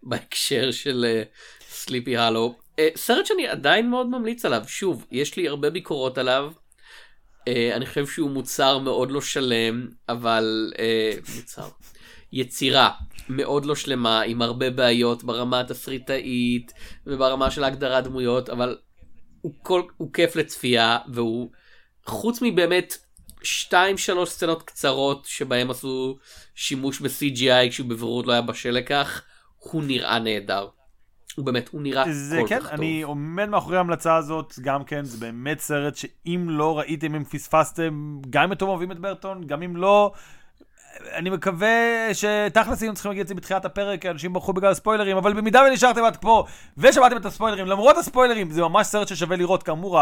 בהקשר 0.03 0.71
של 0.71 1.23
סליפי 1.69 2.17
uh, 2.17 2.21
הלו. 2.21 2.66
Uh, 2.80 2.97
סרט 2.97 3.25
שאני 3.25 3.47
עדיין 3.47 3.89
מאוד 3.89 4.07
ממליץ 4.07 4.45
עליו, 4.45 4.63
שוב, 4.67 5.05
יש 5.11 5.36
לי 5.36 5.47
הרבה 5.47 5.69
ביקורות 5.69 6.17
עליו. 6.17 6.51
Uh, 7.39 7.51
אני 7.73 7.86
חושב 7.86 8.07
שהוא 8.07 8.32
מוצר 8.32 8.78
מאוד 8.78 9.11
לא 9.11 9.21
שלם, 9.21 9.88
אבל 10.09 10.73
uh, 10.75 11.36
מוצר. 11.36 11.69
יצירה 12.32 12.89
מאוד 13.30 13.65
לא 13.65 13.75
שלמה, 13.75 14.21
עם 14.21 14.41
הרבה 14.41 14.69
בעיות 14.69 15.23
ברמה 15.23 15.59
התסריטאית 15.59 16.73
וברמה 17.07 17.51
של 17.51 17.63
הגדרת 17.63 18.03
דמויות, 18.03 18.49
אבל 18.49 18.78
הוא, 19.41 19.53
כל, 19.63 19.82
הוא 19.97 20.13
כיף 20.13 20.36
לצפייה, 20.36 20.97
והוא, 21.13 21.49
חוץ 22.05 22.39
מבאמת 22.41 22.97
שתיים 23.43 23.97
שלוש 23.97 24.30
סצנות 24.30 24.63
קצרות 24.63 25.25
שבהם 25.25 25.71
עשו 25.71 26.17
שימוש 26.55 27.01
ב-CGI 27.01 27.69
כשהוא 27.69 27.89
בבירור 27.89 28.25
לא 28.25 28.32
היה 28.34 28.41
בשל 28.41 28.71
לכך, 28.71 29.21
הוא 29.57 29.84
נראה 29.84 30.19
נהדר. 30.19 30.67
הוא 31.38 31.45
באמת, 31.45 31.69
הוא 31.69 31.81
נראה 31.81 32.03
זה 32.11 32.39
כל 32.41 32.47
כן, 32.47 32.59
כך 32.59 32.65
טוב. 32.65 32.73
אני 32.79 33.01
עומד 33.01 33.49
מאחורי 33.49 33.77
ההמלצה 33.77 34.15
הזאת, 34.15 34.59
גם 34.61 34.83
כן, 34.83 35.03
זה 35.05 35.17
באמת 35.17 35.59
סרט 35.59 35.95
שאם 35.95 36.45
לא 36.49 36.79
ראיתם, 36.79 37.15
אם 37.15 37.23
פספסתם, 37.23 38.19
גם 38.29 38.43
אם 38.43 38.51
אתם 38.51 38.67
אוהבים 38.67 38.91
את 38.91 38.99
ברטון, 38.99 39.43
גם 39.47 39.63
אם 39.63 39.75
לא, 39.75 40.11
אני 41.13 41.29
מקווה 41.29 41.67
שתכלס 42.13 42.81
היינו 42.81 42.93
צריכים 42.93 43.11
להגיד 43.11 43.21
את 43.21 43.27
זה 43.27 43.35
בתחילת 43.35 43.65
הפרק, 43.65 44.05
אנשים 44.05 44.33
ברחו 44.33 44.53
בגלל 44.53 44.71
הספוילרים, 44.71 45.17
אבל 45.17 45.33
במידה 45.33 45.61
ונשארתם 45.69 46.03
עד 46.03 46.17
פה 46.17 46.45
ושמעתם 46.77 47.17
את 47.17 47.25
הספוילרים, 47.25 47.67
למרות 47.67 47.97
הספוילרים, 47.97 48.51
זה 48.51 48.61
ממש 48.61 48.88
סרט 48.88 49.07
ששווה 49.07 49.38
לראות, 49.38 49.63
כאמור, 49.63 49.99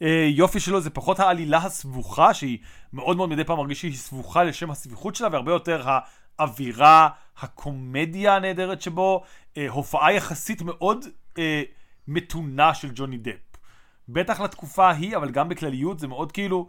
היופי 0.00 0.60
שלו 0.60 0.80
זה 0.80 0.90
פחות 0.90 1.20
העלילה 1.20 1.58
הסבוכה, 1.58 2.34
שהיא 2.34 2.58
מאוד 2.92 3.16
מאוד 3.16 3.28
מדי 3.28 3.44
פעם 3.44 3.58
מרגיש 3.58 3.80
שהיא 3.80 3.96
סבוכה 3.96 4.44
לשם 4.44 4.70
הסביכות 4.70 5.14
שלה, 5.14 5.28
והרבה 5.32 5.52
יותר 5.52 5.82
האווירה, 6.38 7.08
הקומדיה 7.40 8.36
הנהדרת 8.36 8.82
שבו, 8.82 9.22
אה, 9.56 9.68
הופעה 9.68 10.12
יחסית 10.12 10.62
מאוד 10.62 11.04
אה, 11.38 11.62
מתונה 12.08 12.74
של 12.74 12.88
ג'וני 12.94 13.18
דפ. 13.18 13.56
בטח 14.08 14.40
לתקופה 14.40 14.86
ההיא, 14.86 15.16
אבל 15.16 15.30
גם 15.30 15.48
בכלליות, 15.48 15.98
זה 15.98 16.06
מאוד 16.06 16.32
כאילו... 16.32 16.68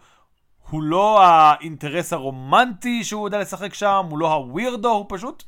הוא 0.70 0.84
לא 0.84 1.24
האינטרס 1.24 2.13
הרומנטי 2.13 3.03
שהוא 3.03 3.28
יודע 3.28 3.39
לשחק 3.39 3.74
שם, 3.74 4.05
הוא 4.09 4.20
לא 4.20 4.34
הווירדו, 4.34 4.89
הוא 4.89 5.05
פשוט 5.09 5.43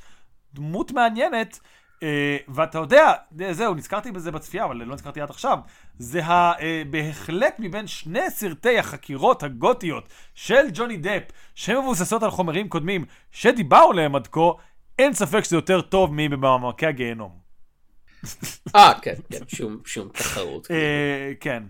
דמות 0.53 0.91
מעניינת. 0.91 1.59
Uh, 1.99 2.01
ואתה 2.47 2.77
יודע, 2.77 3.13
זהו, 3.51 3.73
נזכרתי 3.73 4.11
בזה 4.11 4.31
בצפייה, 4.31 4.65
אבל 4.65 4.77
לא 4.77 4.93
נזכרתי 4.93 5.21
עד 5.21 5.29
עכשיו. 5.29 5.59
זה 5.97 6.25
ה, 6.25 6.53
uh, 6.53 6.61
בהחלט 6.89 7.55
מבין 7.59 7.87
שני 7.87 8.29
סרטי 8.29 8.79
החקירות 8.79 9.43
הגותיות 9.43 10.09
של 10.35 10.67
ג'וני 10.73 10.97
דפ, 10.97 11.23
שמבוססות 11.55 12.23
על 12.23 12.31
חומרים 12.31 12.69
קודמים 12.69 13.05
שדיברנו 13.31 13.91
עליהם 13.91 14.15
עד 14.15 14.27
כה, 14.27 14.41
אין 14.99 15.13
ספק 15.13 15.43
שזה 15.43 15.55
יותר 15.55 15.81
טוב 15.81 16.11
מבמעמקי 16.13 16.85
הגיהנום. 16.85 17.31
אה, 18.75 18.93
כן, 19.01 19.13
כן, 19.31 19.39
שום, 19.47 19.77
שום 19.85 20.09
תחרות. 20.13 20.65
uh, 20.65 20.69
כן. 21.39 21.63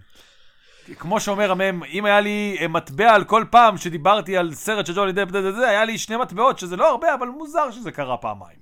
כמו 1.00 1.20
שאומר 1.20 1.52
המם, 1.52 1.84
אם 1.84 2.06
היה 2.06 2.22
לי 2.22 2.58
אה, 2.62 2.68
מטבע 2.68 3.14
על 3.14 3.24
כל 3.24 3.46
פעם 3.52 3.78
שדיברתי 3.78 4.38
על 4.38 4.54
סרט 4.54 4.86
של 4.86 4.94
ג'וני 4.96 5.12
דפ, 5.12 5.36
היה 5.68 5.86
לי 5.86 5.98
שני 5.98 6.18
מטבעות, 6.18 6.60
שזה 6.60 6.76
לא 6.76 6.90
הרבה, 6.90 7.14
אבל 7.14 7.28
מוזר 7.28 7.72
שזה 7.72 7.92
קרה 7.92 8.18
פעמיים. 8.18 8.60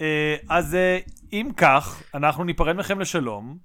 אה, 0.00 0.36
אז 0.48 0.74
אה, 0.74 0.98
אם 1.32 1.48
כך, 1.56 2.02
אנחנו 2.14 2.44
ניפרד 2.44 2.76
מכם 2.76 3.00
לשלום, 3.00 3.58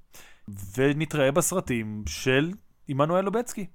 ונתראה 0.78 1.32
בסרטים 1.32 2.04
של 2.08 2.52
עמנואל 2.88 3.26
לובצקי. 3.26 3.66